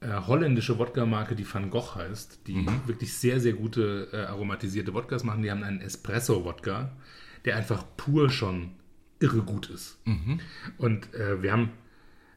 äh, 0.00 0.08
holländische 0.26 0.78
Wodka-Marke, 0.78 1.34
die 1.34 1.46
Van 1.52 1.70
Gogh 1.70 1.94
heißt, 1.94 2.46
die 2.46 2.54
wirklich 2.86 3.12
sehr, 3.14 3.40
sehr 3.40 3.52
gute 3.52 4.08
äh, 4.12 4.24
aromatisierte 4.24 4.94
Wodkas 4.94 5.24
machen. 5.24 5.42
Die 5.42 5.50
haben 5.50 5.62
einen 5.62 5.80
Espresso-Wodka, 5.80 6.92
der 7.44 7.56
einfach 7.56 7.84
pur 7.96 8.30
schon 8.30 8.72
irre 9.18 9.42
gut 9.42 9.68
ist. 9.68 10.00
Und 10.78 11.12
äh, 11.14 11.42
wir 11.42 11.52
haben 11.52 11.70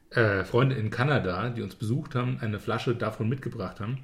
äh, 0.09 0.43
Freunde 0.43 0.75
in 0.75 0.89
Kanada, 0.89 1.49
die 1.49 1.61
uns 1.61 1.75
besucht 1.75 2.15
haben, 2.15 2.37
eine 2.41 2.59
Flasche 2.59 2.95
davon 2.95 3.29
mitgebracht 3.29 3.79
haben. 3.79 3.99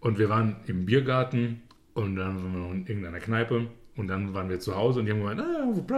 Und 0.00 0.18
wir 0.18 0.28
waren 0.28 0.56
im 0.66 0.84
Biergarten 0.84 1.62
und 1.94 2.16
dann 2.16 2.36
waren 2.36 2.52
wir 2.52 2.60
noch 2.60 2.72
in 2.72 2.86
irgendeiner 2.86 3.20
Kneipe 3.20 3.68
und 3.96 4.08
dann 4.08 4.34
waren 4.34 4.48
wir 4.48 4.60
zu 4.60 4.74
Hause 4.76 5.00
und 5.00 5.06
die 5.06 5.12
haben 5.12 5.20
gemeint, 5.20 5.40
ah? 5.40 5.64
Und 5.64 5.90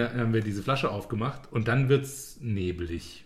dann 0.00 0.20
haben 0.20 0.32
wir 0.32 0.40
diese 0.40 0.62
Flasche 0.62 0.90
aufgemacht 0.90 1.52
und 1.52 1.68
dann 1.68 1.88
wird 1.88 2.04
es 2.04 2.38
nebelig. 2.40 3.24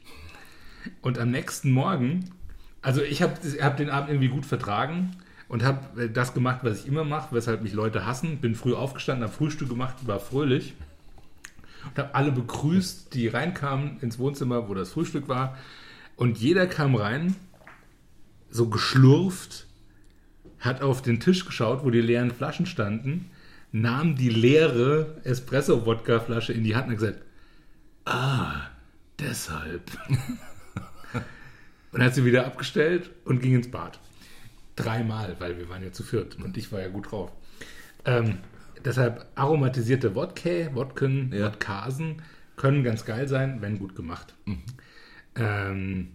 Und 1.00 1.18
am 1.18 1.30
nächsten 1.30 1.70
Morgen, 1.70 2.30
also 2.82 3.02
ich 3.02 3.22
habe 3.22 3.34
hab 3.60 3.76
den 3.76 3.90
Abend 3.90 4.10
irgendwie 4.10 4.28
gut 4.28 4.44
vertragen 4.44 5.12
und 5.48 5.62
habe 5.62 6.08
das 6.08 6.34
gemacht, 6.34 6.60
was 6.62 6.80
ich 6.80 6.86
immer 6.86 7.04
mache, 7.04 7.34
weshalb 7.34 7.62
mich 7.62 7.72
Leute 7.72 8.06
hassen. 8.06 8.38
Bin 8.38 8.54
früh 8.54 8.74
aufgestanden, 8.74 9.24
habe 9.24 9.32
Frühstück 9.32 9.68
gemacht, 9.68 9.96
war 10.06 10.18
fröhlich 10.18 10.74
und 11.84 11.98
habe 11.98 12.14
alle 12.14 12.32
begrüßt, 12.32 13.14
die 13.14 13.28
reinkamen 13.28 14.00
ins 14.00 14.18
Wohnzimmer, 14.18 14.68
wo 14.68 14.74
das 14.74 14.90
Frühstück 14.90 15.28
war. 15.28 15.56
Und 16.16 16.38
jeder 16.38 16.66
kam 16.66 16.94
rein, 16.94 17.34
so 18.50 18.68
geschlurft, 18.68 19.66
hat 20.58 20.82
auf 20.82 21.02
den 21.02 21.20
Tisch 21.20 21.44
geschaut, 21.44 21.84
wo 21.84 21.90
die 21.90 22.00
leeren 22.00 22.30
Flaschen 22.30 22.66
standen, 22.66 23.30
nahm 23.72 24.16
die 24.16 24.28
leere 24.28 25.20
Espresso-Wodka-Flasche 25.24 26.52
in 26.52 26.62
die 26.62 26.76
Hand 26.76 26.86
und 26.86 26.92
hat 26.92 26.98
gesagt, 26.98 27.22
ah, 28.04 28.68
deshalb. 29.18 29.90
und 31.92 32.02
hat 32.02 32.14
sie 32.14 32.24
wieder 32.24 32.46
abgestellt 32.46 33.10
und 33.24 33.40
ging 33.40 33.54
ins 33.54 33.70
Bad. 33.70 34.00
Dreimal, 34.76 35.36
weil 35.38 35.58
wir 35.58 35.68
waren 35.68 35.82
ja 35.82 35.92
zu 35.92 36.02
viert 36.02 36.36
und 36.42 36.56
ich 36.56 36.72
war 36.72 36.80
ja 36.80 36.88
gut 36.88 37.10
drauf. 37.12 37.30
Ähm, 38.04 38.38
deshalb 38.84 39.26
aromatisierte 39.34 40.14
Wodka, 40.14 40.74
Wodken, 40.74 41.32
Ja. 41.32 41.46
Wodkasen 41.46 42.22
können 42.56 42.82
ganz 42.82 43.04
geil 43.04 43.28
sein, 43.28 43.60
wenn 43.60 43.78
gut 43.78 43.94
gemacht. 43.94 44.34
Ähm, 45.34 46.08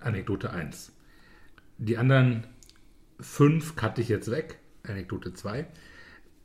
Anekdote 0.00 0.50
1. 0.50 0.92
Die 1.78 1.96
anderen 1.96 2.44
fünf 3.18 3.76
cutte 3.76 4.00
ich 4.00 4.08
jetzt 4.08 4.30
weg. 4.30 4.58
Anekdote 4.82 5.32
2. 5.34 5.66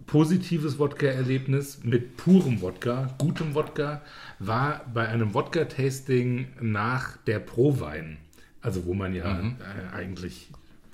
Positives 0.06 0.78
Wodka-Erlebnis 0.78 1.84
mit 1.84 2.18
purem 2.18 2.62
Wodka, 2.62 3.16
gutem 3.18 3.56
Wodka, 3.56 4.02
war 4.40 4.86
bei 4.94 5.08
einem 5.08 5.34
Wodka-Tasting 5.34 6.48
nach 6.62 7.18
der 7.18 7.40
Pro-Wein. 7.40 8.18
Also 8.66 8.88
wo 8.88 8.96
man 8.96 9.14
ja 9.14 9.40
äh, 9.40 9.96
eigentlich 9.96 10.50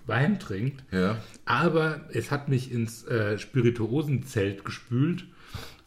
Wein 0.06 0.40
trinkt. 0.40 0.84
Ja. 0.92 1.20
Aber 1.46 2.02
es 2.12 2.30
hat 2.30 2.50
mich 2.50 2.70
ins 2.70 3.06
äh, 3.06 3.40
Spirituosenzelt 3.40 4.66
gespült 4.66 5.24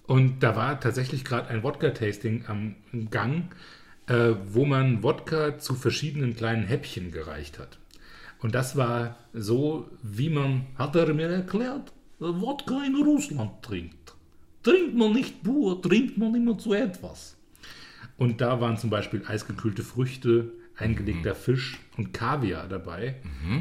und 0.07 0.43
da 0.43 0.57
war 0.57 0.81
tatsächlich 0.81 1.27
gerade 1.27 1.49
ein 1.49 1.63
Wodka-Tasting 1.63 2.47
am 2.47 2.77
Gang, 3.11 3.55
äh, 4.07 4.33
wo 4.51 4.65
man 4.65 5.03
Wodka 5.03 5.59
zu 5.59 5.75
verschiedenen 5.75 6.35
kleinen 6.35 6.65
Häppchen 6.65 7.11
gereicht 7.11 7.59
hat. 7.59 7.79
Und 8.41 8.55
das 8.55 8.77
war 8.77 9.17
so, 9.35 9.91
wie 10.03 10.31
man, 10.31 10.65
hat 10.79 10.97
er 10.97 11.13
mir 11.13 11.29
erklärt, 11.29 11.93
Wodka 12.19 12.83
in 12.83 12.97
Russland 12.97 13.63
trinkt. 13.63 14.15
Trinkt 14.63 14.95
man 14.97 15.13
nicht 15.13 15.43
pur, 15.43 15.83
trinkt 15.83 16.17
man 16.17 16.35
immer 16.35 16.57
zu 16.57 16.73
etwas. 16.73 17.37
Und 18.17 18.41
da 18.41 18.59
waren 18.63 18.79
zum 18.79 18.89
Beispiel 18.89 19.23
eisgekühlte 19.27 19.83
Früchte, 19.83 20.51
eingelegter 20.77 21.35
Fisch 21.35 21.79
und 21.97 22.13
Kaviar 22.13 22.67
dabei. 22.69 23.17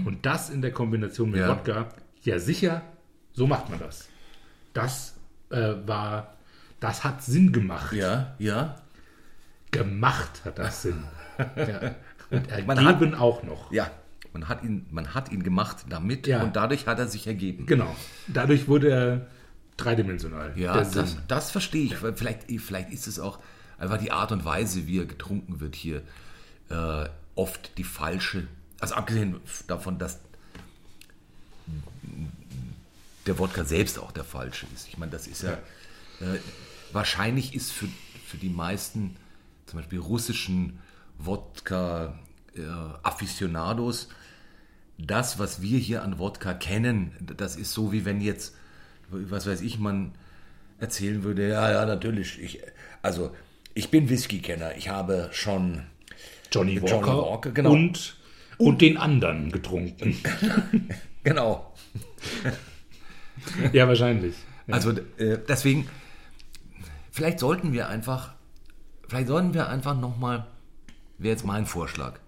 Und 0.06 0.26
das 0.26 0.50
in 0.50 0.62
der 0.62 0.72
Kombination 0.72 1.32
mit 1.32 1.40
Ja. 1.40 1.50
Wodka, 1.50 1.90
ja 2.24 2.40
sicher, 2.40 2.82
so 3.34 3.48
macht 3.48 3.70
man 3.70 3.80
das. 3.80 4.10
Das 4.74 5.16
äh, 5.50 5.74
war, 5.86 6.36
das 6.80 7.04
hat 7.04 7.24
Sinn 7.24 7.52
gemacht. 7.52 7.94
Ja, 7.94 8.34
ja. 8.40 8.76
Gemacht 9.72 10.42
hat 10.46 10.60
das 10.60 10.84
Sinn. 10.84 11.04
ja. 11.56 11.96
Und 12.30 12.50
ergeben 12.52 13.16
auch 13.16 13.44
noch. 13.44 13.72
Ja. 13.72 13.90
Man 14.34 14.48
hat 14.48 14.64
ihn, 14.64 14.86
man 14.90 15.14
hat 15.14 15.32
ihn 15.32 15.44
gemacht 15.44 15.86
damit 15.90 16.26
Ja. 16.26 16.42
und 16.42 16.56
dadurch 16.56 16.88
hat 16.88 16.98
er 16.98 17.08
sich 17.08 17.28
ergeben. 17.28 17.68
Genau. 17.68 17.96
Dadurch 18.28 18.68
wurde 18.68 18.90
er 18.90 19.28
dreidimensional. 19.78 20.54
Ja, 20.56 20.74
das, 20.74 21.18
das 21.28 21.52
verstehe 21.52 21.86
ich. 21.86 21.96
Vielleicht, 21.98 22.50
vielleicht 22.62 22.90
ist 22.92 23.06
es 23.08 23.20
auch 23.20 23.40
einfach 23.78 23.98
die 23.98 24.12
Art 24.12 24.32
und 24.32 24.44
Weise, 24.46 24.88
wie 24.88 25.00
er 25.00 25.06
getrunken 25.06 25.60
wird 25.60 25.76
hier, 25.76 26.02
äh, 26.74 27.10
oft 27.36 27.78
die 27.78 27.84
falsche. 27.84 28.48
Also 28.80 28.96
abgesehen 28.96 29.40
davon, 29.68 30.00
dass 30.00 30.20
der 33.26 33.38
Wodka 33.40 33.64
selbst 33.64 33.98
auch 34.00 34.12
der 34.12 34.24
falsche 34.24 34.66
ist. 34.74 34.88
Ich 34.88 34.98
meine, 34.98 35.12
das 35.12 35.28
ist 35.28 35.44
ja. 35.44 35.60
Äh, 36.20 36.40
wahrscheinlich 36.92 37.54
ist 37.56 37.72
für, 37.72 37.88
für 38.26 38.38
die 38.38 38.50
meisten, 38.50 39.16
zum 39.66 39.80
Beispiel 39.80 40.00
russischen 40.00 40.80
Wodka-Afficionados, 41.20 44.10
das, 44.98 45.40
was 45.40 45.62
wir 45.62 45.80
hier 45.80 46.04
an 46.04 46.20
Wodka 46.20 46.54
kennen, 46.54 47.14
das 47.38 47.56
ist 47.56 47.72
so, 47.74 47.92
wie 47.92 48.06
wenn 48.06 48.22
jetzt, 48.22 48.56
was 49.10 49.48
weiß 49.48 49.62
ich, 49.62 49.80
man 49.80 50.12
erzählen 50.80 51.24
würde, 51.24 51.50
ja, 51.50 51.72
ja, 51.72 51.84
natürlich, 51.86 52.40
ich, 52.40 52.62
also 53.02 53.36
ich 53.74 53.90
bin 53.90 54.10
Whisky-Kenner, 54.10 54.76
ich 54.76 54.90
habe 54.90 55.30
schon 55.32 55.82
Johnny 56.54 56.82
Walker, 56.82 56.96
Johnny 56.96 57.08
Walker, 57.08 57.52
genau. 57.52 57.72
und, 57.72 58.16
und 58.58 58.82
den 58.82 58.98
anderen 58.98 59.52
getrunken. 59.52 60.18
Genau. 61.24 61.74
ja, 63.74 63.88
wahrscheinlich. 63.88 64.36
Ja. 64.68 64.74
Also 64.74 64.92
äh, 65.18 65.40
deswegen, 65.48 65.88
vielleicht 67.12 67.40
sollten 67.40 67.74
wir 67.74 67.88
einfach, 67.88 68.34
vielleicht 69.08 69.28
sollten 69.28 69.54
wir 69.54 69.70
einfach 69.70 69.98
nochmal, 69.98 70.46
wäre 71.18 71.32
jetzt 71.32 71.46
mein 71.46 71.66
Vorschlag, 71.66 72.20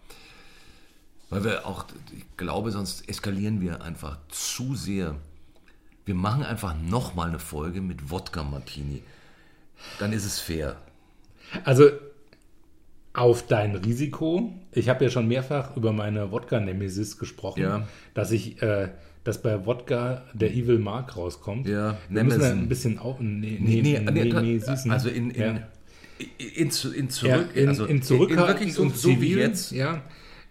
weil 1.30 1.44
wir 1.44 1.66
auch, 1.66 1.86
ich 2.16 2.26
glaube, 2.38 2.72
sonst 2.72 3.10
eskalieren 3.10 3.60
wir 3.60 3.82
einfach 3.82 4.18
zu 4.30 4.76
sehr. 4.76 5.16
Wir 6.06 6.16
machen 6.16 6.44
einfach 6.44 6.76
nochmal 6.76 7.30
eine 7.30 7.40
Folge 7.40 7.82
mit 7.82 8.12
Wodka 8.12 8.44
Martini. 8.44 9.04
Dann 10.00 10.14
ist 10.14 10.24
es 10.24 10.40
fair. 10.40 10.78
Also 11.66 11.90
auf 13.16 13.48
dein 13.48 13.76
Risiko. 13.76 14.54
Ich 14.74 14.90
habe 14.90 15.06
ja 15.06 15.10
schon 15.10 15.28
mehrfach 15.28 15.76
über 15.78 15.94
meine 15.94 16.32
Wodka-Nemesis 16.32 17.18
gesprochen, 17.18 17.62
Ja. 17.64 17.88
dass 18.14 18.32
ich, 18.32 18.62
äh, 18.62 18.90
dass 19.24 19.42
bei 19.42 19.66
Wodka 19.66 20.24
der 20.34 20.52
Evil 20.54 20.80
Mark 20.80 21.16
rauskommt. 21.18 21.68
Ja, 21.68 21.98
wir 22.10 22.24
müssen 22.24 22.40
da 22.40 22.46
Nemesis. 22.50 22.64
ein 22.64 22.70
bisschen 22.70 23.00
auf, 23.00 23.20
nee, 23.20 23.58
Nee, 23.60 23.82
nee, 23.82 24.00
nee, 24.00 24.12
nee, 24.12 24.24
nee, 24.26 24.42
nee, 24.42 24.58
süßen. 24.60 24.92
also 24.92 25.10
in, 25.10 25.32
in, 25.32 25.42
ja. 25.42 25.48
in, 25.48 25.60
in 26.58 26.66
Ja, 26.68 26.70
zurück, 27.10 27.50
in, 27.56 27.68
also 27.70 27.86
in 27.86 28.02
Zurückhaltung 28.02 28.48
wirklich 28.48 28.74
so, 28.74 28.84
und 28.84 28.96
so 28.98 29.22
wie 29.22 29.36
jetzt. 29.36 29.72
Mhm. 29.72 29.78
ja, 29.78 30.02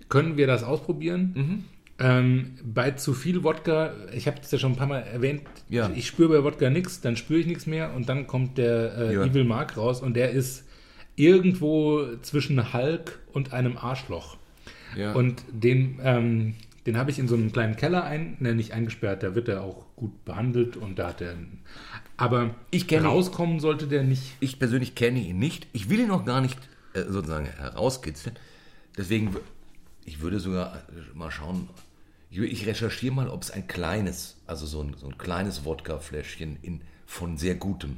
können 0.09 0.37
wir 0.37 0.47
das 0.47 0.65
ausprobieren. 0.65 1.65
Ähm, 2.01 2.57
bei 2.65 2.91
zu 2.93 3.13
viel 3.15 3.45
Wodka, 3.45 3.93
ich 4.13 4.27
habe 4.27 4.39
es 4.43 4.51
ja 4.51 4.59
schon 4.59 4.73
ein 4.73 4.77
paar 4.77 4.89
Mal 4.89 5.01
erwähnt, 5.03 5.43
Ja. 5.69 5.91
ich 5.95 6.07
spüre 6.09 6.39
bei 6.39 6.45
Wodka 6.45 6.69
nichts, 6.69 7.01
dann 7.01 7.17
spüre 7.17 7.39
ich 7.41 7.47
nichts 7.47 7.67
mehr 7.67 7.95
und 7.95 8.09
dann 8.09 8.27
kommt 8.27 8.59
der 8.59 8.97
äh, 8.99 9.15
Ja. 9.15 9.25
Evil 9.25 9.45
Mark 9.45 9.77
raus 9.77 10.01
und 10.03 10.15
der 10.15 10.31
ist 10.31 10.65
irgendwo 11.17 12.17
zwischen 12.23 12.73
Hulk 12.73 13.21
und 13.33 13.53
einem 13.53 13.77
Arschloch. 13.77 14.37
Ja. 14.97 15.13
Und 15.13 15.43
den, 15.51 15.99
ähm, 16.03 16.55
den 16.87 16.97
habe 16.97 17.11
ich 17.11 17.19
in 17.19 17.29
so 17.29 17.35
einen 17.35 17.53
kleinen 17.53 17.77
Keller 17.77 18.05
ein, 18.05 18.37
ne, 18.41 18.55
nicht 18.55 18.73
eingesperrt, 18.73 19.23
da 19.23 19.35
wird 19.35 19.49
er 19.49 19.63
auch 19.63 19.87
gut 19.97 20.25
behandelt 20.25 20.77
und 20.77 20.99
da 20.99 21.09
hat 21.09 21.21
er. 21.21 21.35
Aber 22.17 22.55
Ich 22.71 22.87
kenne 22.87 23.07
ihn. 23.07 23.11
rauskommen 23.11 23.61
sollte 23.61 23.87
der 23.87 24.05
nicht. 24.05 24.23
Ich 24.41 24.59
persönlich 24.59 24.95
kenne 24.95 25.21
ihn 25.21 25.39
nicht. 25.39 25.67
Ich 25.73 25.89
will 25.91 26.01
ihn 26.01 26.09
noch 26.09 26.25
gar 26.25 26.41
nicht 26.41 26.59
äh, 26.93 27.03
sozusagen 27.03 27.47
herauskitzeln. 27.47 28.37
Deswegen, 28.97 29.35
ich 30.05 30.21
würde 30.21 30.39
sogar 30.39 30.77
äh, 30.77 31.17
mal 31.17 31.31
schauen, 31.31 31.69
ich, 32.31 32.39
ich 32.39 32.67
recherchiere 32.67 33.15
mal, 33.15 33.29
ob 33.29 33.43
es 33.43 33.51
ein 33.51 33.67
kleines, 33.67 34.37
also 34.47 34.67
so 34.67 34.83
ein, 34.83 34.95
so 34.97 35.07
ein 35.07 35.19
kleines 35.19 35.65
Wodka-Fläschchen 35.65 36.59
in, 36.63 36.81
von 37.07 37.37
sehr 37.37 37.55
gutem. 37.57 37.97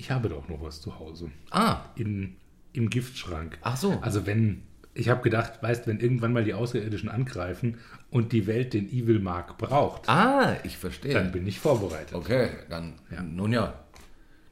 Ich 0.00 0.10
habe 0.10 0.30
doch 0.30 0.48
noch 0.48 0.62
was 0.62 0.80
zu 0.80 0.98
Hause. 0.98 1.30
Ah, 1.50 1.80
in, 1.94 2.36
im 2.72 2.88
Giftschrank. 2.88 3.58
Ach 3.60 3.76
so. 3.76 3.98
Also 4.00 4.24
wenn, 4.24 4.62
ich 4.94 5.10
habe 5.10 5.20
gedacht, 5.20 5.62
weißt, 5.62 5.86
wenn 5.86 6.00
irgendwann 6.00 6.32
mal 6.32 6.42
die 6.42 6.54
Außerirdischen 6.54 7.10
angreifen 7.10 7.76
und 8.10 8.32
die 8.32 8.46
Welt 8.46 8.72
den 8.72 8.88
Evil 8.90 9.18
Mark 9.20 9.58
braucht, 9.58 10.08
ah, 10.08 10.56
ich 10.64 10.78
verstehe. 10.78 11.12
dann 11.12 11.32
bin 11.32 11.46
ich 11.46 11.58
vorbereitet. 11.60 12.14
Okay, 12.14 12.48
dann, 12.70 12.94
nun 13.30 13.52
ja. 13.52 13.74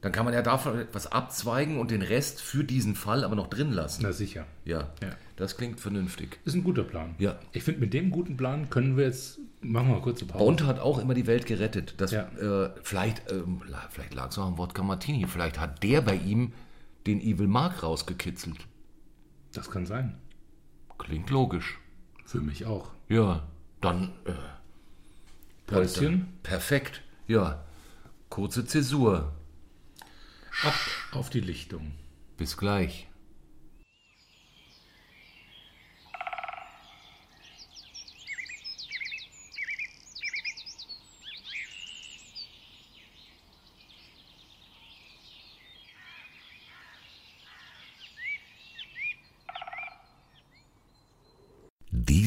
Dann 0.03 0.13
kann 0.13 0.27
man 0.27 0.35
ja 0.35 0.43
davon 0.43 0.79
etwas 0.79 1.11
abzweigen 1.11 1.79
und 1.79 1.91
den 1.91 2.03
Rest 2.03 2.43
für 2.43 2.63
diesen 2.63 2.95
Fall 2.95 3.25
aber 3.25 3.35
noch 3.35 3.49
drin 3.49 3.73
lassen. 3.73 4.03
Na 4.03 4.13
sicher. 4.13 4.45
Ja, 4.67 4.91
Ja. 5.03 5.17
das 5.37 5.57
klingt 5.57 5.81
vernünftig. 5.81 6.39
Ist 6.45 6.55
ein 6.55 6.63
guter 6.63 6.85
Plan. 6.85 7.15
Ja. 7.19 7.39
Ich 7.53 7.63
finde, 7.65 7.81
mit 7.81 7.95
dem 7.95 8.11
guten 8.11 8.37
Plan 8.37 8.69
können 8.69 8.99
wir 8.99 9.07
jetzt, 9.07 9.41
machen 9.61 9.89
wir 9.89 9.95
mal 9.97 10.03
kurze 10.03 10.25
Pause. 10.27 10.45
Bond 10.45 10.65
hat 10.65 10.79
auch 10.79 10.99
immer 10.99 11.15
die 11.15 11.27
Welt 11.27 11.47
gerettet. 11.47 11.95
Das, 11.99 12.13
Ja. 12.13 12.29
äh, 12.39 12.71
vielleicht 12.83 13.23
la- 13.31 13.89
vielleicht 13.91 14.15
lag 14.15 14.29
es 14.31 14.39
auch 14.39 14.47
am 14.47 14.59
Wodka 14.59 14.83
Martini. 14.83 15.27
Vielleicht 15.27 15.59
hat 15.59 15.83
der 15.83 16.01
bei 16.03 16.15
ihm 16.17 16.53
den 17.07 17.21
Evil 17.21 17.47
Mark 17.49 17.83
rausgekitzelt. 17.83 18.59
Das 19.53 19.71
kann 19.71 19.87
sein. 19.87 20.19
Klingt 20.99 21.31
logisch. 21.31 21.79
Für 22.25 22.41
mich 22.41 22.67
auch. 22.67 22.91
Ja, 23.09 23.47
dann. 23.81 24.13
Äh, 24.27 24.33
Päuschen. 25.67 26.29
perfekt. 26.43 27.03
Ja, 27.27 27.65
kurze 28.31 28.65
Zäsur. 28.67 29.33
Ab 30.65 30.75
auf 31.13 31.31
die 31.31 31.41
Lichtung. 31.41 31.93
Bis 32.37 32.57
gleich. 32.57 33.08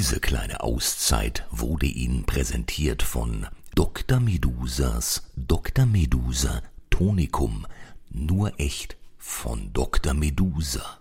Diese 0.01 0.19
kleine 0.19 0.61
Auszeit 0.61 1.45
wurde 1.51 1.85
Ihnen 1.85 2.25
präsentiert 2.25 3.03
von 3.03 3.45
Dr. 3.75 4.19
Medusas 4.19 5.29
Dr. 5.35 5.85
Medusa 5.85 6.63
Tonikum. 6.89 7.67
Nur 8.09 8.59
echt 8.59 8.97
von 9.19 9.71
Dr. 9.73 10.15
Medusa. 10.15 10.97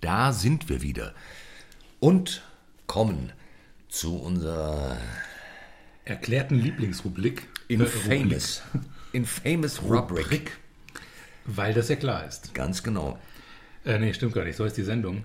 Da 0.00 0.32
sind 0.32 0.68
wir 0.68 0.82
wieder. 0.82 1.14
Und 2.00 2.42
kommen 2.88 3.32
zu 3.88 4.16
unserer 4.16 4.96
Erklärten 6.04 6.58
Lieblingsrubrik. 6.58 7.46
Äh, 7.68 7.74
infamous, 7.74 8.62
infamous 9.12 9.80
Rubrik. 9.80 10.24
Rubrik. 10.24 10.58
Weil 11.44 11.72
das 11.72 11.88
ja 11.88 11.94
klar 11.94 12.26
ist. 12.26 12.52
Ganz 12.52 12.82
genau. 12.82 13.16
Äh, 13.84 14.00
nee, 14.00 14.12
stimmt 14.12 14.34
gar 14.34 14.44
nicht. 14.44 14.56
So 14.56 14.64
ist 14.64 14.76
die 14.76 14.82
Sendung. 14.82 15.22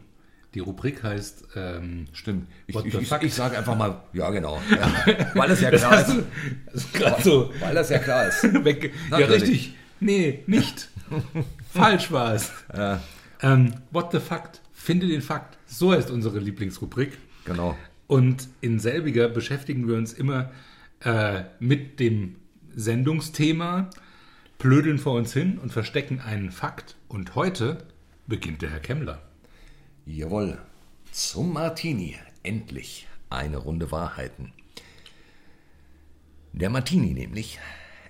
Die 0.53 0.59
Rubrik 0.59 1.03
heißt 1.03 1.45
ähm, 1.55 2.05
Stimmt. 2.13 2.47
Ich, 2.67 2.75
ich, 2.75 2.93
ich, 2.93 3.11
ich 3.11 3.33
sage 3.33 3.57
einfach 3.57 3.77
mal, 3.77 4.01
ja 4.13 4.29
genau. 4.29 4.61
Ja, 4.69 4.91
weil 5.33 5.49
das 5.49 5.61
ja 5.61 5.71
Das 5.71 5.81
klar 5.81 5.91
hast 5.97 6.09
ist. 6.09 6.23
das 6.65 6.75
ist 6.75 6.93
gerade 6.93 7.23
so 7.23 7.53
Weil 7.59 7.73
das 7.75 7.89
ja 7.89 7.99
klar 7.99 8.27
ist. 8.27 8.43
weg. 8.63 8.93
Ja, 9.11 9.17
richtig. 9.17 9.73
Nee, 9.99 10.43
nicht. 10.47 10.89
Falsch 11.73 12.11
war 12.11 12.35
es. 12.35 12.51
Ähm, 13.41 13.73
what 13.91 14.11
the 14.11 14.19
fact? 14.19 14.61
Finde 14.73 15.07
den 15.07 15.21
Fakt. 15.21 15.57
So 15.65 15.91
heißt 15.93 16.11
unsere 16.11 16.39
Lieblingsrubrik. 16.39 17.17
Genau. 17.45 17.77
Und 18.07 18.47
in 18.61 18.79
selbiger 18.79 19.29
beschäftigen 19.29 19.87
wir 19.87 19.95
uns 19.95 20.13
immer 20.13 20.51
äh, 20.99 21.43
mit 21.59 21.99
dem 21.99 22.35
Sendungsthema, 22.75 23.89
plödeln 24.59 24.97
vor 24.97 25.13
uns 25.15 25.33
hin 25.33 25.57
und 25.57 25.71
verstecken 25.71 26.19
einen 26.19 26.51
Fakt. 26.51 26.95
Und 27.07 27.35
heute 27.35 27.79
beginnt 28.27 28.61
der 28.61 28.69
Herr 28.71 28.79
Kemmler. 28.79 29.21
Jawohl. 30.05 30.59
Zum 31.13 31.53
Martini. 31.53 32.17
Endlich 32.43 33.07
eine 33.29 33.55
Runde 33.55 33.89
Wahrheiten. 33.89 34.51
Der 36.51 36.69
Martini 36.69 37.13
nämlich 37.13 37.57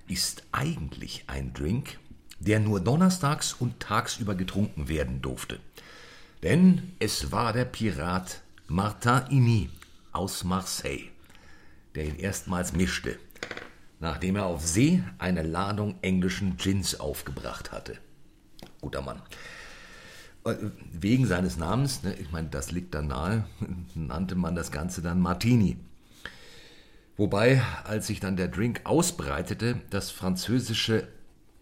ist 0.07 0.43
eigentlich 0.51 1.23
ein 1.27 1.53
Drink, 1.53 1.99
der 2.39 2.59
nur 2.59 2.79
donnerstags 2.79 3.53
und 3.53 3.79
tagsüber 3.79 4.33
getrunken 4.33 4.87
werden 4.87 5.21
durfte. 5.21 5.59
Denn 6.41 6.93
es 6.97 7.31
war 7.31 7.53
der 7.53 7.65
Pirat 7.65 8.41
Martin 8.67 9.21
Imi 9.29 9.69
aus 10.11 10.43
Marseille, 10.43 11.11
der 11.93 12.05
ihn 12.05 12.17
erstmals 12.17 12.73
mischte, 12.73 13.19
nachdem 13.99 14.35
er 14.35 14.47
auf 14.47 14.65
See 14.65 15.03
eine 15.19 15.43
Ladung 15.43 15.95
englischen 16.01 16.57
Gins 16.57 16.99
aufgebracht 16.99 17.71
hatte. 17.71 17.99
Guter 18.81 19.03
Mann. 19.03 19.21
Wegen 20.91 21.25
seines 21.25 21.57
Namens, 21.57 22.03
ne, 22.03 22.13
ich 22.15 22.31
meine, 22.31 22.49
das 22.49 22.71
liegt 22.71 22.93
dann 22.93 23.07
nahe, 23.07 23.45
nannte 23.95 24.35
man 24.35 24.55
das 24.55 24.71
Ganze 24.71 25.01
dann 25.01 25.21
Martini. 25.21 25.77
Wobei, 27.15 27.61
als 27.85 28.07
sich 28.07 28.19
dann 28.19 28.35
der 28.35 28.49
Drink 28.49 28.81
ausbreitete, 28.83 29.79
das 29.89 30.11
französische 30.11 31.07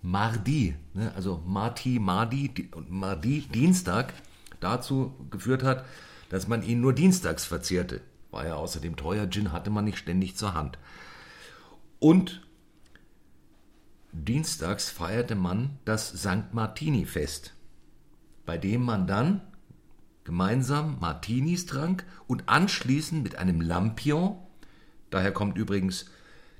Mardi, 0.02 0.76
ne, 0.94 1.14
also 1.16 1.44
Marti, 1.46 2.00
Mardi 2.00 2.50
di- 2.50 2.70
und 2.74 2.90
Mardi, 2.90 3.42
Dienstag, 3.54 4.14
dazu 4.60 5.14
geführt 5.30 5.64
hat, 5.64 5.86
dass 6.30 6.48
man 6.48 6.64
ihn 6.64 6.82
nur 6.82 6.94
dienstags 6.94 7.46
verzehrte. 7.46 8.02
War 8.32 8.48
ja 8.48 8.56
außerdem 8.56 8.96
teuer, 8.96 9.30
Gin 9.30 9.52
hatte 9.52 9.70
man 9.70 9.86
nicht 9.86 9.98
ständig 9.98 10.38
zur 10.38 10.54
Hand. 10.54 10.80
Und 12.00 12.48
dienstags 14.12 14.90
feierte 14.90 15.36
man 15.36 15.78
das 15.86 16.10
St. 16.10 16.54
Martini-Fest 16.54 17.54
bei 18.46 18.58
dem 18.58 18.84
man 18.84 19.08
dann 19.08 19.42
gemeinsam 20.24 20.98
Martinis 21.00 21.66
trank 21.66 22.06
und 22.28 22.48
anschließend 22.48 23.24
mit 23.24 23.38
einem 23.38 23.62
Lampion, 23.62 24.38
daher 25.10 25.32
kommt 25.32 25.58
übrigens 25.58 26.06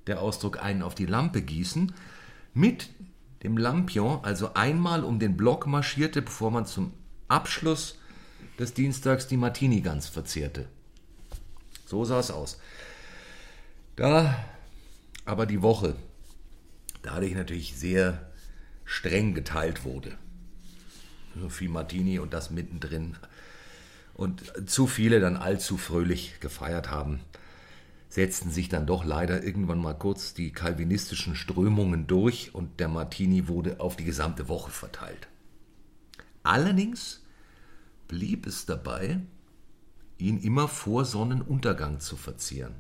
der 0.08 0.22
Ausdruck 0.22 0.62
einen 0.62 0.82
auf 0.82 0.96
die 0.96 1.06
Lampe 1.06 1.42
gießen, 1.42 1.94
mit 2.54 2.90
dem 3.44 3.58
Lampion 3.58 4.24
also 4.24 4.54
einmal 4.54 5.04
um 5.04 5.20
den 5.20 5.38
Block 5.38 5.68
marschierte, 5.68 6.22
bevor 6.22 6.52
man 6.52 6.66
zum 6.66 6.94
Abschluss 7.28 7.98
des 8.60 8.74
Dienstags 8.74 9.28
die 9.28 9.38
Martini 9.38 9.82
Gans 9.82 10.08
verzehrte. 10.08 10.68
So 11.86 12.06
sah 12.06 12.20
es 12.20 12.32
aus. 12.32 12.60
Da 13.96 14.44
aber 15.26 15.46
die 15.46 15.62
Woche 15.62 15.96
dadurch 17.02 17.34
natürlich 17.34 17.78
sehr 17.78 18.32
streng 18.86 19.34
geteilt 19.34 19.84
wurde. 19.86 20.18
Viel 21.50 21.70
Martini 21.70 22.20
und 22.20 22.34
das 22.34 22.52
mittendrin. 22.52 23.16
Und 24.14 24.70
zu 24.70 24.88
viele 24.88 25.20
dann 25.20 25.38
allzu 25.38 25.78
fröhlich 25.78 26.40
gefeiert 26.40 26.92
haben, 26.92 27.22
setzten 28.10 28.52
sich 28.52 28.68
dann 28.68 28.86
doch 28.86 29.06
leider 29.06 29.44
irgendwann 29.44 29.80
mal 29.80 29.94
kurz 29.94 30.34
die 30.34 30.52
kalvinistischen 30.52 31.36
Strömungen 31.36 32.08
durch 32.08 32.54
und 32.54 32.80
der 32.80 32.90
Martini 32.90 33.48
wurde 33.48 33.80
auf 33.80 33.96
die 33.96 34.04
gesamte 34.04 34.50
Woche 34.50 34.70
verteilt. 34.70 35.28
Allerdings 36.44 37.22
blieb 38.08 38.46
es 38.48 38.66
dabei, 38.66 39.22
ihn 40.18 40.40
immer 40.42 40.68
vor 40.68 41.06
Sonnenuntergang 41.06 42.00
zu 42.00 42.18
verzehren. 42.18 42.76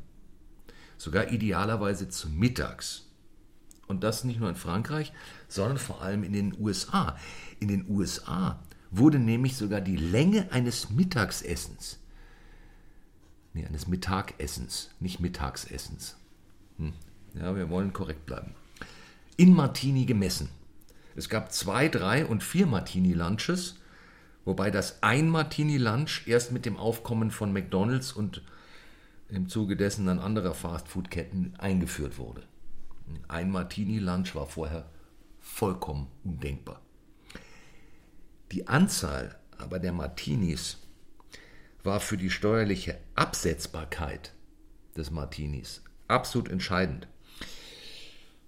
Sogar 0.98 1.32
idealerweise 1.32 2.10
zu 2.10 2.30
mittags. 2.30 3.08
Und 3.88 4.04
das 4.04 4.24
nicht 4.24 4.40
nur 4.40 4.50
in 4.50 4.56
Frankreich, 4.56 5.14
sondern 5.52 5.78
vor 5.78 6.02
allem 6.02 6.24
in 6.24 6.34
den 6.34 6.56
USA. 6.60 7.18
In 7.60 7.68
den 7.68 7.90
USA 7.90 8.60
wurde 8.90 9.20
nämlich 9.20 9.56
sogar 9.58 9.82
die 9.82 9.98
Länge 9.98 10.52
eines 10.52 10.90
Mittagsessens, 10.90 12.00
nee, 13.54 13.66
eines 13.66 13.88
Mittagessens, 13.88 14.92
nicht 15.00 15.20
Mittagsessens, 15.20 16.16
hm. 16.78 16.94
ja, 17.36 17.56
wir 17.56 17.70
wollen 17.70 17.94
korrekt 17.94 18.26
bleiben, 18.26 18.56
in 19.38 19.54
Martini 19.54 20.06
gemessen. 20.06 20.50
Es 21.16 21.28
gab 21.28 21.52
zwei, 21.52 21.90
drei 21.90 22.26
und 22.26 22.44
vier 22.44 22.66
Martini-Lunches, 22.66 23.76
wobei 24.46 24.72
das 24.72 25.04
ein 25.04 25.30
Martini-Lunch 25.30 26.28
erst 26.28 26.54
mit 26.54 26.66
dem 26.66 26.78
Aufkommen 26.78 27.32
von 27.32 27.52
McDonalds 27.52 28.14
und 28.14 28.42
im 29.28 29.50
Zuge 29.50 29.76
dessen 29.76 30.06
dann 30.06 30.20
anderer 30.20 30.54
Fastfood-Ketten 30.54 31.56
eingeführt 31.58 32.18
wurde. 32.18 32.44
Ein 33.28 33.52
Martini-Lunch 33.52 34.36
war 34.36 34.48
vorher 34.48 34.86
vollkommen 35.42 36.08
undenkbar. 36.24 36.82
Die 38.52 38.68
Anzahl 38.68 39.38
aber 39.58 39.80
der 39.80 39.94
Martinis 39.94 40.78
war 41.84 42.00
für 42.00 42.18
die 42.18 42.30
steuerliche 42.30 42.98
Absetzbarkeit 43.16 44.34
des 44.96 45.12
Martinis 45.12 45.82
absolut 46.08 46.50
entscheidend. 46.50 47.08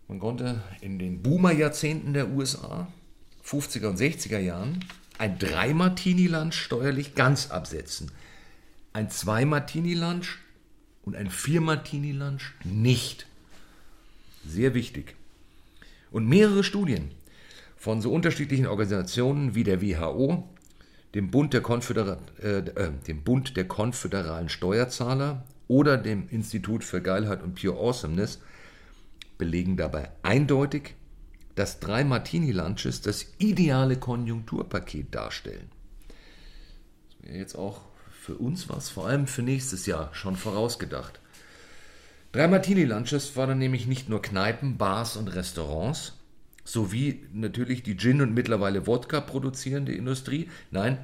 Man 0.07 0.19
konnte 0.19 0.61
in 0.81 0.99
den 0.99 1.21
Boomer-Jahrzehnten 1.23 2.13
der 2.13 2.29
USA, 2.29 2.87
50er 3.45 3.87
und 3.87 3.99
60er 3.99 4.39
Jahren, 4.39 4.83
ein 5.17 5.37
3-Martini-Lunch 5.39 6.55
steuerlich 6.55 7.15
ganz 7.15 7.51
absetzen. 7.51 8.11
Ein 8.91 9.09
2-Martini-Lunch 9.09 10.39
und 11.03 11.15
ein 11.15 11.29
4-Martini-Lunch 11.29 12.53
nicht. 12.63 13.27
Sehr 14.45 14.73
wichtig. 14.73 15.15
Und 16.13 16.29
mehrere 16.29 16.63
Studien 16.63 17.09
von 17.75 18.01
so 18.01 18.13
unterschiedlichen 18.13 18.67
Organisationen 18.67 19.55
wie 19.55 19.63
der 19.63 19.81
WHO, 19.81 20.47
dem 21.15 21.31
Bund 21.31 21.53
der, 21.53 21.61
Konföderat, 21.61 22.19
äh, 22.39 22.59
äh, 22.59 22.91
dem 23.07 23.23
Bund 23.23 23.57
der 23.57 23.67
konföderalen 23.67 24.47
Steuerzahler 24.47 25.43
oder 25.67 25.97
dem 25.97 26.29
Institut 26.29 26.83
für 26.83 27.01
Geilheit 27.01 27.41
und 27.41 27.59
Pure 27.59 27.79
Awesomeness 27.79 28.39
belegen 29.39 29.75
dabei 29.75 30.11
eindeutig, 30.21 30.93
dass 31.55 31.79
drei 31.79 32.03
Martini-Lunches 32.03 33.01
das 33.01 33.25
ideale 33.39 33.97
Konjunkturpaket 33.97 35.13
darstellen. 35.13 35.69
Das 37.09 37.27
wäre 37.27 37.39
jetzt 37.39 37.55
auch 37.55 37.81
für 38.11 38.35
uns 38.35 38.69
was, 38.69 38.89
vor 38.89 39.07
allem 39.07 39.25
für 39.25 39.41
nächstes 39.41 39.87
Jahr, 39.87 40.13
schon 40.13 40.35
vorausgedacht. 40.35 41.19
Drei 42.33 42.47
Martini-Lunches 42.47 43.35
waren 43.35 43.59
nämlich 43.59 43.85
nicht 43.85 44.09
nur 44.09 44.19
Kneipen, 44.19 44.77
Bars 44.79 45.17
und 45.17 45.27
Restaurants, 45.27 46.13
sowie 46.63 47.27
natürlich 47.31 47.83
die 47.83 47.95
Gin 47.95 48.21
und 48.21 48.33
mittlerweile 48.33 48.87
Wodka 48.87 49.21
produzierende 49.21 49.93
Industrie. 49.93 50.49
Nein, 50.71 50.97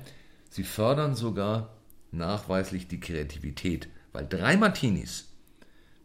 sie 0.49 0.63
fördern 0.63 1.13
sogar 1.13 1.77
nachweislich 2.11 2.87
die 2.87 2.99
Kreativität, 2.99 3.89
weil 4.11 4.25
drei 4.27 4.57
Martinis, 4.57 5.27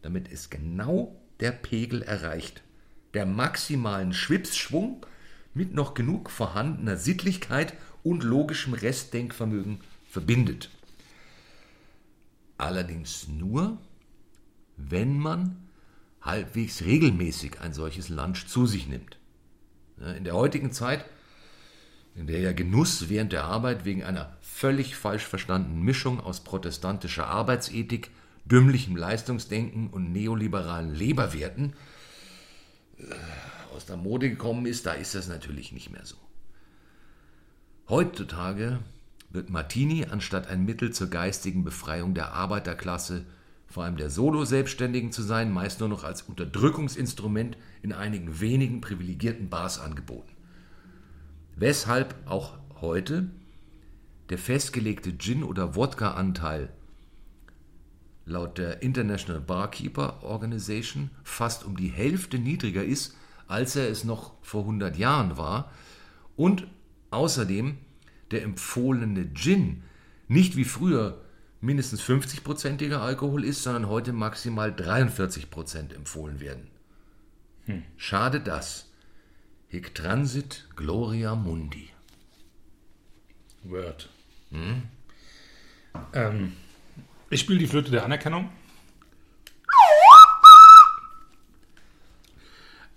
damit 0.03 0.27
ist 0.27 0.51
genau 0.51 1.19
der 1.39 1.53
Pegel 1.53 2.03
erreicht, 2.03 2.61
der 3.15 3.25
maximalen 3.25 4.13
Schwipsschwung 4.13 5.07
mit 5.55 5.73
noch 5.73 5.95
genug 5.95 6.29
vorhandener 6.29 6.97
Sittlichkeit 6.97 7.73
und 8.03 8.21
logischem 8.21 8.75
Restdenkvermögen 8.75 9.79
verbindet. 10.07 10.69
Allerdings 12.59 13.27
nur, 13.27 13.79
wenn 14.77 15.17
man 15.17 15.57
halbwegs 16.21 16.83
regelmäßig 16.83 17.61
ein 17.61 17.73
solches 17.73 18.09
Lunch 18.09 18.47
zu 18.47 18.65
sich 18.65 18.87
nimmt. 18.87 19.17
In 20.17 20.23
der 20.23 20.33
heutigen 20.33 20.71
Zeit, 20.71 21.05
in 22.15 22.27
der 22.27 22.39
ja 22.39 22.51
Genuss 22.51 23.09
während 23.09 23.31
der 23.31 23.45
Arbeit 23.45 23.85
wegen 23.85 24.03
einer 24.03 24.35
völlig 24.41 24.95
falsch 24.95 25.23
verstandenen 25.23 25.81
Mischung 25.81 26.19
aus 26.19 26.43
protestantischer 26.43 27.27
Arbeitsethik, 27.27 28.09
dümmlichem 28.45 28.95
Leistungsdenken 28.95 29.89
und 29.89 30.11
neoliberalen 30.11 30.93
Leberwerten 30.93 31.73
äh, 32.97 33.03
aus 33.75 33.85
der 33.85 33.97
Mode 33.97 34.29
gekommen 34.29 34.65
ist, 34.65 34.85
da 34.85 34.93
ist 34.93 35.15
das 35.15 35.27
natürlich 35.27 35.71
nicht 35.71 35.91
mehr 35.91 36.05
so. 36.05 36.15
Heutzutage 37.89 38.79
wird 39.29 39.49
Martini 39.49 40.05
anstatt 40.05 40.47
ein 40.47 40.65
Mittel 40.65 40.91
zur 40.91 41.09
geistigen 41.09 41.63
Befreiung 41.63 42.13
der 42.13 42.33
Arbeiterklasse 42.33 43.25
vor 43.75 43.83
allem 43.83 43.97
der 43.97 44.09
Solo-Selbstständigen 44.09 45.11
zu 45.11 45.21
sein, 45.21 45.51
meist 45.51 45.81
nur 45.81 45.89
noch 45.89 46.05
als 46.05 46.21
Unterdrückungsinstrument 46.21 47.57
in 47.81 47.91
einigen 47.91 48.39
wenigen 48.39 48.79
privilegierten 48.79 49.49
Bars 49.49 49.81
angeboten. 49.81 50.31
Weshalb 51.57 52.15
auch 52.25 52.53
heute 52.79 53.29
der 54.29 54.37
festgelegte 54.37 55.17
Gin- 55.17 55.43
oder 55.43 55.75
Wodka-Anteil 55.75 56.69
laut 58.23 58.59
der 58.59 58.81
International 58.81 59.41
Barkeeper 59.41 60.23
Organization 60.23 61.09
fast 61.25 61.65
um 61.65 61.75
die 61.75 61.89
Hälfte 61.89 62.39
niedriger 62.39 62.85
ist, 62.85 63.17
als 63.49 63.75
er 63.75 63.89
es 63.89 64.05
noch 64.05 64.35
vor 64.41 64.61
100 64.61 64.95
Jahren 64.95 65.35
war 65.35 65.69
und 66.37 66.65
außerdem 67.11 67.75
der 68.31 68.43
empfohlene 68.43 69.33
Gin 69.33 69.83
nicht 70.29 70.55
wie 70.55 70.63
früher 70.63 71.24
mindestens 71.65 72.01
50-prozentiger 72.01 73.01
Alkohol 73.01 73.43
ist, 73.43 73.63
sondern 73.63 73.89
heute 73.89 74.13
maximal 74.13 74.73
43 74.73 75.49
Prozent 75.49 75.93
empfohlen 75.93 76.39
werden. 76.39 76.67
Hm. 77.65 77.83
Schade 77.97 78.39
das. 78.39 78.91
Hic 79.67 79.95
transit 79.95 80.67
gloria 80.75 81.35
mundi. 81.35 81.89
Word. 83.63 84.09
Hm? 84.51 84.83
Ähm, 86.13 86.53
ich 87.29 87.41
spiele 87.41 87.59
die 87.59 87.67
Flöte 87.67 87.91
der 87.91 88.05
Anerkennung. 88.05 88.49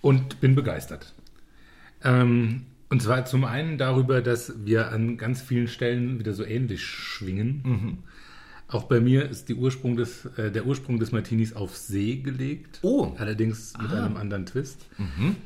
Und 0.01 0.41
bin 0.41 0.55
begeistert. 0.55 1.13
Ähm, 2.05 2.67
und 2.89 3.03
zwar 3.03 3.25
zum 3.25 3.45
einen 3.45 3.79
darüber, 3.79 4.23
dass 4.23 4.65
wir 4.65 4.93
an 4.93 5.17
ganz 5.19 5.43
vielen 5.43 5.69
Stellen 5.69 6.19
wieder 6.19 6.33
so 6.33 6.45
ähnlich 6.45 6.85
schwingen. 6.85 7.63
Mhm. 7.65 7.99
Auch 8.69 8.85
bei 8.85 9.01
mir 9.01 9.29
ist 9.29 9.49
Ursprung 9.51 9.97
des, 9.97 10.27
äh, 10.37 10.51
der 10.51 10.67
Ursprung 10.67 10.99
des 10.99 11.11
Martinis 11.11 11.55
auf 11.55 11.77
See 11.77 12.17
gelegt. 12.17 12.81
Oh. 12.83 13.15
Allerdings 13.19 13.73
mit 13.81 13.91
ah. 13.91 14.05
einem 14.05 14.17
anderen 14.17 14.47
Twist. 14.47 14.87
Mhm. 14.99 15.37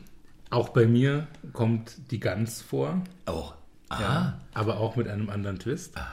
Auch 0.50 0.70
bei 0.70 0.86
mir 0.86 1.28
kommt 1.52 1.96
die 2.10 2.20
Gans 2.20 2.60
vor. 2.60 3.02
Oh. 3.26 3.52
Ah. 3.88 4.00
Ja, 4.00 4.40
aber 4.54 4.78
auch 4.78 4.96
mit 4.96 5.06
einem 5.08 5.30
anderen 5.30 5.58
Twist. 5.58 5.96
Ah. 5.96 6.08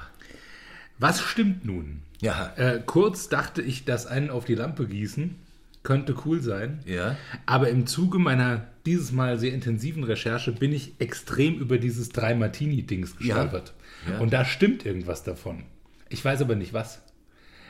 Was 0.99 1.21
stimmt 1.21 1.65
nun? 1.65 2.01
Ja. 2.21 2.53
Äh, 2.57 2.81
kurz 2.85 3.29
dachte 3.29 3.61
ich, 3.61 3.85
dass 3.85 4.05
einen 4.05 4.29
auf 4.29 4.45
die 4.45 4.55
Lampe 4.55 4.85
gießen 4.87 5.35
könnte 5.83 6.15
cool 6.25 6.41
sein. 6.41 6.79
Ja. 6.85 7.15
Aber 7.45 7.69
im 7.69 7.87
Zuge 7.87 8.19
meiner 8.19 8.67
dieses 8.85 9.11
Mal 9.11 9.39
sehr 9.39 9.53
intensiven 9.53 10.03
Recherche 10.03 10.51
bin 10.51 10.73
ich 10.73 10.93
extrem 10.99 11.55
über 11.55 11.77
dieses 11.77 12.09
drei 12.09 12.35
Martini-Dings 12.35 13.17
gestolpert. 13.17 13.73
Ja. 14.05 14.13
Ja. 14.13 14.19
Und 14.19 14.33
da 14.33 14.45
stimmt 14.45 14.85
irgendwas 14.85 15.23
davon. 15.23 15.63
Ich 16.09 16.23
weiß 16.23 16.41
aber 16.41 16.55
nicht 16.55 16.73
was. 16.73 17.01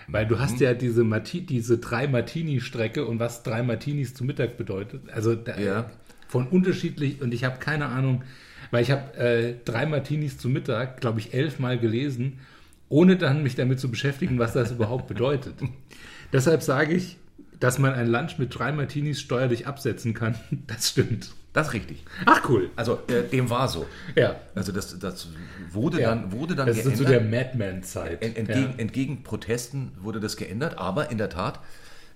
Weil 0.07 0.25
du 0.25 0.39
hast 0.39 0.55
mhm. 0.55 0.63
ja 0.63 0.73
diese, 0.73 1.03
Marti 1.03 1.41
diese 1.41 1.77
drei 1.77 2.07
Martini-Strecke 2.07 3.05
und 3.05 3.19
was 3.19 3.43
drei 3.43 3.61
Martinis 3.61 4.13
zu 4.13 4.23
Mittag 4.23 4.57
bedeutet. 4.57 5.09
Also 5.11 5.35
da, 5.35 5.57
ja. 5.59 5.89
von 6.27 6.47
unterschiedlich, 6.47 7.21
und 7.21 7.33
ich 7.33 7.43
habe 7.43 7.59
keine 7.59 7.87
Ahnung, 7.87 8.23
weil 8.71 8.81
ich 8.81 8.91
habe 8.91 9.15
äh, 9.17 9.55
drei 9.65 9.85
Martinis 9.85 10.37
zu 10.37 10.49
Mittag, 10.49 10.99
glaube 10.99 11.19
ich, 11.19 11.33
elfmal 11.33 11.77
gelesen, 11.77 12.39
ohne 12.87 13.17
dann 13.17 13.43
mich 13.43 13.55
damit 13.55 13.79
zu 13.79 13.89
beschäftigen, 13.91 14.39
was 14.39 14.53
das 14.53 14.71
überhaupt 14.71 15.07
bedeutet. 15.07 15.55
Deshalb 16.33 16.63
sage 16.63 16.95
ich, 16.95 17.17
dass 17.59 17.77
man 17.77 17.93
ein 17.93 18.07
Lunch 18.07 18.37
mit 18.39 18.57
drei 18.57 18.71
Martinis 18.71 19.19
steuerlich 19.19 19.67
absetzen 19.67 20.13
kann, 20.13 20.35
das 20.67 20.89
stimmt. 20.89 21.31
Das 21.53 21.67
ist 21.69 21.73
richtig. 21.73 22.05
Ach, 22.25 22.47
cool. 22.47 22.69
Also 22.75 22.99
äh, 23.07 23.23
dem 23.23 23.49
war 23.49 23.67
so. 23.67 23.87
Ja. 24.15 24.35
Also 24.55 24.71
das, 24.71 24.97
das 24.99 25.27
wurde 25.71 25.99
ja. 26.01 26.09
dann, 26.09 26.31
wurde 26.31 26.55
dann 26.55 26.67
das 26.67 26.77
ist 26.77 26.97
so 26.97 27.03
geändert. 27.03 27.31
der 27.33 27.45
Madman-Zeit. 27.45 28.21
En- 28.21 28.35
entgegen, 28.35 28.71
ja. 28.73 28.77
entgegen 28.77 29.23
Protesten 29.23 29.91
wurde 29.99 30.19
das 30.19 30.37
geändert, 30.37 30.77
aber 30.77 31.09
in 31.09 31.17
der 31.17 31.29
Tat, 31.29 31.59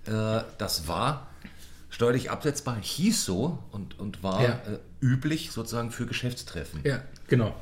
äh, 0.06 0.42
das 0.58 0.86
war 0.86 1.28
steuerlich 1.90 2.30
absetzbar, 2.30 2.76
hieß 2.80 3.24
so 3.24 3.58
und, 3.72 3.98
und 3.98 4.22
war 4.22 4.42
Ja. 4.42 4.48
äh, 4.50 4.78
üblich 5.04 5.50
sozusagen 5.50 5.90
für 5.90 6.06
Geschäftstreffen. 6.06 6.80
Ja, 6.84 7.02
genau. 7.26 7.54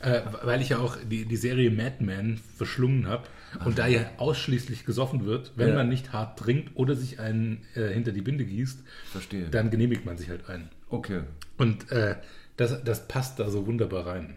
Äh, 0.00 0.20
weil 0.42 0.60
ich 0.60 0.68
ja 0.68 0.78
auch 0.78 0.96
die, 1.10 1.24
die 1.24 1.36
Serie 1.36 1.70
Mad 1.70 1.96
Men 2.04 2.38
verschlungen 2.58 3.06
habe 3.08 3.24
und 3.64 3.78
da 3.78 3.86
ja 3.86 4.00
ausschließlich 4.18 4.84
gesoffen 4.84 5.24
wird, 5.24 5.52
wenn 5.56 5.74
man 5.74 5.88
nicht 5.88 6.12
hart 6.12 6.38
trinkt 6.38 6.72
oder 6.76 6.94
sich 6.94 7.18
einen 7.20 7.62
äh, 7.74 7.88
hinter 7.88 8.12
die 8.12 8.20
Binde 8.20 8.44
gießt, 8.44 8.80
Verstehe. 9.12 9.48
dann 9.50 9.70
genehmigt 9.70 10.04
man 10.04 10.18
sich 10.18 10.28
halt 10.28 10.48
einen. 10.50 10.68
Okay. 10.88 11.22
Und 11.58 11.90
äh, 11.90 12.16
das, 12.56 12.82
das 12.84 13.08
passt 13.08 13.38
da 13.38 13.50
so 13.50 13.66
wunderbar 13.66 14.06
rein. 14.06 14.34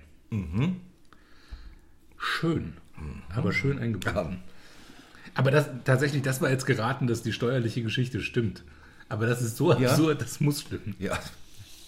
Schön, 2.18 2.74
aber 3.36 3.54
schön 3.54 3.80
eingebunden. 3.80 4.44
Aber 5.36 5.52
das, 5.52 5.70
tatsächlich, 5.86 6.22
das 6.22 6.42
war 6.42 6.50
jetzt 6.50 6.66
geraten, 6.66 7.08
dass 7.08 7.22
die 7.24 7.32
steuerliche 7.34 7.82
Geschichte 7.82 8.20
stimmt. 8.22 8.64
Aber 9.08 9.26
das 9.26 9.42
ist 9.42 9.58
so 9.58 9.74
Ja. 9.74 9.90
absurd, 9.92 10.22
das 10.22 10.40
muss 10.40 10.62
stimmen. 10.62 10.96
Ja, 11.00 11.18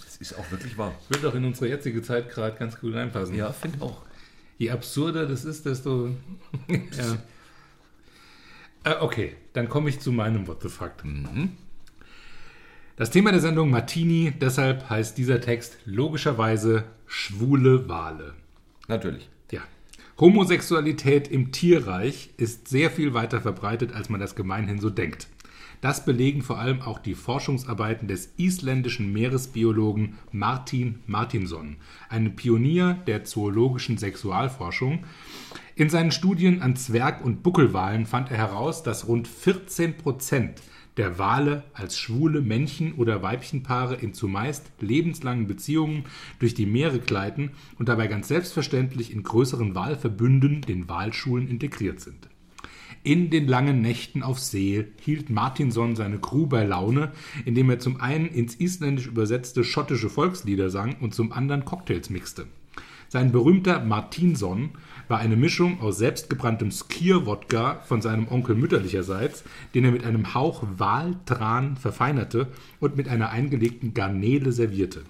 das 0.03 0.18
ist 0.18 0.38
auch 0.38 0.49
wirklich 0.51 0.78
wahr. 0.78 0.93
Wird 1.09 1.26
auch 1.26 1.36
in 1.36 1.45
unsere 1.45 1.68
jetzige 1.68 2.01
Zeit 2.01 2.30
gerade 2.30 2.57
ganz 2.57 2.80
gut 2.80 2.93
reinpassen. 2.93 3.36
Ja, 3.36 3.51
finde 3.51 3.82
auch. 3.82 4.03
Je 4.57 4.72
absurder 4.72 5.26
das 5.28 5.43
ist, 5.43 5.66
desto. 5.66 6.16
ja. 6.68 7.18
Äh, 8.84 8.95
okay, 9.01 9.36
dann 9.53 9.70
komme 9.70 9.89
ich 9.89 9.99
zu 9.99 10.12
meinem 10.12 10.47
What 10.47 10.62
the 10.64 10.70
Fuck. 10.70 11.03
Das 13.01 13.09
Thema 13.09 13.31
der 13.31 13.41
Sendung 13.41 13.71
Martini, 13.71 14.31
deshalb 14.39 14.87
heißt 14.87 15.17
dieser 15.17 15.41
Text 15.41 15.79
logischerweise 15.85 16.83
schwule 17.07 17.89
Wale. 17.89 18.35
Natürlich. 18.87 19.27
Ja. 19.51 19.61
Homosexualität 20.19 21.27
im 21.27 21.51
Tierreich 21.51 22.29
ist 22.37 22.67
sehr 22.67 22.91
viel 22.91 23.15
weiter 23.15 23.41
verbreitet, 23.41 23.95
als 23.95 24.09
man 24.09 24.19
das 24.19 24.35
gemeinhin 24.35 24.79
so 24.79 24.91
denkt. 24.91 25.29
Das 25.81 26.05
belegen 26.05 26.43
vor 26.43 26.59
allem 26.59 26.83
auch 26.83 26.99
die 26.99 27.15
Forschungsarbeiten 27.15 28.07
des 28.07 28.33
isländischen 28.37 29.11
Meeresbiologen 29.11 30.19
Martin 30.31 30.99
Martinsson, 31.07 31.77
einem 32.07 32.35
Pionier 32.35 32.99
der 33.07 33.23
zoologischen 33.23 33.97
Sexualforschung. 33.97 35.05
In 35.73 35.89
seinen 35.89 36.11
Studien 36.11 36.61
an 36.61 36.75
Zwerg- 36.75 37.25
und 37.25 37.41
Buckelwalen 37.41 38.05
fand 38.05 38.29
er 38.29 38.37
heraus, 38.37 38.83
dass 38.83 39.07
rund 39.07 39.27
14 39.27 39.97
Prozent 39.97 40.61
der 41.01 41.17
Wale 41.17 41.63
als 41.73 41.97
schwule 41.97 42.41
Männchen- 42.41 42.93
oder 42.93 43.23
Weibchenpaare 43.23 43.95
in 43.95 44.13
zumeist 44.13 44.71
lebenslangen 44.81 45.47
Beziehungen 45.47 46.03
durch 46.37 46.53
die 46.53 46.67
Meere 46.67 46.99
gleiten 46.99 47.49
und 47.79 47.89
dabei 47.89 48.05
ganz 48.05 48.27
selbstverständlich 48.27 49.11
in 49.11 49.23
größeren 49.23 49.73
Walverbünden, 49.73 50.61
den 50.61 50.87
Walschulen, 50.87 51.47
integriert 51.47 52.01
sind. 52.01 52.29
In 53.01 53.31
den 53.31 53.47
langen 53.47 53.81
Nächten 53.81 54.21
auf 54.21 54.39
See 54.39 54.89
hielt 55.01 55.31
Martinson 55.31 55.95
seine 55.95 56.19
Crew 56.19 56.45
bei 56.45 56.65
Laune, 56.65 57.13
indem 57.45 57.71
er 57.71 57.79
zum 57.79 57.99
einen 57.99 58.27
ins 58.27 58.53
Isländisch 58.53 59.07
übersetzte 59.07 59.63
schottische 59.63 60.07
Volkslieder 60.07 60.69
sang 60.69 60.97
und 60.99 61.15
zum 61.15 61.31
anderen 61.31 61.65
Cocktails 61.65 62.11
mixte. 62.11 62.45
Sein 63.12 63.34
berühmter 63.34 63.82
Martinson 63.82 64.70
war 65.09 65.20
eine 65.20 65.36
Mischung 65.36 65.82
aus 65.82 65.97
selbstgebranntem 65.97 66.72
Skier-Wodka 66.72 67.82
von 67.82 68.01
seinem 68.01 68.30
Onkel 68.30 68.55
mütterlicherseits, 68.55 69.43
den 69.76 69.84
er 69.84 69.91
mit 69.91 70.05
einem 70.05 70.34
Hauch 70.34 70.64
Waltran 70.78 71.76
verfeinerte 71.76 72.47
und 72.80 72.95
mit 72.95 73.09
einer 73.09 73.32
eingelegten 73.32 73.93
Garnele 73.93 74.53
servierte. 74.53 75.01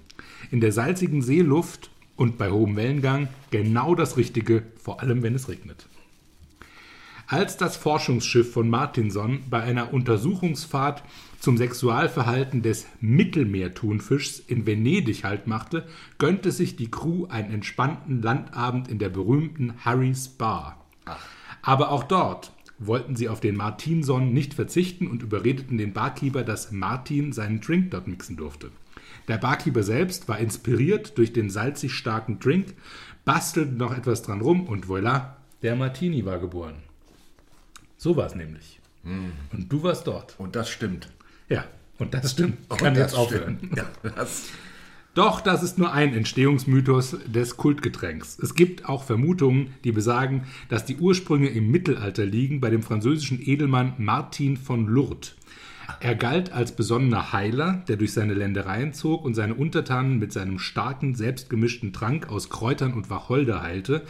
In 0.50 0.62
der 0.62 0.72
salzigen 0.72 1.22
Seeluft 1.22 1.92
und 2.16 2.40
bei 2.40 2.50
hohem 2.50 2.76
Wellengang 2.76 3.28
genau 3.52 3.94
das 3.94 4.18
Richtige, 4.18 4.64
vor 4.78 5.02
allem 5.02 5.22
wenn 5.22 5.36
es 5.36 5.48
regnet. 5.48 5.86
Als 7.28 7.56
das 7.56 7.78
Forschungsschiff 7.78 8.52
von 8.52 8.68
Martinson 8.68 9.42
bei 9.48 9.62
einer 9.62 9.94
Untersuchungsfahrt 9.94 11.04
zum 11.42 11.58
Sexualverhalten 11.58 12.62
des 12.62 12.86
Mittelmeerthunfischs 13.02 14.40
in 14.40 14.68
Venedig 14.68 15.24
Halt 15.24 15.48
machte, 15.48 15.88
gönnte 16.20 16.52
sich 16.52 16.76
die 16.76 16.92
Crew 16.92 17.26
einen 17.26 17.52
entspannten 17.52 18.22
Landabend 18.22 18.88
in 18.88 19.00
der 19.00 19.10
berühmten 19.10 19.74
Harry's 19.84 20.30
Bar. 20.30 20.86
Aber 21.64 21.92
auch 21.92 22.04
dort 22.04 22.52
wollten 22.78 23.16
sie 23.16 23.28
auf 23.28 23.40
den 23.40 23.56
Martinson 23.56 24.34
nicht 24.34 24.54
verzichten 24.54 25.08
und 25.08 25.24
überredeten 25.24 25.80
den 25.80 25.94
Barkeeper, 25.94 26.44
dass 26.44 26.72
Martin 26.72 27.34
seinen 27.34 27.60
Drink 27.60 27.90
dort 27.92 28.08
mixen 28.08 28.38
durfte. 28.38 28.72
Der 29.28 29.38
Barkeeper 29.38 29.84
selbst 29.84 30.30
war 30.30 30.38
inspiriert 30.38 31.18
durch 31.18 31.34
den 31.34 31.50
salzig 31.50 31.94
starken 31.94 32.40
Drink, 32.40 32.76
bastelte 33.26 33.74
noch 33.74 33.98
etwas 33.98 34.22
dran 34.22 34.42
rum 34.42 34.68
und 34.68 34.86
voilà, 34.86 35.34
der 35.64 35.76
Martini 35.76 36.24
war 36.24 36.40
geboren. 36.40 36.76
So 37.98 38.16
war 38.16 38.28
es 38.28 38.36
nämlich. 38.36 38.80
Und 39.04 39.72
du 39.72 39.82
warst 39.82 40.06
dort. 40.06 40.36
Und 40.40 40.56
das 40.56 40.70
stimmt. 40.70 41.10
Ja, 41.52 41.66
und 42.00 42.14
das 42.14 42.32
stimmt. 42.32 42.58
Und 42.70 42.78
Kann 42.80 42.94
das 42.94 43.12
jetzt 43.12 43.16
aufhören. 43.16 43.60
Ja, 43.76 43.90
das, 44.16 44.50
Doch, 45.14 45.42
das 45.42 45.62
ist 45.62 45.78
nur 45.78 45.92
ein 45.92 46.14
Entstehungsmythos 46.14 47.18
des 47.26 47.58
Kultgetränks. 47.58 48.40
Es 48.42 48.56
gibt 48.56 48.86
auch 48.88 49.04
Vermutungen, 49.04 49.74
die 49.84 49.92
besagen, 49.92 50.46
dass 50.70 50.86
die 50.86 50.96
Ursprünge 50.96 51.50
im 51.50 51.70
Mittelalter 51.70 52.26
liegen 52.26 52.62
bei 52.62 52.70
dem 52.70 52.82
französischen 52.82 53.46
Edelmann 53.46 53.94
Martin 53.98 54.56
von 54.56 54.88
Lourdes. 54.88 55.36
Er 56.00 56.16
galt 56.16 56.52
als 56.52 56.76
besonnener 56.76 57.34
Heiler, 57.34 57.84
der 57.88 57.98
durch 57.98 58.14
seine 58.14 58.34
Ländereien 58.34 58.94
zog 58.94 59.26
und 59.26 59.34
seine 59.34 59.56
Untertanen 59.56 60.20
mit 60.20 60.32
seinem 60.32 60.60
starken, 60.60 61.16
selbstgemischten 61.16 61.94
Trank 61.94 62.30
aus 62.30 62.50
Kräutern 62.50 62.94
und 62.94 63.10
Wacholder 63.10 63.62
heilte, 63.62 64.04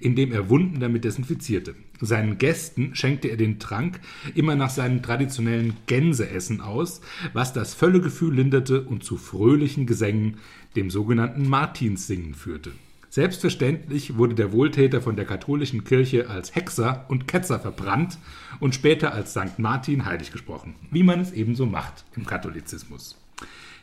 indem 0.00 0.32
er 0.32 0.48
Wunden 0.48 0.80
damit 0.80 1.04
desinfizierte. 1.04 1.74
Seinen 2.00 2.38
Gästen 2.38 2.94
schenkte 2.94 3.28
er 3.28 3.36
den 3.36 3.58
Trank 3.58 4.00
immer 4.34 4.54
nach 4.54 4.70
seinem 4.70 5.02
traditionellen 5.02 5.76
Gänseessen 5.86 6.60
aus, 6.60 7.00
was 7.32 7.52
das 7.52 7.74
Völlegefühl 7.74 8.34
linderte 8.34 8.82
und 8.82 9.04
zu 9.04 9.16
fröhlichen 9.16 9.86
Gesängen, 9.86 10.36
dem 10.76 10.90
sogenannten 10.90 11.48
Martinssingen, 11.48 12.34
führte. 12.34 12.72
Selbstverständlich 13.18 14.16
wurde 14.16 14.36
der 14.36 14.52
Wohltäter 14.52 15.02
von 15.02 15.16
der 15.16 15.24
katholischen 15.24 15.82
Kirche 15.82 16.30
als 16.30 16.54
Hexer 16.54 17.04
und 17.08 17.26
Ketzer 17.26 17.58
verbrannt 17.58 18.16
und 18.60 18.76
später 18.76 19.12
als 19.12 19.32
St. 19.32 19.58
Martin 19.58 20.04
heilig 20.04 20.30
gesprochen, 20.30 20.76
wie 20.92 21.02
man 21.02 21.18
es 21.18 21.32
ebenso 21.32 21.66
macht 21.66 22.04
im 22.14 22.26
Katholizismus. 22.26 23.16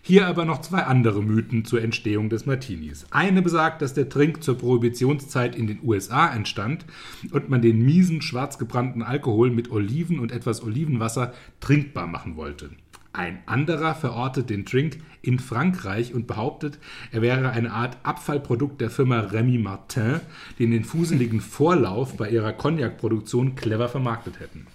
Hier 0.01 0.27
aber 0.27 0.45
noch 0.45 0.61
zwei 0.61 0.83
andere 0.83 1.21
Mythen 1.21 1.65
zur 1.65 1.81
Entstehung 1.81 2.29
des 2.29 2.45
Martinis. 2.45 3.07
Eine 3.11 3.41
besagt, 3.41 3.81
dass 3.81 3.93
der 3.93 4.07
Trink 4.07 4.41
zur 4.41 4.57
Prohibitionszeit 4.57 5.57
in 5.57 5.67
den 5.67 5.79
USA 5.83 6.33
entstand 6.33 6.86
und 7.33 7.49
man 7.49 7.61
den 7.61 7.83
miesen, 7.83 8.21
schwarz 8.21 8.57
gebrannten 8.57 9.03
Alkohol 9.03 9.49
mit 9.49 9.69
Oliven 9.69 10.19
und 10.19 10.31
etwas 10.31 10.63
Olivenwasser 10.63 11.33
trinkbar 11.59 12.07
machen 12.07 12.38
wollte. 12.38 12.69
Ein 13.18 13.39
anderer 13.45 13.95
verortet 13.95 14.49
den 14.49 14.66
Drink 14.66 14.97
in 15.22 15.39
Frankreich 15.39 16.13
und 16.13 16.28
behauptet, 16.28 16.80
er 17.13 17.22
wäre 17.22 17.49
eine 17.51 17.72
Art 17.72 17.97
Abfallprodukt 18.03 18.82
der 18.82 18.89
Firma 18.89 19.22
Remy 19.22 19.57
Martin, 19.57 20.20
die 20.59 20.70
den 20.70 20.84
fuseligen 20.84 21.39
Vorlauf 21.55 22.18
bei 22.18 22.30
ihrer 22.30 22.51
Cognac-Produktion 22.51 23.55
clever 23.55 23.88
vermarktet 23.88 24.41
hätten. 24.41 24.68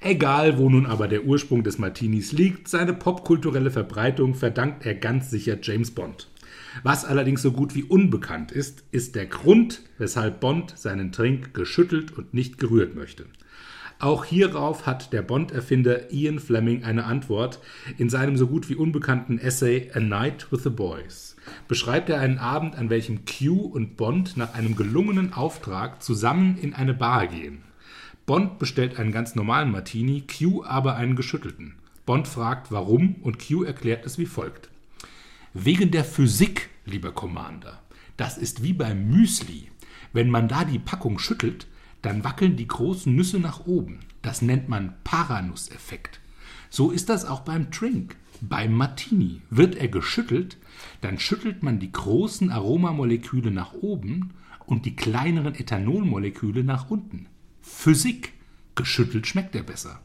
Egal, 0.00 0.56
wo 0.56 0.70
nun 0.70 0.86
aber 0.86 1.08
der 1.08 1.24
Ursprung 1.24 1.64
des 1.64 1.78
Martinis 1.78 2.30
liegt, 2.30 2.68
seine 2.68 2.92
popkulturelle 2.92 3.72
Verbreitung 3.72 4.36
verdankt 4.36 4.86
er 4.86 4.94
ganz 4.94 5.30
sicher 5.30 5.58
James 5.60 5.90
Bond. 5.90 6.28
Was 6.84 7.04
allerdings 7.04 7.42
so 7.42 7.50
gut 7.50 7.74
wie 7.74 7.82
unbekannt 7.82 8.52
ist, 8.52 8.84
ist 8.92 9.16
der 9.16 9.26
Grund, 9.26 9.82
weshalb 9.98 10.38
Bond 10.38 10.74
seinen 10.78 11.10
Trink 11.10 11.54
geschüttelt 11.54 12.16
und 12.16 12.34
nicht 12.34 12.58
gerührt 12.58 12.94
möchte. 12.94 13.26
Auch 14.00 14.24
hierauf 14.24 14.86
hat 14.86 15.12
der 15.12 15.22
Bond-Erfinder 15.22 16.10
Ian 16.10 16.38
Fleming 16.38 16.84
eine 16.84 17.04
Antwort. 17.04 17.60
In 17.98 18.08
seinem 18.08 18.36
so 18.36 18.46
gut 18.46 18.68
wie 18.68 18.74
unbekannten 18.74 19.38
Essay 19.38 19.90
A 19.94 20.00
Night 20.00 20.50
with 20.50 20.62
the 20.62 20.70
Boys 20.70 21.36
beschreibt 21.68 22.08
er 22.10 22.20
einen 22.20 22.38
Abend, 22.38 22.76
an 22.76 22.90
welchem 22.90 23.24
Q 23.24 23.60
und 23.60 23.96
Bond 23.96 24.36
nach 24.36 24.54
einem 24.54 24.76
gelungenen 24.76 25.32
Auftrag 25.32 26.02
zusammen 26.02 26.56
in 26.58 26.74
eine 26.74 26.94
Bar 26.94 27.26
gehen. 27.26 27.62
Bond 28.26 28.58
bestellt 28.58 28.98
einen 28.98 29.12
ganz 29.12 29.34
normalen 29.34 29.70
Martini, 29.70 30.22
Q 30.22 30.64
aber 30.64 30.96
einen 30.96 31.16
geschüttelten. 31.16 31.74
Bond 32.06 32.28
fragt, 32.28 32.70
warum, 32.70 33.16
und 33.22 33.38
Q 33.38 33.64
erklärt 33.64 34.06
es 34.06 34.18
wie 34.18 34.26
folgt. 34.26 34.70
Wegen 35.52 35.90
der 35.90 36.04
Physik, 36.04 36.70
lieber 36.84 37.12
Commander. 37.12 37.80
Das 38.16 38.38
ist 38.38 38.62
wie 38.62 38.72
beim 38.72 39.08
Müsli. 39.08 39.68
Wenn 40.12 40.30
man 40.30 40.48
da 40.48 40.64
die 40.64 40.78
Packung 40.78 41.18
schüttelt, 41.18 41.66
dann 42.02 42.24
wackeln 42.24 42.56
die 42.56 42.66
großen 42.66 43.14
Nüsse 43.14 43.38
nach 43.38 43.66
oben. 43.66 44.00
Das 44.22 44.42
nennt 44.42 44.68
man 44.68 44.94
Paranusseffekt. 45.04 46.20
So 46.70 46.90
ist 46.90 47.08
das 47.08 47.24
auch 47.24 47.40
beim 47.40 47.70
Drink. 47.70 48.16
Beim 48.40 48.72
Martini 48.72 49.42
wird 49.50 49.74
er 49.74 49.88
geschüttelt, 49.88 50.56
dann 51.02 51.18
schüttelt 51.18 51.62
man 51.62 51.78
die 51.78 51.92
großen 51.92 52.50
Aromamoleküle 52.50 53.50
nach 53.50 53.74
oben 53.74 54.32
und 54.64 54.86
die 54.86 54.96
kleineren 54.96 55.54
Ethanolmoleküle 55.54 56.64
nach 56.64 56.90
unten. 56.90 57.26
Physik. 57.60 58.32
Geschüttelt 58.76 59.26
schmeckt 59.26 59.54
er 59.54 59.62
besser. 59.62 60.00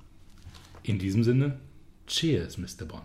In 0.83 0.99
diesem 0.99 1.23
Sinne, 1.23 1.59
cheers, 2.07 2.57
Mr. 2.57 2.85
Bond. 2.85 3.03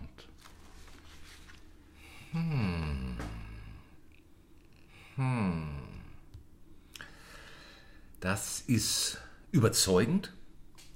Das 8.21 8.63
ist 8.67 9.17
überzeugend. 9.51 10.31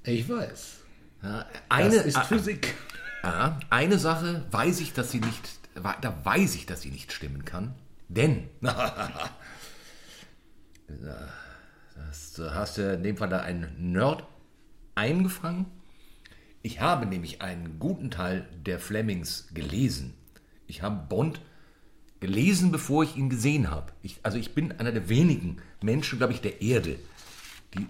Ich 0.04 0.30
weiß. 0.30 0.78
Ja, 1.24 1.46
eine, 1.70 1.96
das 1.96 2.06
ist 2.06 2.18
ah, 2.18 2.24
Physik. 2.24 2.76
Ja, 3.24 3.60
eine 3.72 3.98
Sache 3.98 4.46
weiß 4.52 4.80
ich, 4.80 4.94
dass 4.94 5.10
sie 5.10 5.20
nicht, 5.20 5.50
da 5.74 6.22
weiß 6.24 6.54
ich, 6.54 6.68
dass 6.68 6.82
sie 6.82 6.92
nicht 6.92 7.12
stimmen 7.12 7.44
kann. 7.44 7.74
Denn, 8.10 8.48
das 8.62 8.84
hast 12.40 12.78
du 12.78 12.94
in 12.94 13.02
dem 13.02 13.18
Fall 13.18 13.30
da 13.30 13.40
einen 13.40 13.92
Nerd 13.92 14.24
eingefangen. 14.94 15.66
Ich 16.62 16.80
habe 16.80 17.08
nämlich 17.08 17.42
einen 17.42 17.80
guten 17.80 18.12
Teil 18.12 18.48
der 18.68 18.78
Flemings 18.78 19.48
gelesen. 19.52 20.14
Ich 20.68 20.84
habe 20.84 21.08
Bond 21.10 21.42
gelesen, 22.20 22.72
bevor 22.72 23.04
ich 23.04 23.16
ihn 23.16 23.32
gesehen 23.32 23.72
habe. 23.72 23.94
Ich, 24.04 24.20
also 24.22 24.38
ich 24.38 24.54
bin 24.54 24.74
einer 24.74 24.92
der 24.92 25.10
wenigen 25.10 25.58
Menschen, 25.82 26.20
glaube 26.20 26.34
ich, 26.34 26.42
der 26.42 26.62
Erde, 26.62 27.00
die 27.78 27.88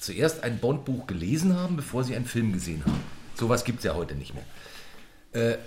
zuerst 0.00 0.42
ein 0.42 0.58
Bond-Buch 0.58 1.06
gelesen 1.06 1.56
haben, 1.56 1.76
bevor 1.76 2.04
sie 2.04 2.14
einen 2.14 2.26
Film 2.26 2.52
gesehen 2.52 2.84
haben. 2.84 3.00
Sowas 3.34 3.64
gibt 3.64 3.78
es 3.78 3.84
ja 3.84 3.94
heute 3.94 4.14
nicht 4.14 4.34
mehr. 4.34 4.44
Äh, 5.32 5.58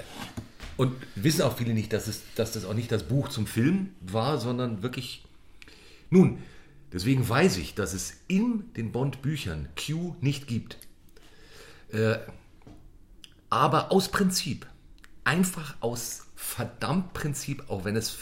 und 0.78 0.96
wissen 1.16 1.42
auch 1.42 1.58
viele 1.58 1.74
nicht, 1.74 1.92
dass, 1.92 2.08
es, 2.08 2.22
dass 2.36 2.52
das 2.52 2.64
auch 2.64 2.76
nicht 2.76 2.92
das 2.92 3.04
Buch 3.04 3.30
zum 3.30 3.48
Film 3.48 3.90
war, 4.00 4.38
sondern 4.38 4.84
wirklich. 4.84 5.26
Nun, 6.10 6.38
deswegen 6.94 7.28
weiß 7.28 7.58
ich, 7.58 7.74
dass 7.74 7.94
es 7.94 8.22
in 8.28 8.72
den 8.74 8.92
Bond-Büchern 8.92 9.68
Q 9.76 10.16
nicht 10.22 10.48
gibt. 10.48 10.78
Äh, 11.92 12.18
aber 13.50 13.92
aus 13.92 14.10
Prinzip. 14.10 14.68
Einfach 15.24 15.76
aus 15.82 16.28
verdammt 16.36 17.14
Prinzip, 17.14 17.70
auch 17.70 17.84
wenn 17.84 17.96
es 17.96 18.18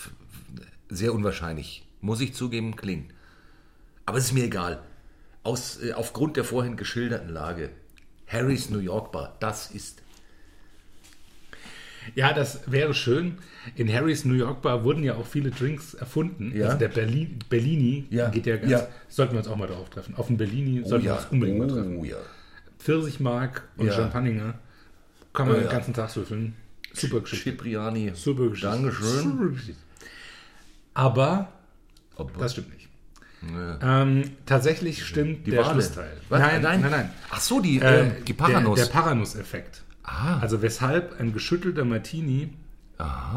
sehr 0.89 1.13
unwahrscheinlich, 1.13 1.85
muss 2.01 2.21
ich 2.21 2.33
zugeben, 2.33 2.75
klingt. 2.75 3.13
Aber 4.05 4.17
es 4.17 4.25
ist 4.25 4.33
mir 4.33 4.45
egal. 4.45 4.81
Aus, 5.45 5.79
äh, 5.81 5.93
aufgrund 5.93 6.35
der 6.37 6.43
vorhin 6.43 6.75
geschilderten 6.75 7.29
Lage. 7.29 7.69
Harrys 8.27 8.69
New 8.69 8.79
York 8.79 9.11
Bar, 9.11 9.35
das 9.39 9.69
ist 9.71 10.01
Ja, 12.15 12.33
das 12.33 12.59
wäre 12.71 12.93
schön. 12.93 13.37
In 13.75 13.91
Harrys 13.91 14.25
New 14.25 14.35
York 14.35 14.61
Bar 14.61 14.83
wurden 14.83 15.03
ja 15.03 15.15
auch 15.15 15.25
viele 15.25 15.49
Drinks 15.51 15.93
erfunden. 15.95 16.51
Ja. 16.55 16.65
Also 16.67 16.77
der 16.79 16.89
Berlin, 16.89 17.39
Bellini 17.49 18.05
Ja. 18.11 18.29
geht 18.29 18.45
ja 18.45 18.57
ganz. 18.57 18.71
Ja. 18.71 18.87
Sollten 19.07 19.33
wir 19.33 19.39
uns 19.39 19.47
auch 19.47 19.55
mal 19.55 19.67
darauf 19.67 19.89
treffen. 19.89 20.15
Auf 20.15 20.27
den 20.27 20.37
Bellini 20.37 20.83
sollten 20.87 21.05
wir 21.05 21.15
uns 21.15 21.25
unbedingt 21.31 21.57
mal 21.59 21.67
treffen. 21.67 21.97
oh, 21.97 22.03
ja. 22.03 22.17
Pfirsichmark 22.79 23.67
und 23.77 23.87
Ja. 23.87 23.93
Champagner. 23.93 24.53
Kann 25.33 25.47
man 25.47 25.57
Oh, 25.57 25.59
den 25.61 25.69
ganzen 25.69 25.93
Tag 25.95 26.09
süffeln. 26.11 26.55
Super 26.93 27.21
Geschichte. 27.21 27.49
Cipriani. 27.51 28.11
Super 28.13 28.49
Geschichte. 28.49 28.67
Dankeschön. 28.67 29.23
Super 29.23 29.47
Geschichte. 29.49 29.81
Aber 30.93 31.49
Aber- 32.17 32.31
das 32.39 32.51
stimmt 32.53 32.71
nicht. 32.73 32.84
Ähm, 33.81 34.23
tatsächlich 34.45 35.05
stimmt 35.05 35.45
Die 35.45 35.51
der 35.51 35.61
Wale. 35.61 35.73
Schlussteil. 35.73 36.11
Was? 36.29 36.39
Nein, 36.39 36.61
Nein. 36.61 36.81
nein, 36.81 36.91
nein. 36.91 37.09
Ach 37.29 37.39
so, 37.41 37.59
die, 37.59 37.79
Äh, 37.79 38.07
äh, 38.07 38.11
die 38.27 38.33
Paranuss. 38.33 38.77
Der, 38.79 38.85
der 38.87 38.93
Paranuss-Effekt. 38.93 39.83
Ah. 40.03 40.39
Also 40.39 40.61
weshalb 40.61 41.19
ein 41.19 41.33
geschüttelter 41.33 41.85
Martini 41.85 42.49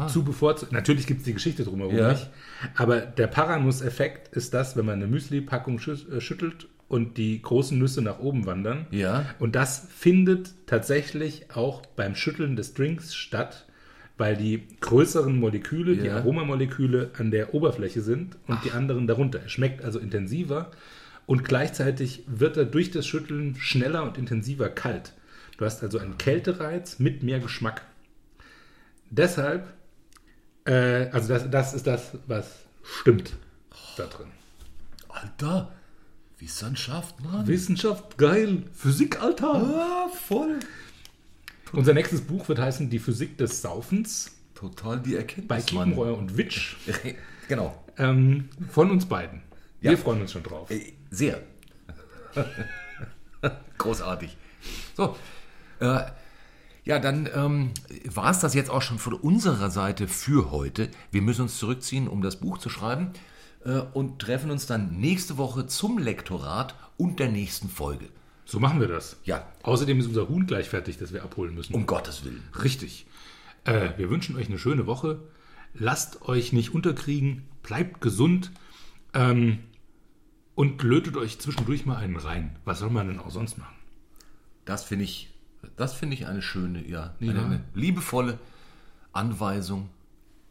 zu 0.07 0.23
bevorzugt. 0.23 0.71
Natürlich 0.71 1.05
gibt 1.05 1.19
es 1.19 1.25
die 1.25 1.33
Geschichte 1.33 1.65
drumherum 1.65 1.93
Ja. 1.97 2.13
nicht. 2.13 2.29
Aber 2.77 3.01
der 3.01 3.27
Paranuss-Effekt 3.27 4.33
ist 4.33 4.53
das, 4.53 4.77
wenn 4.77 4.85
man 4.85 4.95
eine 4.95 5.07
Müsli-Packung 5.07 5.79
schü- 5.79 6.09
äh, 6.15 6.21
schüttelt 6.21 6.69
und 6.87 7.17
die 7.17 7.41
großen 7.41 7.77
Nüsse 7.77 8.01
nach 8.01 8.19
oben 8.19 8.45
wandern. 8.45 8.87
Ja. 8.91 9.25
Und 9.37 9.55
das 9.55 9.85
findet 9.93 10.53
tatsächlich 10.65 11.47
auch 11.53 11.81
beim 11.97 12.15
Schütteln 12.15 12.55
des 12.55 12.73
Drinks 12.73 13.13
statt, 13.15 13.65
weil 14.19 14.35
die 14.35 14.67
größeren 14.81 15.35
Moleküle, 15.39 15.95
die 15.95 16.07
Ja. 16.07 16.17
Aromamoleküle 16.17 17.11
an 17.17 17.31
der 17.31 17.53
Oberfläche 17.53 18.01
sind 18.01 18.35
und 18.47 18.63
die 18.65 18.71
anderen 18.71 19.07
darunter. 19.07 19.39
Er 19.39 19.49
schmeckt 19.49 19.81
also 19.83 19.97
intensiver 19.97 20.71
und 21.25 21.45
gleichzeitig 21.45 22.23
wird 22.27 22.57
er 22.57 22.65
durch 22.65 22.91
das 22.91 23.07
Schütteln 23.07 23.55
schneller 23.55 24.03
und 24.03 24.17
intensiver 24.17 24.67
kalt. 24.69 25.13
Du 25.57 25.65
hast 25.65 25.81
also 25.81 25.99
einen 25.99 26.17
Kältereiz 26.17 26.99
mit 26.99 27.23
mehr 27.23 27.39
Geschmack. 27.39 27.81
Deshalb, 29.09 29.73
äh, 30.65 31.07
also 31.11 31.29
das, 31.29 31.49
das 31.49 31.73
ist 31.73 31.87
das, 31.87 32.11
was 32.27 32.65
stimmt 32.83 33.33
da 33.95 34.05
drin. 34.05 34.27
Alter, 35.07 35.71
Wissenschaft, 36.39 37.21
Mann. 37.23 37.47
Wissenschaft, 37.47 38.17
geil. 38.17 38.63
Physik, 38.73 39.21
Alter. 39.21 39.53
Ah, 39.53 40.09
voll. 40.09 40.59
Unser 41.73 41.93
nächstes 41.93 42.21
Buch 42.21 42.47
wird 42.49 42.59
heißen 42.59 42.89
Die 42.89 42.99
Physik 42.99 43.37
des 43.37 43.61
Saufens 43.61 44.31
Total 44.55 44.99
die 44.99 45.15
Erkenntnis, 45.15 45.47
bei 45.47 45.73
Mann. 45.73 45.89
Kiepenreuer 45.89 46.17
und 46.17 46.35
Witsch 46.37 46.75
Genau. 47.47 47.81
ähm, 47.97 48.49
von 48.69 48.91
uns 48.91 49.05
beiden. 49.05 49.41
Wir 49.79 49.91
Ja. 49.91 49.97
freuen 49.97 50.21
uns 50.21 50.31
schon 50.33 50.43
drauf. 50.43 50.69
Äh, 50.69 50.93
Sehr. 51.09 51.41
Großartig. 53.77 54.35
So, 54.97 55.15
äh, 55.79 56.01
ja, 56.83 56.99
dann 56.99 57.29
ähm, 57.33 57.71
war 58.05 58.31
es 58.31 58.39
das 58.39 58.53
jetzt 58.53 58.69
auch 58.69 58.81
schon 58.81 58.99
von 58.99 59.13
unserer 59.13 59.69
Seite 59.69 60.07
für 60.07 60.51
heute. 60.51 60.89
Wir 61.11 61.21
müssen 61.21 61.43
uns 61.43 61.57
zurückziehen, 61.57 62.07
um 62.09 62.21
das 62.21 62.37
Buch 62.37 62.57
zu 62.57 62.69
schreiben 62.69 63.11
äh, 63.63 63.79
und 63.93 64.19
treffen 64.19 64.51
uns 64.51 64.65
dann 64.65 64.99
nächste 64.99 65.37
Woche 65.37 65.67
zum 65.67 65.97
Lektorat 65.99 66.75
und 66.97 67.19
der 67.19 67.29
nächsten 67.29 67.69
Folge. 67.69 68.09
So 68.49 68.59
machen 68.59 68.79
wir 68.79 68.87
das. 68.87 69.17
Ja. 69.25 69.47
Außerdem 69.61 69.99
ist 69.99 70.07
unser 70.07 70.27
Huhn 70.27 70.47
gleich 70.47 70.67
fertig, 70.69 70.97
das 70.97 71.13
wir 71.13 71.23
abholen 71.23 71.53
müssen. 71.53 71.75
Um 71.75 71.85
Gottes 71.85 72.25
Willen. 72.25 72.41
Richtig. 72.63 73.05
Äh, 73.63 73.91
wir 73.97 74.09
wünschen 74.09 74.35
euch 74.37 74.47
eine 74.47 74.57
schöne 74.57 74.87
Woche. 74.87 75.19
Lasst 75.75 76.23
euch 76.27 76.51
nicht 76.51 76.73
unterkriegen. 76.73 77.43
Bleibt 77.61 78.01
gesund. 78.01 78.51
Ähm, 79.13 79.59
und 80.55 80.81
lötet 80.81 81.15
euch 81.15 81.37
zwischendurch 81.39 81.85
mal 81.85 81.97
einen 81.97 82.15
rein. 82.15 82.55
Was 82.65 82.79
soll 82.79 82.89
man 82.89 83.07
denn 83.07 83.19
auch 83.19 83.29
sonst 83.29 83.59
machen? 83.59 83.75
Das 84.65 84.83
finde 84.83 85.05
ich, 85.05 85.29
das 85.77 85.93
finde 85.93 86.15
ich 86.15 86.25
eine 86.25 86.41
schöne, 86.41 86.85
ja, 86.87 87.13
eine, 87.21 87.33
Ja. 87.33 87.45
eine 87.45 87.63
liebevolle 87.75 88.39
Anweisung, 89.13 89.89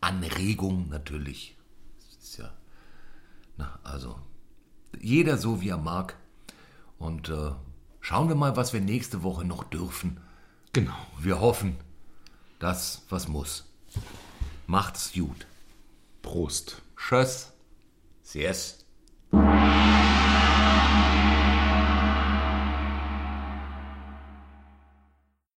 Anregung 0.00 0.88
natürlich. 0.88 1.56
Das 1.98 2.24
ist 2.24 2.38
ja, 2.38 2.52
na, 3.56 3.78
also 3.82 4.18
jeder 5.00 5.36
so 5.36 5.60
wie 5.60 5.68
er 5.70 5.78
mag. 5.78 6.16
Und 6.98 7.28
äh, 7.28 7.50
schauen 8.08 8.28
wir 8.28 8.36
mal, 8.36 8.56
was 8.56 8.72
wir 8.72 8.80
nächste 8.80 9.22
Woche 9.22 9.44
noch 9.44 9.64
dürfen. 9.64 10.18
Genau. 10.72 10.96
Wir 11.18 11.40
hoffen, 11.40 11.76
dass 12.58 13.02
was 13.10 13.28
muss. 13.28 13.66
Macht's 14.66 15.12
gut. 15.12 15.46
Prost. 16.22 16.80
Tschüss. 16.96 17.52
Yes. 18.32 18.78